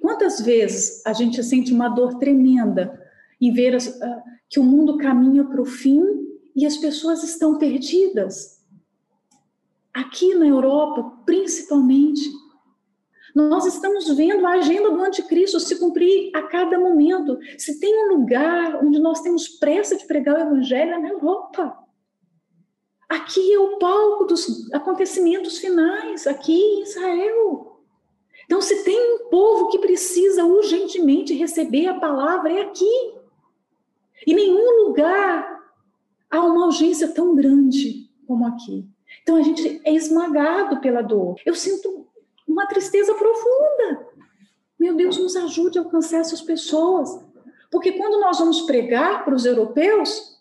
Quantas 0.00 0.40
vezes 0.40 1.04
a 1.06 1.12
gente 1.12 1.42
sente 1.44 1.72
uma 1.72 1.88
dor 1.88 2.18
tremenda 2.18 3.00
em 3.40 3.52
ver 3.52 3.76
as, 3.76 3.86
uh, 3.86 4.22
que 4.48 4.58
o 4.58 4.64
mundo 4.64 4.96
caminha 4.96 5.44
para 5.44 5.60
o 5.60 5.66
fim 5.66 6.23
e 6.54 6.64
as 6.64 6.76
pessoas 6.76 7.22
estão 7.22 7.58
perdidas? 7.58 8.62
Aqui 9.92 10.34
na 10.34 10.46
Europa, 10.46 11.18
principalmente, 11.24 12.30
nós 13.34 13.66
estamos 13.66 14.08
vendo 14.16 14.46
a 14.46 14.52
agenda 14.52 14.90
do 14.90 15.02
anticristo 15.02 15.58
se 15.58 15.78
cumprir 15.78 16.30
a 16.34 16.42
cada 16.42 16.78
momento. 16.78 17.36
Se 17.58 17.80
tem 17.80 18.06
um 18.06 18.16
lugar 18.16 18.84
onde 18.84 19.00
nós 19.00 19.20
temos 19.22 19.48
pressa 19.48 19.96
de 19.96 20.06
pregar 20.06 20.36
o 20.36 20.40
evangelho 20.40 20.92
é 20.92 20.98
na 20.98 21.08
Europa. 21.08 21.76
Aqui 23.08 23.52
é 23.52 23.58
o 23.58 23.78
palco 23.78 24.24
dos 24.24 24.72
acontecimentos 24.72 25.58
finais, 25.58 26.26
aqui 26.26 26.52
em 26.52 26.82
Israel. 26.82 27.80
Então, 28.44 28.60
se 28.60 28.84
tem 28.84 29.14
um 29.14 29.28
povo 29.28 29.68
que 29.68 29.78
precisa 29.78 30.44
urgentemente 30.44 31.34
receber 31.34 31.86
a 31.86 31.98
palavra, 31.98 32.52
é 32.52 32.62
aqui. 32.62 33.14
Em 34.26 34.34
nenhum 34.34 34.86
lugar 34.86 35.53
há 36.34 36.44
uma 36.44 36.66
urgência 36.66 37.08
tão 37.08 37.34
grande 37.34 38.10
como 38.26 38.46
aqui. 38.46 38.86
Então, 39.22 39.36
a 39.36 39.42
gente 39.42 39.80
é 39.84 39.92
esmagado 39.92 40.80
pela 40.80 41.02
dor. 41.02 41.36
Eu 41.46 41.54
sinto 41.54 42.06
uma 42.46 42.66
tristeza 42.66 43.14
profunda. 43.14 44.08
Meu 44.78 44.94
Deus, 44.94 45.16
nos 45.18 45.36
ajude 45.36 45.78
a 45.78 45.82
alcançar 45.82 46.18
essas 46.18 46.42
pessoas. 46.42 47.24
Porque 47.70 47.92
quando 47.92 48.20
nós 48.20 48.38
vamos 48.38 48.62
pregar 48.62 49.24
para 49.24 49.34
os 49.34 49.44
europeus, 49.44 50.34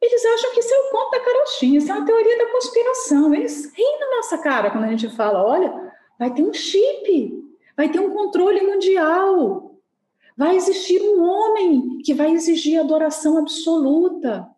eles 0.00 0.24
acham 0.24 0.52
que 0.52 0.60
isso 0.60 0.72
é 0.72 0.78
o 0.78 0.90
conto 0.90 1.10
da 1.10 1.20
carochinha, 1.20 1.78
isso 1.78 1.92
é 1.92 1.94
uma 1.94 2.06
teoria 2.06 2.38
da 2.38 2.52
conspiração. 2.52 3.34
Eles 3.34 3.72
riem 3.74 4.00
na 4.00 4.16
nossa 4.16 4.38
cara 4.38 4.70
quando 4.70 4.84
a 4.84 4.90
gente 4.90 5.08
fala: 5.14 5.44
olha, 5.44 5.92
vai 6.18 6.32
ter 6.32 6.42
um 6.42 6.52
chip, 6.52 7.44
vai 7.76 7.90
ter 7.90 8.00
um 8.00 8.10
controle 8.10 8.62
mundial, 8.62 9.76
vai 10.36 10.56
existir 10.56 11.00
um 11.02 11.22
homem 11.22 11.98
que 12.04 12.14
vai 12.14 12.32
exigir 12.32 12.80
adoração 12.80 13.38
absoluta. 13.38 14.48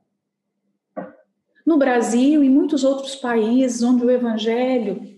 No 1.64 1.76
Brasil 1.76 2.42
e 2.42 2.48
muitos 2.48 2.82
outros 2.84 3.14
países 3.14 3.82
onde 3.82 4.04
o 4.04 4.10
evangelho 4.10 5.12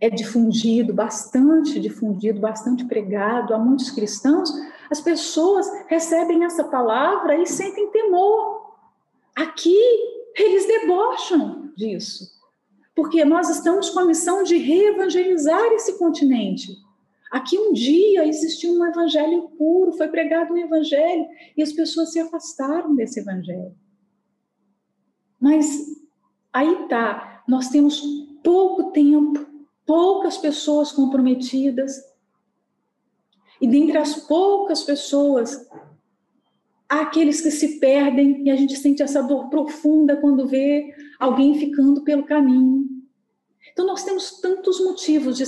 é 0.00 0.10
difundido, 0.10 0.92
bastante 0.92 1.78
difundido, 1.78 2.40
bastante 2.40 2.84
pregado 2.84 3.54
a 3.54 3.58
muitos 3.58 3.90
cristãos, 3.90 4.50
as 4.90 5.00
pessoas 5.00 5.66
recebem 5.86 6.44
essa 6.44 6.64
palavra 6.64 7.36
e 7.36 7.46
sentem 7.46 7.90
temor. 7.90 8.74
Aqui, 9.34 9.78
eles 10.36 10.66
debocham 10.66 11.72
disso, 11.76 12.28
porque 12.94 13.24
nós 13.24 13.48
estamos 13.48 13.90
com 13.90 14.00
a 14.00 14.04
missão 14.04 14.42
de 14.42 14.56
reevangelizar 14.56 15.72
esse 15.72 15.98
continente. 15.98 16.76
Aqui 17.30 17.58
um 17.58 17.72
dia 17.72 18.26
existiu 18.26 18.72
um 18.72 18.86
evangelho 18.86 19.48
puro, 19.56 19.92
foi 19.92 20.08
pregado 20.08 20.52
um 20.52 20.58
evangelho 20.58 21.26
e 21.56 21.62
as 21.62 21.72
pessoas 21.72 22.12
se 22.12 22.20
afastaram 22.20 22.94
desse 22.94 23.20
evangelho. 23.20 23.74
Mas 25.44 26.00
aí 26.50 26.88
tá, 26.88 27.44
nós 27.46 27.68
temos 27.68 28.00
pouco 28.42 28.92
tempo 28.92 29.46
poucas 29.84 30.38
pessoas 30.38 30.90
comprometidas. 30.90 32.02
E 33.60 33.68
dentre 33.68 33.98
as 33.98 34.14
poucas 34.26 34.82
pessoas, 34.84 35.68
há 36.88 37.02
aqueles 37.02 37.42
que 37.42 37.50
se 37.50 37.78
perdem 37.78 38.46
e 38.46 38.50
a 38.50 38.56
gente 38.56 38.74
sente 38.74 39.02
essa 39.02 39.22
dor 39.22 39.50
profunda 39.50 40.16
quando 40.16 40.48
vê 40.48 40.94
alguém 41.20 41.58
ficando 41.58 42.02
pelo 42.04 42.24
caminho. 42.24 42.88
Então 43.70 43.84
nós 43.86 44.02
temos 44.02 44.40
tantos 44.40 44.82
motivos 44.82 45.38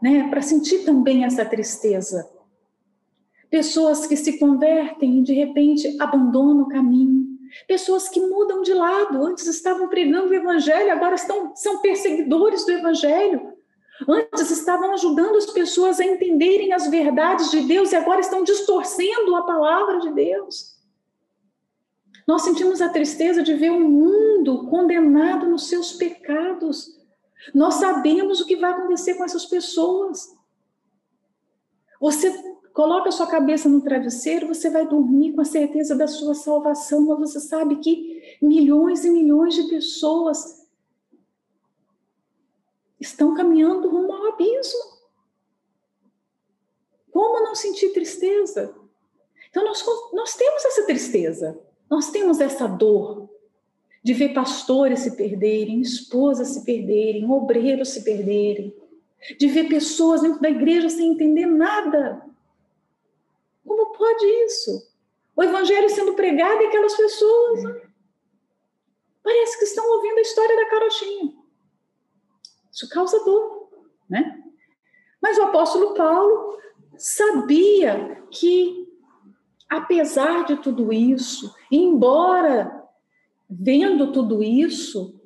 né, 0.00 0.28
para 0.28 0.40
sentir 0.40 0.84
também 0.84 1.24
essa 1.24 1.44
tristeza. 1.44 2.30
Pessoas 3.50 4.06
que 4.06 4.16
se 4.16 4.38
convertem 4.38 5.18
e 5.18 5.22
de 5.24 5.32
repente 5.32 6.00
abandonam 6.00 6.62
o 6.62 6.68
caminho. 6.68 7.31
Pessoas 7.66 8.08
que 8.08 8.20
mudam 8.20 8.62
de 8.62 8.72
lado, 8.72 9.24
antes 9.24 9.46
estavam 9.46 9.88
pregando 9.88 10.30
o 10.30 10.34
evangelho, 10.34 10.92
agora 10.92 11.14
estão, 11.14 11.54
são 11.54 11.78
perseguidores 11.78 12.64
do 12.64 12.72
evangelho. 12.72 13.52
Antes 14.08 14.50
estavam 14.50 14.92
ajudando 14.92 15.36
as 15.36 15.46
pessoas 15.46 16.00
a 16.00 16.04
entenderem 16.04 16.72
as 16.72 16.88
verdades 16.88 17.50
de 17.50 17.60
Deus 17.60 17.92
e 17.92 17.96
agora 17.96 18.20
estão 18.20 18.42
distorcendo 18.42 19.36
a 19.36 19.42
palavra 19.42 19.98
de 20.00 20.12
Deus. 20.12 20.72
Nós 22.26 22.42
sentimos 22.42 22.80
a 22.80 22.88
tristeza 22.88 23.42
de 23.42 23.54
ver 23.54 23.70
o 23.70 23.80
mundo 23.80 24.66
condenado 24.68 25.46
nos 25.46 25.68
seus 25.68 25.92
pecados. 25.92 26.98
Nós 27.54 27.74
sabemos 27.74 28.40
o 28.40 28.46
que 28.46 28.56
vai 28.56 28.70
acontecer 28.70 29.14
com 29.14 29.24
essas 29.24 29.44
pessoas. 29.44 30.34
Você 32.00 32.32
coloca 32.72 33.08
a 33.08 33.12
sua 33.12 33.26
cabeça 33.26 33.68
no 33.68 33.80
travesseiro, 33.80 34.46
você 34.46 34.70
vai 34.70 34.86
dormir 34.86 35.32
com 35.32 35.40
a 35.40 35.44
certeza 35.44 35.94
da 35.94 36.06
sua 36.06 36.34
salvação, 36.34 37.06
mas 37.06 37.18
você 37.18 37.40
sabe 37.40 37.76
que 37.76 38.38
milhões 38.40 39.04
e 39.04 39.10
milhões 39.10 39.54
de 39.54 39.64
pessoas 39.64 40.66
estão 42.98 43.34
caminhando 43.34 43.88
rumo 43.88 44.12
ao 44.12 44.32
abismo. 44.32 44.92
Como 47.10 47.44
não 47.44 47.54
sentir 47.54 47.90
tristeza? 47.90 48.74
Então, 49.50 49.64
nós, 49.64 49.84
nós 50.14 50.34
temos 50.34 50.64
essa 50.64 50.86
tristeza, 50.86 51.60
nós 51.90 52.10
temos 52.10 52.40
essa 52.40 52.66
dor 52.66 53.28
de 54.02 54.14
ver 54.14 54.32
pastores 54.32 55.00
se 55.00 55.14
perderem, 55.14 55.80
esposas 55.80 56.48
se 56.48 56.64
perderem, 56.64 57.30
obreiros 57.30 57.90
se 57.90 58.02
perderem, 58.02 58.74
de 59.38 59.46
ver 59.46 59.68
pessoas 59.68 60.22
dentro 60.22 60.40
da 60.40 60.50
igreja 60.50 60.88
sem 60.88 61.12
entender 61.12 61.46
nada. 61.46 62.31
Como 63.66 63.92
pode 63.92 64.26
isso? 64.44 64.90
O 65.34 65.42
evangelho 65.42 65.88
sendo 65.88 66.14
pregado 66.14 66.62
e 66.62 66.66
aquelas 66.66 66.94
pessoas 66.94 67.60
parece 69.22 69.58
que 69.58 69.64
estão 69.64 69.88
ouvindo 69.88 70.18
a 70.18 70.22
história 70.22 70.56
da 70.56 70.70
carochinha. 70.70 71.32
Isso 72.70 72.88
causa 72.88 73.22
dor, 73.24 73.68
né? 74.08 74.42
Mas 75.20 75.38
o 75.38 75.42
apóstolo 75.42 75.94
Paulo 75.94 76.58
sabia 76.96 78.22
que, 78.30 78.88
apesar 79.68 80.44
de 80.44 80.56
tudo 80.56 80.92
isso, 80.92 81.54
embora 81.70 82.82
vendo 83.48 84.12
tudo 84.12 84.42
isso, 84.42 85.20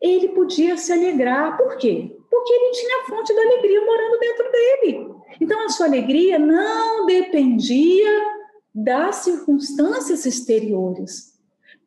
ele 0.00 0.28
podia 0.28 0.76
se 0.76 0.92
alegrar. 0.92 1.56
Por 1.56 1.76
quê? 1.76 2.16
Porque 2.30 2.52
ele 2.52 2.70
tinha 2.72 3.00
a 3.00 3.04
fonte 3.06 3.34
da 3.34 3.40
alegria 3.40 3.84
morando 3.84 4.18
dentro 4.18 4.52
dele. 4.52 5.13
Então, 5.40 5.64
a 5.64 5.68
sua 5.68 5.86
alegria 5.86 6.38
não 6.38 7.06
dependia 7.06 8.34
das 8.74 9.16
circunstâncias 9.16 10.26
exteriores. 10.26 11.38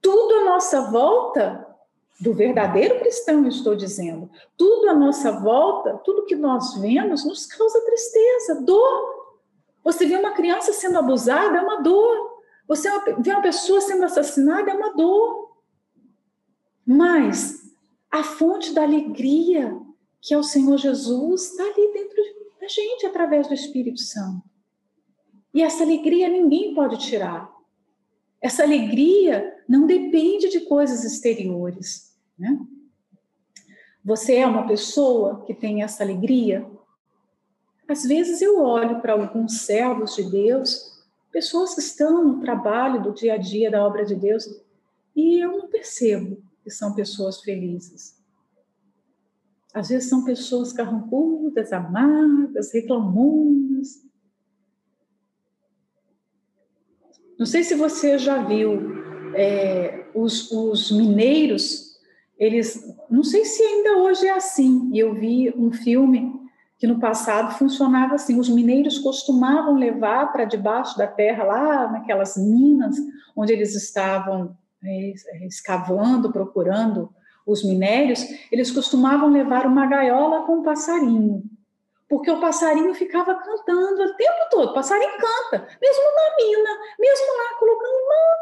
Tudo 0.02 0.36
à 0.36 0.46
nossa 0.46 0.90
volta, 0.90 1.68
do 2.20 2.34
verdadeiro 2.34 3.00
cristão, 3.00 3.48
estou 3.48 3.76
dizendo, 3.76 4.30
tudo 4.58 4.90
à 4.90 4.94
nossa 4.94 5.32
volta, 5.32 6.00
tudo 6.04 6.26
que 6.26 6.36
nós 6.36 6.76
vemos, 6.76 7.24
nos 7.24 7.46
causa 7.46 7.86
tristeza, 7.86 8.62
dor. 8.62 9.36
Você 9.84 10.06
vê 10.06 10.18
uma 10.18 10.32
criança 10.32 10.74
sendo 10.74 10.98
abusada, 10.98 11.58
é 11.58 11.62
uma 11.62 11.82
dor. 11.82 12.42
Você 12.68 12.90
vê 13.20 13.32
uma 13.32 13.42
pessoa 13.42 13.80
sendo 13.82 14.04
assassinada, 14.04 14.72
é 14.72 14.74
uma 14.74 14.94
dor. 14.94 15.52
Mas 16.86 17.72
a 18.10 18.24
fonte 18.24 18.74
da 18.74 18.84
alegria, 18.84 19.78
que 20.20 20.34
é 20.34 20.38
o 20.38 20.44
Senhor 20.44 20.78
Jesus, 20.78 21.52
está 21.52 21.64
ali 21.64 21.94
dentro 21.94 22.16
gente, 22.68 23.06
através 23.06 23.48
do 23.48 23.54
Espírito 23.54 24.00
Santo. 24.00 24.44
E 25.54 25.62
essa 25.62 25.84
alegria 25.84 26.30
ninguém 26.30 26.76
pode 26.76 26.98
tirar. 26.98 27.52
Essa 28.42 28.64
alegria 28.64 29.56
não 29.68 29.88
depende 29.88 30.50
de 30.50 30.62
coisas 30.62 31.04
exteriores. 31.04 32.16
Né? 32.38 32.58
Você 34.04 34.36
é 34.36 34.48
uma 34.48 34.68
pessoa 34.68 35.44
que 35.46 35.54
tem 35.54 35.82
essa 35.82 36.04
alegria? 36.04 36.70
Às 37.88 38.04
vezes 38.04 38.42
eu 38.42 38.62
olho 38.62 39.02
para 39.02 39.14
alguns 39.14 39.62
servos 39.62 40.16
de 40.16 40.30
Deus, 40.30 40.98
pessoas 41.32 41.74
que 41.74 41.82
estão 41.82 42.24
no 42.24 42.40
trabalho 42.40 43.02
do 43.02 43.14
dia 43.14 43.34
a 43.34 43.38
dia 43.38 43.72
da 43.72 43.86
obra 43.86 44.06
de 44.06 44.16
Deus, 44.16 44.46
e 45.16 45.40
eu 45.40 45.58
não 45.58 45.68
percebo 45.68 46.42
que 46.64 46.70
são 46.70 46.94
pessoas 46.94 47.42
felizes. 47.42 48.17
Às 49.78 49.90
vezes 49.90 50.10
são 50.10 50.24
pessoas 50.24 50.74
carrancudas, 50.74 51.72
amargas, 51.72 52.74
reclamonas, 52.74 54.08
Não 57.38 57.46
sei 57.46 57.64
se 57.64 57.76
você 57.76 58.18
já 58.18 58.42
viu 58.42 58.80
é, 59.36 60.06
os, 60.16 60.52
os 60.52 60.92
mineiros, 60.92 61.96
eles, 62.38 62.84
não 63.10 63.24
sei 63.24 63.46
se 63.46 63.62
ainda 63.62 63.98
hoje 63.98 64.26
é 64.26 64.32
assim. 64.32 64.90
Eu 64.96 65.14
vi 65.14 65.54
um 65.56 65.72
filme 65.72 66.34
que 66.80 66.88
no 66.88 67.00
passado 67.00 67.54
funcionava 67.58 68.16
assim: 68.16 68.40
os 68.40 68.50
mineiros 68.50 68.98
costumavam 68.98 69.76
levar 69.76 70.32
para 70.32 70.46
debaixo 70.46 70.98
da 70.98 71.06
terra, 71.06 71.44
lá 71.44 71.92
naquelas 71.92 72.36
minas 72.38 72.96
onde 73.36 73.54
eles 73.54 73.76
estavam 73.76 74.58
é, 74.84 75.14
escavando, 75.46 76.32
procurando 76.32 77.14
os 77.48 77.64
minérios, 77.64 78.24
eles 78.52 78.70
costumavam 78.70 79.32
levar 79.32 79.66
uma 79.66 79.88
gaiola 79.88 80.46
com 80.46 80.58
um 80.58 80.64
passarinho 80.64 81.44
porque 82.10 82.32
o 82.32 82.40
passarinho 82.40 82.94
ficava 82.94 83.36
cantando 83.36 84.02
o 84.02 84.14
tempo 84.16 84.50
todo. 84.50 84.72
O 84.72 84.74
passarinho 84.74 85.12
canta, 85.18 85.68
mesmo 85.82 86.04
na 86.04 86.36
mina, 86.38 86.70
mesmo 86.98 87.26
lá 87.38 87.60
colocando 87.60 88.08
lá 88.08 88.38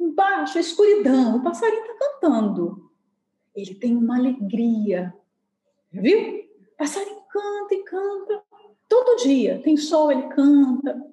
embaixo, 0.00 0.58
a 0.58 0.60
escuridão, 0.60 1.36
o 1.36 1.42
passarinho 1.42 1.82
está 1.82 1.94
cantando. 1.94 2.90
Ele 3.54 3.74
tem 3.74 3.96
uma 3.96 4.16
alegria, 4.16 5.12
viu? 5.92 6.48
O 6.72 6.76
passarinho 6.78 7.20
canta 7.30 7.74
e 7.74 7.82
canta 7.84 8.42
todo 8.88 9.22
dia. 9.22 9.60
Tem 9.62 9.76
sol, 9.76 10.10
ele 10.10 10.28
canta. 10.28 11.04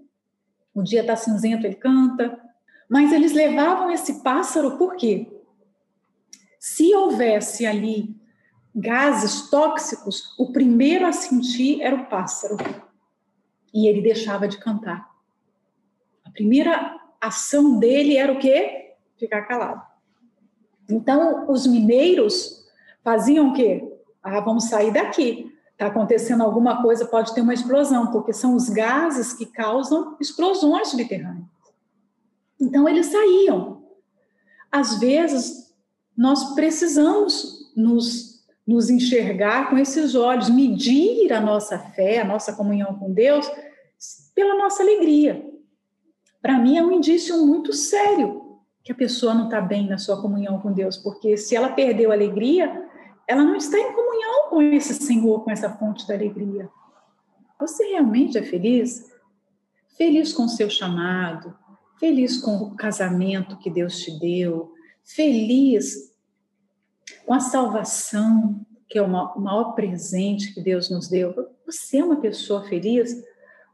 O 0.73 0.81
dia 0.81 1.01
está 1.01 1.15
cinzento, 1.15 1.65
ele 1.65 1.75
canta. 1.75 2.39
Mas 2.87 3.11
eles 3.11 3.33
levavam 3.33 3.91
esse 3.91 4.23
pássaro 4.23 4.77
por 4.77 4.95
quê? 4.95 5.27
Se 6.68 6.93
houvesse 6.93 7.65
ali 7.65 8.13
gases 8.76 9.49
tóxicos, 9.49 10.36
o 10.38 10.51
primeiro 10.51 11.07
a 11.07 11.13
sentir 11.13 11.82
era 11.82 11.95
o 11.95 12.07
pássaro. 12.07 12.57
E 13.74 13.88
ele 13.88 14.01
deixava 14.01 14.49
de 14.49 14.57
cantar. 14.57 15.09
A 16.26 16.30
primeira 16.30 16.99
ação 17.22 17.80
dele 17.80 18.18
era 18.18 18.34
o 18.34 18.38
quê? 18.38 18.95
Ficar 19.18 19.43
calado. 19.43 19.82
Então, 20.89 21.49
os 21.49 21.65
mineiros 21.65 22.68
faziam 23.01 23.49
o 23.49 23.53
quê? 23.53 23.89
Ah, 24.22 24.41
vamos 24.41 24.65
sair 24.65 24.91
daqui. 24.91 25.49
Está 25.72 25.88
acontecendo 25.88 26.43
alguma 26.43 26.82
coisa, 26.82 27.05
pode 27.05 27.34
ter 27.34 27.39
uma 27.39 27.53
explosão, 27.53 28.11
porque 28.11 28.34
são 28.34 28.55
os 28.55 28.68
gases 28.68 29.32
que 29.32 29.45
causam 29.45 30.18
explosões 30.20 30.89
subterrâneas. 30.89 31.47
Então, 32.59 32.89
eles 32.89 33.05
saíam. 33.05 33.84
Às 34.70 34.99
vezes, 34.99 35.66
nós 36.18 36.55
precisamos 36.55 37.72
nos 37.76 38.38
nos 38.68 38.89
enxergar 38.89 39.70
com 39.70 39.78
esses 39.78 40.13
olhos, 40.13 40.49
medir 40.49 41.32
a 41.32 41.39
nossa 41.39 41.80
fé, 41.80 42.20
a 42.20 42.26
nossa 42.26 42.51
comunhão 42.51 42.93
com 42.95 43.13
Deus 43.13 43.49
pela 44.36 44.55
nossa 44.55 44.84
alegria. 44.84 45.49
Para 46.41 46.59
mim 46.59 46.78
é 46.78 46.84
um 46.84 46.91
indício 46.91 47.45
muito 47.45 47.72
sério 47.72 48.59
que 48.84 48.91
a 48.91 48.95
pessoa 48.95 49.34
não 49.34 49.45
está 49.45 49.61
bem 49.61 49.88
na 49.88 49.97
sua 49.97 50.22
comunhão 50.22 50.59
com 50.59 50.72
Deus, 50.72 50.97
porque 50.97 51.38
se 51.38 51.55
ela 51.55 51.70
perdeu 51.70 52.11
a 52.11 52.13
alegria, 52.13 52.86
ela 53.26 53.43
não 53.43 53.55
está 53.55 53.78
em 53.80 53.93
comunhão 53.93 54.49
com 54.49 54.61
esse 54.61 54.93
Senhor, 54.93 55.43
com 55.43 55.51
essa 55.51 55.70
fonte 55.70 56.05
da 56.05 56.13
alegria. 56.13 56.70
Você 57.59 57.86
realmente 57.86 58.38
é 58.38 58.43
feliz? 58.43 59.09
Feliz 59.97 60.32
com 60.32 60.43
o 60.43 60.49
seu 60.49 60.70
chamado, 60.70 61.55
feliz 61.99 62.38
com 62.38 62.57
o 62.57 62.76
casamento 62.76 63.57
que 63.57 63.70
Deus 63.70 63.97
te 63.99 64.11
deu, 64.20 64.74
feliz 65.03 66.06
com 67.25 67.33
a 67.33 67.39
salvação, 67.39 68.65
que 68.87 68.97
é 68.97 69.01
o 69.01 69.07
maior 69.07 69.73
presente 69.73 70.53
que 70.53 70.61
Deus 70.61 70.89
nos 70.89 71.07
deu. 71.07 71.49
Você 71.65 71.97
é 71.97 72.03
uma 72.03 72.17
pessoa 72.17 72.63
feliz 72.67 73.23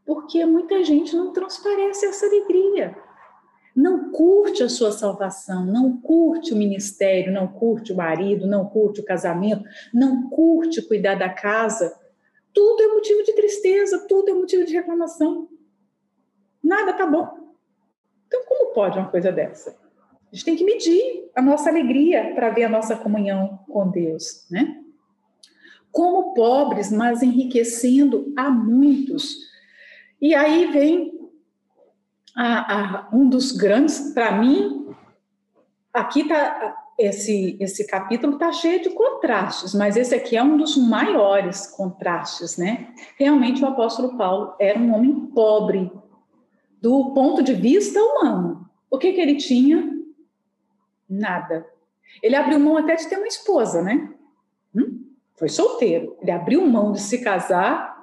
porque 0.04 0.44
muita 0.44 0.84
gente 0.84 1.16
não 1.16 1.32
transparece 1.32 2.06
essa 2.06 2.26
alegria. 2.26 2.96
Não 3.74 4.12
curte 4.12 4.62
a 4.62 4.68
sua 4.68 4.92
salvação, 4.92 5.66
não 5.66 6.00
curte 6.00 6.52
o 6.52 6.56
ministério, 6.56 7.32
não 7.32 7.48
curte 7.48 7.92
o 7.92 7.96
marido, 7.96 8.46
não 8.46 8.68
curte 8.68 9.00
o 9.00 9.04
casamento, 9.04 9.64
não 9.92 10.28
curte 10.28 10.82
cuidar 10.82 11.16
da 11.16 11.28
casa. 11.28 11.98
Tudo 12.52 12.82
é 12.82 12.88
motivo 12.88 13.24
de 13.24 13.32
tristeza, 13.34 14.06
tudo 14.08 14.30
é 14.30 14.34
motivo 14.34 14.64
de 14.64 14.74
reclamação. 14.74 15.48
Nada 16.62 16.92
tá 16.92 17.04
bom. 17.04 17.52
Então, 18.28 18.44
como 18.46 18.72
pode 18.72 18.98
uma 18.98 19.10
coisa 19.10 19.32
dessa? 19.32 19.76
A 20.34 20.36
gente 20.36 20.46
tem 20.46 20.56
que 20.56 20.64
medir 20.64 21.30
a 21.36 21.40
nossa 21.40 21.70
alegria 21.70 22.32
para 22.34 22.50
ver 22.50 22.64
a 22.64 22.68
nossa 22.68 22.96
comunhão 22.96 23.60
com 23.68 23.88
Deus, 23.88 24.44
né? 24.50 24.80
Como 25.92 26.34
pobres, 26.34 26.90
mas 26.90 27.22
enriquecendo 27.22 28.32
a 28.36 28.50
muitos. 28.50 29.36
E 30.20 30.34
aí 30.34 30.72
vem 30.72 31.12
a, 32.36 33.04
a, 33.04 33.08
um 33.12 33.28
dos 33.28 33.52
grandes, 33.52 34.12
para 34.12 34.32
mim, 34.36 34.88
aqui 35.92 36.22
está 36.22 36.78
esse, 36.98 37.56
esse 37.60 37.86
capítulo 37.86 38.32
está 38.32 38.50
cheio 38.50 38.82
de 38.82 38.90
contrastes, 38.90 39.72
mas 39.72 39.96
esse 39.96 40.16
aqui 40.16 40.36
é 40.36 40.42
um 40.42 40.56
dos 40.56 40.76
maiores 40.76 41.68
contrastes, 41.68 42.56
né? 42.56 42.92
Realmente 43.16 43.62
o 43.62 43.68
apóstolo 43.68 44.16
Paulo 44.16 44.56
era 44.58 44.80
um 44.80 44.92
homem 44.92 45.26
pobre 45.26 45.92
do 46.82 47.12
ponto 47.12 47.40
de 47.40 47.54
vista 47.54 48.00
humano. 48.00 48.68
O 48.90 48.98
que, 48.98 49.12
que 49.12 49.20
ele 49.20 49.36
tinha? 49.36 49.93
Nada. 51.14 51.66
Ele 52.22 52.36
abriu 52.36 52.58
mão 52.58 52.76
até 52.76 52.94
de 52.96 53.08
ter 53.08 53.16
uma 53.16 53.26
esposa, 53.26 53.82
né? 53.82 54.12
Hum? 54.74 55.04
Foi 55.36 55.48
solteiro. 55.48 56.16
Ele 56.20 56.30
abriu 56.30 56.66
mão 56.66 56.92
de 56.92 57.00
se 57.00 57.18
casar 57.18 57.94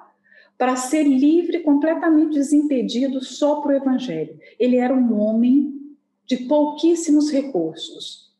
para 0.58 0.76
ser 0.76 1.02
livre, 1.02 1.60
completamente 1.60 2.34
desimpedido 2.34 3.22
só 3.22 3.60
para 3.60 3.72
o 3.72 3.76
evangelho. 3.76 4.38
Ele 4.58 4.76
era 4.76 4.94
um 4.94 5.18
homem 5.18 5.72
de 6.26 6.36
pouquíssimos 6.36 7.30
recursos. 7.30 8.32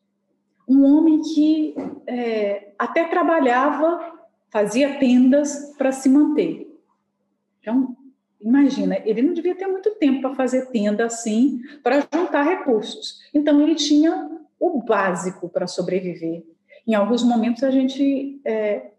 Um 0.67 0.85
homem 0.85 1.21
que 1.21 1.75
é, 2.07 2.71
até 2.79 3.03
trabalhava, 3.05 4.13
fazia 4.49 4.97
tendas 4.99 5.75
para 5.77 5.91
se 5.91 6.07
manter. 6.07 6.71
Então, 7.59 7.95
imagina, 8.39 8.97
ele 9.03 9.21
não 9.21 9.33
devia 9.33 9.55
ter 9.55 9.67
muito 9.67 9.91
tempo 9.95 10.21
para 10.21 10.35
fazer 10.35 10.67
tenda 10.67 11.05
assim, 11.05 11.61
para 11.83 12.07
juntar 12.13 12.43
recursos. 12.43 13.21
Então, 13.33 13.59
ele 13.61 13.75
tinha 13.75 14.32
o 14.65 14.81
básico 14.81 15.49
para 15.49 15.67
sobreviver. 15.67 16.43
Em 16.87 16.95
alguns 16.95 17.23
momentos 17.23 17.63
a 17.63 17.71
gente 17.71 18.39
é, 18.45 18.91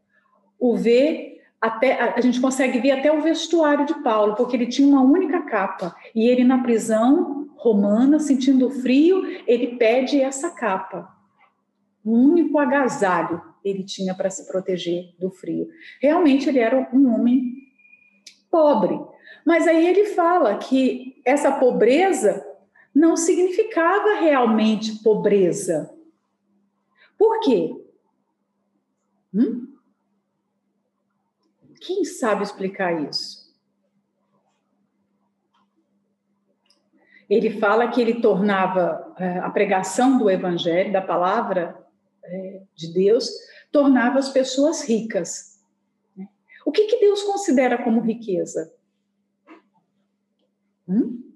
o 0.59 0.77
vê 0.77 1.41
até 1.61 1.99
a 2.15 2.21
gente 2.21 2.41
consegue 2.41 2.79
ver 2.79 2.91
até 2.91 3.11
o 3.11 3.23
vestuário 3.23 3.87
de 3.87 3.95
Paulo, 4.03 4.35
porque 4.35 4.55
ele 4.55 4.67
tinha 4.67 4.87
uma 4.87 5.01
única 5.01 5.41
capa 5.43 5.97
e 6.15 6.29
ele 6.29 6.45
na 6.45 6.63
prisão 6.63 7.49
romana, 7.57 8.19
sentindo 8.19 8.69
frio, 8.69 9.25
ele 9.47 9.79
pede 9.79 10.21
essa 10.21 10.51
capa. 10.51 11.09
Um 12.05 12.33
único 12.33 12.59
agasalho 12.59 13.41
ele 13.65 13.83
tinha 13.83 14.15
para 14.15 14.29
se 14.29 14.47
proteger 14.47 15.15
do 15.19 15.31
frio. 15.31 15.67
Realmente 16.03 16.47
ele 16.47 16.59
era 16.59 16.91
um 16.93 17.15
homem 17.15 17.55
pobre, 18.51 19.01
Mas 19.47 19.67
aí 19.67 19.87
ele 19.87 20.05
fala 20.11 20.59
que 20.59 21.21
essa 21.25 21.51
pobreza 21.51 22.45
não 22.95 23.17
significava 23.17 24.21
realmente 24.21 25.03
pobreza. 25.03 25.93
Por 27.19 27.41
quê? 27.41 27.75
Hum? 29.35 29.75
Quem 31.81 32.05
sabe 32.05 32.45
explicar 32.45 33.09
isso? 33.09 33.45
Ele 37.29 37.59
fala 37.59 37.89
que 37.89 38.01
ele 38.01 38.21
tornava 38.21 39.15
é, 39.19 39.39
a 39.39 39.51
pregação 39.51 40.19
do 40.19 40.31
evangelho, 40.31 40.93
da 40.93 41.03
palavra 41.03 41.85
é, 42.23 42.63
de 42.75 42.93
Deus, 42.93 43.29
tornava 43.73 44.19
as 44.19 44.29
pessoas 44.29 44.83
ricas. 44.83 45.61
O 46.65 46.71
que, 46.71 46.87
que 46.87 47.01
Deus 47.01 47.23
considera 47.23 47.83
como 47.83 48.01
riqueza? 48.01 48.73
Hum? 50.89 51.34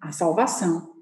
A 0.00 0.12
salvação. 0.12 0.94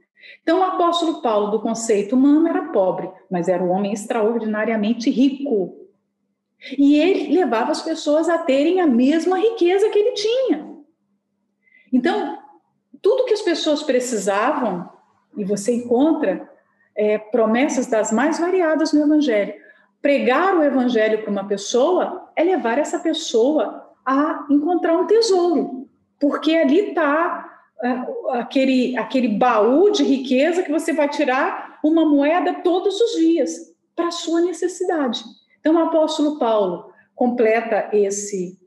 Então, 0.43 0.61
o 0.61 0.63
apóstolo 0.63 1.21
Paulo, 1.21 1.51
do 1.51 1.61
conceito 1.61 2.17
humano, 2.17 2.49
era 2.49 2.69
pobre, 2.69 3.11
mas 3.31 3.49
era 3.49 3.63
um 3.63 3.71
homem 3.71 3.93
extraordinariamente 3.93 5.11
rico. 5.11 5.77
E 6.79 6.99
ele 6.99 7.35
levava 7.35 7.73
as 7.73 7.83
pessoas 7.83 8.29
a 8.29 8.39
terem 8.39 8.81
a 8.81 8.87
mesma 8.87 9.39
riqueza 9.39 9.91
que 9.91 9.99
ele 9.99 10.13
tinha. 10.13 10.75
Então, 11.93 12.39
tudo 13.03 13.27
que 13.27 13.35
as 13.35 13.43
pessoas 13.43 13.83
precisavam, 13.83 14.89
e 15.37 15.45
você 15.45 15.75
encontra 15.75 16.49
é, 16.97 17.19
promessas 17.19 17.87
das 17.87 18.13
mais 18.13 18.39
variadas 18.39 18.93
no 18.93 19.03
Evangelho. 19.03 19.55
Pregar 20.01 20.57
o 20.57 20.63
Evangelho 20.63 21.23
para 21.23 21.31
uma 21.31 21.47
pessoa 21.47 22.31
é 22.37 22.45
levar 22.45 22.79
essa 22.79 22.99
pessoa 22.99 23.93
a 24.05 24.47
encontrar 24.51 24.97
um 24.97 25.07
tesouro, 25.07 25.89
porque 26.21 26.55
ali 26.55 26.91
está 26.91 27.54
aquele, 28.31 28.97
aquele 28.97 29.29
baú 29.29 29.91
de 29.91 30.03
riqueza 30.03 30.63
que 30.63 30.71
você 30.71 30.93
vai 30.93 31.09
tirar 31.09 31.79
uma 31.85 32.05
moeda 32.05 32.55
todos 32.63 32.99
os 33.01 33.13
dias 33.13 33.75
para 33.95 34.11
sua 34.11 34.41
necessidade. 34.41 35.23
Então, 35.61 35.75
o 35.75 35.79
apóstolo 35.79 36.39
Paulo 36.39 36.93
completa 37.15 37.91
esse 37.93 38.59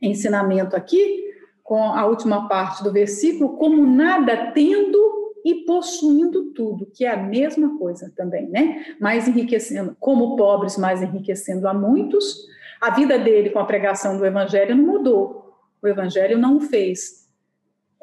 ensinamento 0.00 0.76
aqui 0.76 1.28
com 1.62 1.82
a 1.82 2.06
última 2.06 2.48
parte 2.48 2.82
do 2.82 2.92
versículo, 2.92 3.56
como 3.56 3.86
nada 3.86 4.50
tendo 4.52 4.98
e 5.44 5.64
possuindo 5.64 6.52
tudo, 6.52 6.86
que 6.86 7.04
é 7.04 7.10
a 7.10 7.16
mesma 7.16 7.78
coisa 7.78 8.12
também, 8.16 8.48
né? 8.48 8.94
Mais 9.00 9.26
enriquecendo, 9.26 9.96
como 9.98 10.36
pobres, 10.36 10.76
mais 10.76 11.02
enriquecendo 11.02 11.66
a 11.68 11.74
muitos. 11.74 12.46
A 12.80 12.90
vida 12.90 13.18
dele 13.18 13.50
com 13.50 13.58
a 13.58 13.64
pregação 13.64 14.18
do 14.18 14.26
evangelho 14.26 14.74
não 14.74 14.84
mudou. 14.84 15.54
O 15.82 15.86
evangelho 15.86 16.38
não 16.38 16.56
o 16.56 16.60
fez 16.60 17.19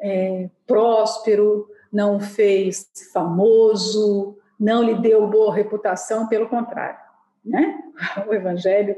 é, 0.00 0.48
próspero, 0.66 1.68
não 1.92 2.16
o 2.16 2.20
fez 2.20 2.90
famoso, 3.12 4.36
não 4.58 4.82
lhe 4.82 4.94
deu 4.96 5.26
boa 5.26 5.54
reputação, 5.54 6.28
pelo 6.28 6.48
contrário, 6.48 6.98
né? 7.44 7.82
O 8.28 8.34
evangelho 8.34 8.96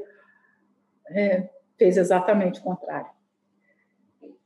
é, 1.08 1.48
fez 1.78 1.96
exatamente 1.96 2.60
o 2.60 2.62
contrário. 2.62 3.10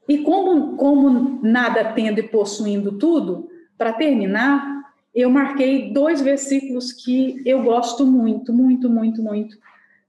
E 0.08 0.18
como, 0.18 0.76
como 0.76 1.40
nada 1.42 1.92
tendo 1.92 2.18
e 2.18 2.22
possuindo 2.22 2.98
tudo, 2.98 3.48
para 3.76 3.92
terminar, 3.92 4.84
eu 5.14 5.30
marquei 5.30 5.92
dois 5.92 6.20
versículos 6.20 6.92
que 6.92 7.42
eu 7.46 7.62
gosto 7.62 8.04
muito, 8.04 8.52
muito, 8.52 8.90
muito, 8.90 9.22
muito. 9.22 9.56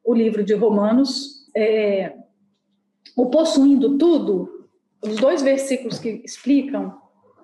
O 0.03 0.13
livro 0.13 0.43
de 0.43 0.53
Romanos, 0.53 1.47
é, 1.55 2.17
o 3.15 3.27
possuindo 3.27 3.97
tudo, 3.97 4.54
os 5.05 5.17
dois 5.17 5.41
versículos 5.41 5.99
que 5.99 6.21
explicam 6.23 6.93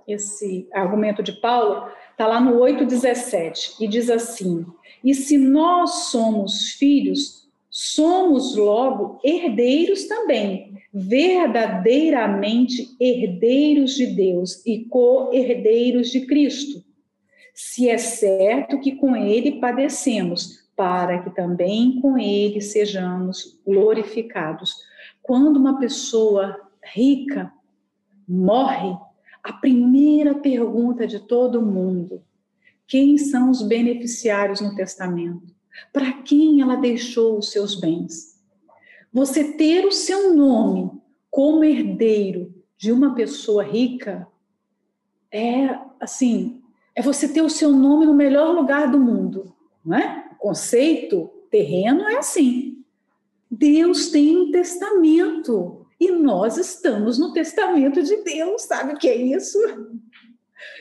esse 0.07 0.67
argumento 0.73 1.23
de 1.23 1.33
Paulo, 1.33 1.89
está 2.11 2.27
lá 2.27 2.41
no 2.41 2.59
8,17, 2.59 3.75
e 3.79 3.87
diz 3.87 4.09
assim: 4.09 4.65
E 5.03 5.13
se 5.13 5.37
nós 5.37 6.09
somos 6.09 6.71
filhos, 6.71 7.47
somos 7.69 8.55
logo 8.55 9.19
herdeiros 9.23 10.05
também, 10.05 10.73
verdadeiramente 10.93 12.95
herdeiros 12.99 13.95
de 13.95 14.07
Deus 14.07 14.65
e 14.65 14.85
co-herdeiros 14.85 16.09
de 16.09 16.25
Cristo. 16.25 16.83
Se 17.53 17.89
é 17.89 17.97
certo 17.97 18.79
que 18.79 18.95
com 18.95 19.15
ele 19.15 19.59
padecemos, 19.59 20.61
para 20.75 21.19
que 21.19 21.29
também 21.29 22.01
com 22.01 22.17
ele 22.17 22.59
sejamos 22.59 23.59
glorificados. 23.65 24.73
Quando 25.21 25.57
uma 25.57 25.79
pessoa 25.79 26.57
rica 26.93 27.51
morre, 28.27 28.95
a 29.43 29.53
primeira 29.53 30.35
pergunta 30.35 31.07
de 31.07 31.19
todo 31.19 31.61
mundo: 31.61 32.21
quem 32.87 33.17
são 33.17 33.49
os 33.49 33.61
beneficiários 33.61 34.61
no 34.61 34.75
testamento? 34.75 35.53
Para 35.91 36.13
quem 36.13 36.61
ela 36.61 36.75
deixou 36.75 37.37
os 37.37 37.51
seus 37.51 37.75
bens? 37.79 38.39
Você 39.11 39.53
ter 39.53 39.85
o 39.85 39.91
seu 39.91 40.35
nome 40.35 40.91
como 41.29 41.63
herdeiro 41.63 42.53
de 42.77 42.91
uma 42.91 43.13
pessoa 43.13 43.63
rica 43.63 44.27
é 45.31 45.79
assim, 45.99 46.61
é 46.95 47.01
você 47.01 47.27
ter 47.27 47.41
o 47.41 47.49
seu 47.49 47.71
nome 47.71 48.05
no 48.05 48.13
melhor 48.13 48.53
lugar 48.53 48.91
do 48.91 48.99
mundo, 48.99 49.55
não 49.83 49.97
é? 49.97 50.29
O 50.33 50.35
conceito 50.35 51.29
terreno 51.49 52.01
é 52.03 52.17
assim. 52.17 52.83
Deus 53.49 54.09
tem 54.09 54.37
um 54.37 54.51
testamento 54.51 55.80
e 56.01 56.11
nós 56.11 56.57
estamos 56.57 57.19
no 57.19 57.31
testamento 57.31 58.01
de 58.01 58.17
Deus, 58.23 58.63
sabe 58.63 58.93
o 58.93 58.97
que 58.97 59.07
é 59.07 59.15
isso? 59.15 59.59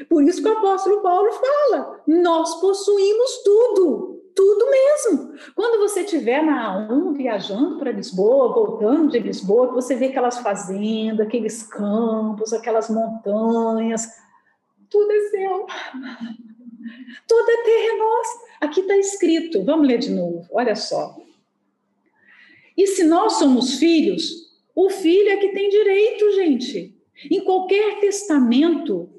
Por 0.09 0.25
isso 0.25 0.43
que 0.43 0.49
o 0.49 0.53
apóstolo 0.53 1.03
Paulo 1.03 1.31
fala: 1.31 2.03
nós 2.07 2.59
possuímos 2.59 3.43
tudo 3.45 4.11
tudo 4.35 4.71
mesmo. 4.71 5.35
Quando 5.55 5.81
você 5.81 6.01
estiver 6.01 6.43
na 6.43 6.89
A1 6.89 7.15
viajando 7.15 7.79
para 7.79 7.93
Lisboa, 7.93 8.55
voltando 8.55 9.11
de 9.11 9.19
Lisboa, 9.19 9.67
você 9.73 9.95
vê 9.95 10.07
aquelas 10.07 10.39
fazendas, 10.39 11.27
aqueles 11.27 11.63
campos, 11.65 12.53
aquelas 12.53 12.89
montanhas, 12.89 14.09
tudo 14.89 15.11
é 15.13 15.21
seu. 15.29 15.67
Tudo 17.29 17.51
é 17.51 17.63
terra 17.63 17.99
nossa. 17.99 18.41
Aqui 18.63 18.81
está 18.81 18.97
escrito, 18.97 19.63
vamos 19.65 19.87
ler 19.87 19.99
de 19.99 20.11
novo, 20.11 20.47
olha 20.51 20.75
só. 20.75 21.17
E 22.75 22.87
se 22.87 23.05
nós 23.05 23.35
somos 23.35 23.75
filhos, 23.75 24.50
o 24.85 24.91
filho 24.91 25.29
é 25.29 25.37
que 25.37 25.49
tem 25.49 25.69
direito, 25.69 26.33
gente. 26.33 26.95
Em 27.31 27.41
qualquer 27.45 28.01
testamento, 28.01 29.11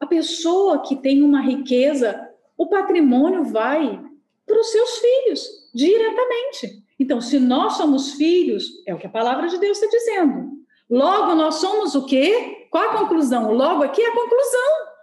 a 0.00 0.06
pessoa 0.06 0.80
que 0.82 0.96
tem 0.96 1.22
uma 1.22 1.42
riqueza, 1.42 2.28
o 2.56 2.66
patrimônio 2.68 3.44
vai 3.44 4.00
para 4.46 4.60
os 4.60 4.70
seus 4.70 4.98
filhos, 4.98 5.70
diretamente. 5.74 6.82
Então, 6.98 7.20
se 7.20 7.38
nós 7.38 7.74
somos 7.74 8.12
filhos, 8.12 8.82
é 8.86 8.94
o 8.94 8.98
que 8.98 9.06
a 9.06 9.10
palavra 9.10 9.48
de 9.48 9.58
Deus 9.58 9.76
está 9.76 9.94
dizendo. 9.94 10.52
Logo, 10.88 11.34
nós 11.34 11.56
somos 11.56 11.94
o 11.94 12.06
quê? 12.06 12.66
Qual 12.70 12.90
a 12.90 12.98
conclusão? 12.98 13.52
Logo 13.52 13.82
aqui 13.82 14.00
é 14.00 14.08
a 14.08 14.14
conclusão. 14.14 14.94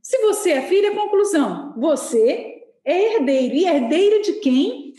Se 0.00 0.18
você 0.18 0.52
é 0.52 0.62
filho, 0.62 0.86
é 0.86 0.94
conclusão. 0.94 1.74
Você 1.76 2.62
é 2.84 3.16
herdeiro. 3.16 3.54
E 3.54 3.66
herdeiro 3.66 4.22
de 4.22 4.32
quem? 4.34 4.94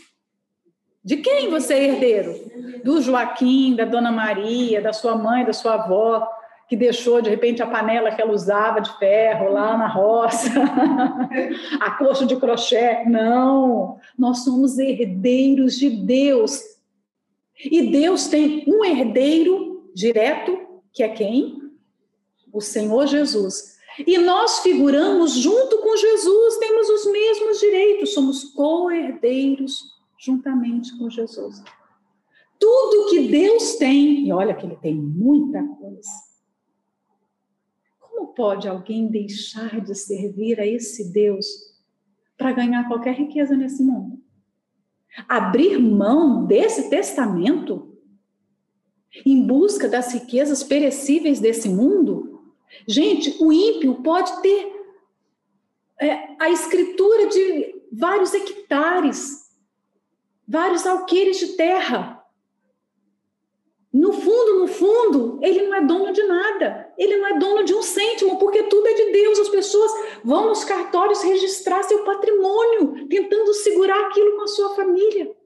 De 1.04 1.18
quem 1.18 1.50
você 1.50 1.74
é 1.74 1.84
herdeiro? 1.84 2.34
Do 2.82 3.02
Joaquim, 3.02 3.76
da 3.76 3.84
Dona 3.84 4.10
Maria, 4.10 4.80
da 4.80 4.92
sua 4.92 5.14
mãe, 5.14 5.44
da 5.44 5.52
sua 5.52 5.74
avó, 5.74 6.26
que 6.66 6.74
deixou 6.74 7.20
de 7.20 7.28
repente 7.28 7.62
a 7.62 7.66
panela 7.66 8.10
que 8.10 8.22
ela 8.22 8.32
usava 8.32 8.80
de 8.80 8.90
ferro 8.98 9.52
lá 9.52 9.76
na 9.76 9.86
roça, 9.86 10.48
a 11.78 11.90
coxa 11.90 12.24
de 12.24 12.36
crochê. 12.36 13.04
Não, 13.04 13.98
nós 14.18 14.44
somos 14.44 14.78
herdeiros 14.78 15.78
de 15.78 15.90
Deus. 15.90 16.62
E 17.62 17.90
Deus 17.90 18.28
tem 18.28 18.64
um 18.66 18.82
herdeiro 18.82 19.90
direto, 19.94 20.58
que 20.90 21.02
é 21.02 21.08
quem? 21.10 21.70
O 22.50 22.62
Senhor 22.62 23.06
Jesus. 23.06 23.74
E 24.06 24.16
nós 24.16 24.60
figuramos 24.60 25.34
junto 25.34 25.78
com 25.78 25.96
Jesus, 25.96 26.56
temos 26.56 26.88
os 26.88 27.12
mesmos 27.12 27.60
direitos, 27.60 28.14
somos 28.14 28.44
co-herdeiros 28.44 29.93
juntamente 30.24 30.96
com 30.98 31.10
Jesus. 31.10 31.62
Tudo 32.58 33.10
que 33.10 33.28
Deus 33.28 33.76
tem, 33.76 34.26
e 34.26 34.32
olha 34.32 34.54
que 34.54 34.64
ele 34.64 34.76
tem 34.76 34.94
muita 34.94 35.62
coisa 35.62 36.34
como 38.14 38.28
pode 38.28 38.68
alguém 38.68 39.08
deixar 39.08 39.80
de 39.80 39.94
servir 39.94 40.60
a 40.60 40.66
esse 40.66 41.12
Deus 41.12 41.46
para 42.38 42.52
ganhar 42.52 42.86
qualquer 42.86 43.14
riqueza 43.16 43.56
nesse 43.56 43.82
mundo? 43.82 44.22
Abrir 45.28 45.78
mão 45.78 46.46
desse 46.46 46.88
testamento 46.88 47.92
em 49.26 49.44
busca 49.46 49.88
das 49.88 50.12
riquezas 50.12 50.62
perecíveis 50.62 51.40
desse 51.40 51.68
mundo? 51.68 52.52
Gente, 52.86 53.36
o 53.42 53.52
ímpio 53.52 54.02
pode 54.02 54.40
ter 54.42 54.72
é, 56.00 56.36
a 56.40 56.50
escritura 56.50 57.28
de 57.28 57.82
vários 57.92 58.32
hectares, 58.32 59.43
vários 60.46 60.86
alqueires 60.86 61.38
de 61.38 61.48
terra. 61.48 62.22
no 63.92 64.12
fundo, 64.12 64.58
no 64.58 64.66
fundo, 64.66 65.38
ele 65.40 65.68
não 65.68 65.74
é 65.76 65.84
dono 65.84 66.12
de 66.12 66.22
nada. 66.24 66.92
Ele 66.98 67.16
não 67.16 67.28
é 67.28 67.38
dono 67.38 67.64
de 67.64 67.72
um 67.74 67.82
cêntimo, 67.82 68.38
porque 68.38 68.64
tudo 68.64 68.86
é 68.88 68.94
de 68.94 69.12
Deus. 69.12 69.38
As 69.38 69.48
pessoas 69.48 69.92
vão 70.24 70.48
nos 70.48 70.64
cartórios 70.64 71.22
registrar 71.22 71.82
seu 71.84 72.04
patrimônio, 72.04 73.06
tentando 73.08 73.54
segurar 73.54 74.06
aquilo 74.06 74.36
com 74.36 74.42
a 74.42 74.48
sua 74.48 74.74
família. 74.74 75.36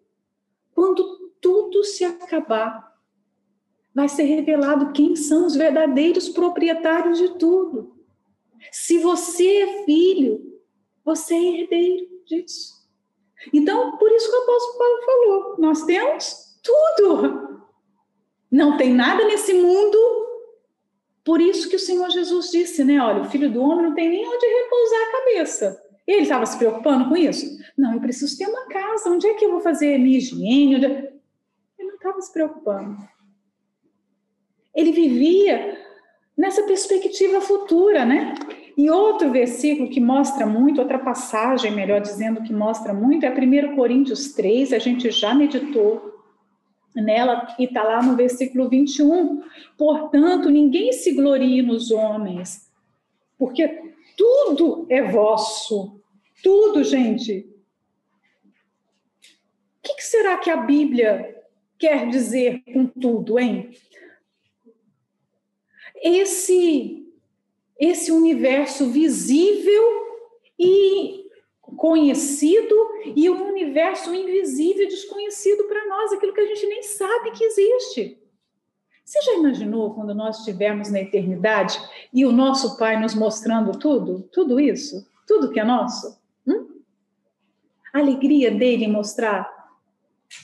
Quando 0.74 1.30
tudo 1.40 1.84
se 1.84 2.04
acabar, 2.04 2.96
vai 3.94 4.08
ser 4.08 4.22
revelado 4.22 4.92
quem 4.92 5.14
são 5.16 5.46
os 5.46 5.54
verdadeiros 5.54 6.28
proprietários 6.28 7.18
de 7.18 7.38
tudo. 7.38 7.96
Se 8.72 8.98
você 8.98 9.62
é 9.62 9.84
filho, 9.84 10.60
você 11.04 11.34
é 11.34 11.60
herdeiro 11.60 12.06
disso. 12.24 12.77
Então, 13.52 13.96
por 13.96 14.10
isso 14.12 14.30
que 14.30 14.36
o 14.36 14.42
apóstolo 14.42 14.78
Paulo 14.78 15.02
falou: 15.04 15.54
nós 15.58 15.84
temos 15.84 16.58
tudo. 16.62 17.62
Não 18.50 18.76
tem 18.76 18.92
nada 18.92 19.24
nesse 19.24 19.52
mundo. 19.54 19.98
Por 21.24 21.40
isso 21.40 21.68
que 21.68 21.76
o 21.76 21.80
Senhor 21.80 22.08
Jesus 22.10 22.50
disse, 22.50 22.82
né? 22.82 22.98
Olha, 23.00 23.22
o 23.22 23.30
filho 23.30 23.50
do 23.52 23.60
homem 23.60 23.84
não 23.84 23.94
tem 23.94 24.08
nem 24.08 24.26
onde 24.26 24.46
repousar 24.46 25.00
a 25.02 25.12
cabeça. 25.12 25.82
Ele 26.06 26.22
estava 26.22 26.46
se 26.46 26.56
preocupando 26.56 27.08
com 27.10 27.16
isso? 27.16 27.44
Não, 27.76 27.92
eu 27.92 28.00
preciso 28.00 28.38
ter 28.38 28.46
uma 28.46 28.66
casa. 28.66 29.10
Onde 29.10 29.26
é 29.26 29.34
que 29.34 29.44
eu 29.44 29.50
vou 29.50 29.60
fazer 29.60 29.98
minha 29.98 30.16
higiene? 30.16 30.82
É- 30.86 31.12
ele 31.78 31.88
não 31.88 31.96
estava 31.96 32.20
se 32.22 32.32
preocupando. 32.32 32.96
Ele 34.74 34.90
vivia 34.90 35.78
nessa 36.34 36.62
perspectiva 36.62 37.42
futura, 37.42 38.06
né? 38.06 38.32
E 38.78 38.88
outro 38.88 39.32
versículo 39.32 39.90
que 39.90 40.00
mostra 40.00 40.46
muito, 40.46 40.80
outra 40.80 41.00
passagem, 41.00 41.72
melhor 41.72 42.00
dizendo, 42.00 42.44
que 42.44 42.52
mostra 42.52 42.94
muito, 42.94 43.26
é 43.26 43.30
1 43.30 43.74
Coríntios 43.74 44.32
3, 44.34 44.72
a 44.72 44.78
gente 44.78 45.10
já 45.10 45.34
meditou 45.34 46.22
nela 46.94 47.56
e 47.58 47.64
está 47.64 47.82
lá 47.82 48.00
no 48.00 48.14
versículo 48.14 48.68
21. 48.68 49.42
Portanto, 49.76 50.48
ninguém 50.48 50.92
se 50.92 51.12
glorie 51.12 51.60
nos 51.60 51.90
homens, 51.90 52.70
porque 53.36 53.94
tudo 54.16 54.86
é 54.88 55.02
vosso. 55.02 56.00
Tudo, 56.40 56.84
gente. 56.84 57.48
O 59.20 59.82
que, 59.82 59.94
que 59.94 60.04
será 60.04 60.38
que 60.38 60.50
a 60.50 60.56
Bíblia 60.56 61.42
quer 61.76 62.08
dizer 62.08 62.62
com 62.72 62.86
tudo, 62.86 63.40
hein? 63.40 63.70
Esse, 65.96 66.97
esse 67.78 68.10
universo 68.10 68.86
visível 68.90 69.82
e 70.58 71.28
conhecido 71.76 72.74
e 73.14 73.28
um 73.30 73.48
universo 73.48 74.12
invisível 74.14 74.84
e 74.84 74.88
desconhecido 74.88 75.64
para 75.64 75.86
nós, 75.86 76.12
aquilo 76.12 76.32
que 76.32 76.40
a 76.40 76.46
gente 76.46 76.66
nem 76.66 76.82
sabe 76.82 77.30
que 77.32 77.44
existe. 77.44 78.18
Você 79.04 79.22
já 79.22 79.34
imaginou 79.34 79.94
quando 79.94 80.14
nós 80.14 80.40
estivermos 80.40 80.90
na 80.90 81.00
eternidade 81.00 81.78
e 82.12 82.26
o 82.26 82.32
nosso 82.32 82.76
Pai 82.76 83.00
nos 83.00 83.14
mostrando 83.14 83.72
tudo, 83.78 84.28
tudo 84.32 84.60
isso, 84.60 85.06
tudo 85.26 85.50
que 85.50 85.60
é 85.60 85.64
nosso? 85.64 86.18
Hum? 86.46 86.80
A 87.94 88.00
alegria 88.00 88.50
dele 88.50 88.84
em 88.84 88.92
mostrar. 88.92 89.48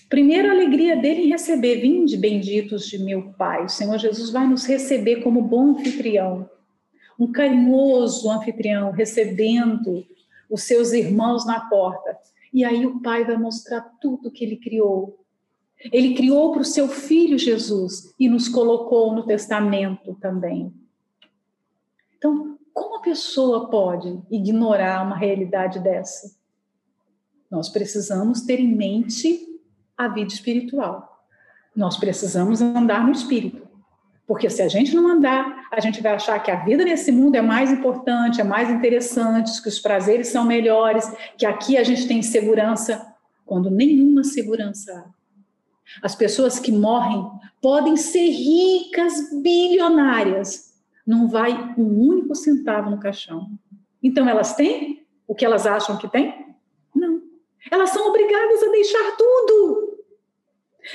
Primeiro, 0.08 0.48
a 0.48 0.52
alegria 0.52 0.96
dele 0.96 1.24
em 1.24 1.28
receber, 1.28 1.80
vinde 1.80 2.16
benditos 2.16 2.86
de 2.86 2.98
meu 2.98 3.34
Pai. 3.36 3.64
O 3.64 3.68
Senhor 3.68 3.98
Jesus 3.98 4.30
vai 4.30 4.46
nos 4.46 4.64
receber 4.64 5.16
como 5.16 5.42
bom 5.42 5.72
anfitrião, 5.72 6.48
um 7.18 7.30
carinhoso 7.30 8.30
anfitrião, 8.30 8.90
recebendo 8.90 10.04
os 10.50 10.62
seus 10.62 10.92
irmãos 10.92 11.46
na 11.46 11.60
porta. 11.68 12.16
E 12.52 12.64
aí 12.64 12.86
o 12.86 13.00
Pai 13.00 13.24
vai 13.24 13.36
mostrar 13.36 13.80
tudo 14.00 14.30
que 14.30 14.44
ele 14.44 14.56
criou. 14.56 15.18
Ele 15.92 16.14
criou 16.14 16.52
para 16.52 16.62
o 16.62 16.64
seu 16.64 16.88
filho 16.88 17.38
Jesus 17.38 18.14
e 18.18 18.28
nos 18.28 18.48
colocou 18.48 19.14
no 19.14 19.26
testamento 19.26 20.14
também. 20.20 20.72
Então, 22.16 22.58
como 22.72 22.96
a 22.96 23.02
pessoa 23.02 23.68
pode 23.68 24.20
ignorar 24.30 25.04
uma 25.04 25.16
realidade 25.16 25.78
dessa? 25.78 26.36
Nós 27.50 27.68
precisamos 27.68 28.42
ter 28.42 28.58
em 28.58 28.74
mente 28.74 29.46
a 29.96 30.08
vida 30.08 30.32
espiritual. 30.32 31.26
Nós 31.74 31.96
precisamos 31.96 32.60
andar 32.60 33.04
no 33.04 33.12
espírito. 33.12 33.63
Porque 34.26 34.48
se 34.48 34.62
a 34.62 34.68
gente 34.68 34.94
não 34.94 35.06
andar, 35.06 35.68
a 35.70 35.80
gente 35.80 36.02
vai 36.02 36.14
achar 36.14 36.42
que 36.42 36.50
a 36.50 36.64
vida 36.64 36.84
nesse 36.84 37.12
mundo 37.12 37.34
é 37.34 37.42
mais 37.42 37.70
importante, 37.70 38.40
é 38.40 38.44
mais 38.44 38.70
interessante, 38.70 39.60
que 39.62 39.68
os 39.68 39.78
prazeres 39.78 40.28
são 40.28 40.44
melhores, 40.44 41.10
que 41.36 41.44
aqui 41.44 41.76
a 41.76 41.82
gente 41.82 42.08
tem 42.08 42.22
segurança, 42.22 43.06
quando 43.44 43.70
nenhuma 43.70 44.24
segurança 44.24 44.92
há. 44.92 45.14
As 46.02 46.14
pessoas 46.14 46.58
que 46.58 46.72
morrem 46.72 47.30
podem 47.60 47.96
ser 47.96 48.30
ricas, 48.30 49.12
bilionárias, 49.42 50.74
não 51.06 51.28
vai 51.28 51.52
um 51.76 52.08
único 52.08 52.34
centavo 52.34 52.90
no 52.90 52.98
caixão. 52.98 53.50
Então 54.02 54.28
elas 54.28 54.54
têm 54.54 55.04
o 55.26 55.34
que 55.34 55.44
elas 55.44 55.66
acham 55.66 55.96
que 55.98 56.08
têm? 56.08 56.54
Não. 56.94 57.22
Elas 57.70 57.90
são 57.90 58.08
obrigadas 58.08 58.62
a 58.62 58.70
deixar 58.70 59.16
tudo. 59.16 59.83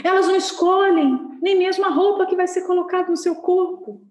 Elas 0.03 0.27
não 0.27 0.35
escolhem 0.35 1.37
nem 1.41 1.57
mesmo 1.57 1.85
a 1.85 1.89
roupa 1.89 2.25
que 2.25 2.35
vai 2.35 2.47
ser 2.47 2.65
colocada 2.65 3.09
no 3.09 3.17
seu 3.17 3.35
corpo. 3.35 4.05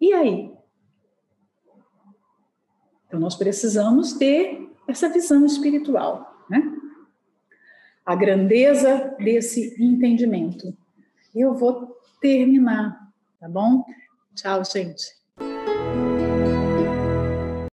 E 0.00 0.12
aí? 0.12 0.52
Então, 3.06 3.20
nós 3.20 3.36
precisamos 3.36 4.14
ter 4.14 4.70
essa 4.88 5.08
visão 5.08 5.44
espiritual, 5.44 6.44
né? 6.48 6.60
A 8.04 8.16
grandeza 8.16 9.14
desse 9.18 9.76
entendimento. 9.82 10.76
Eu 11.34 11.54
vou 11.54 11.96
terminar, 12.20 13.12
tá 13.38 13.48
bom? 13.48 13.84
Tchau, 14.34 14.64
gente. 14.64 15.21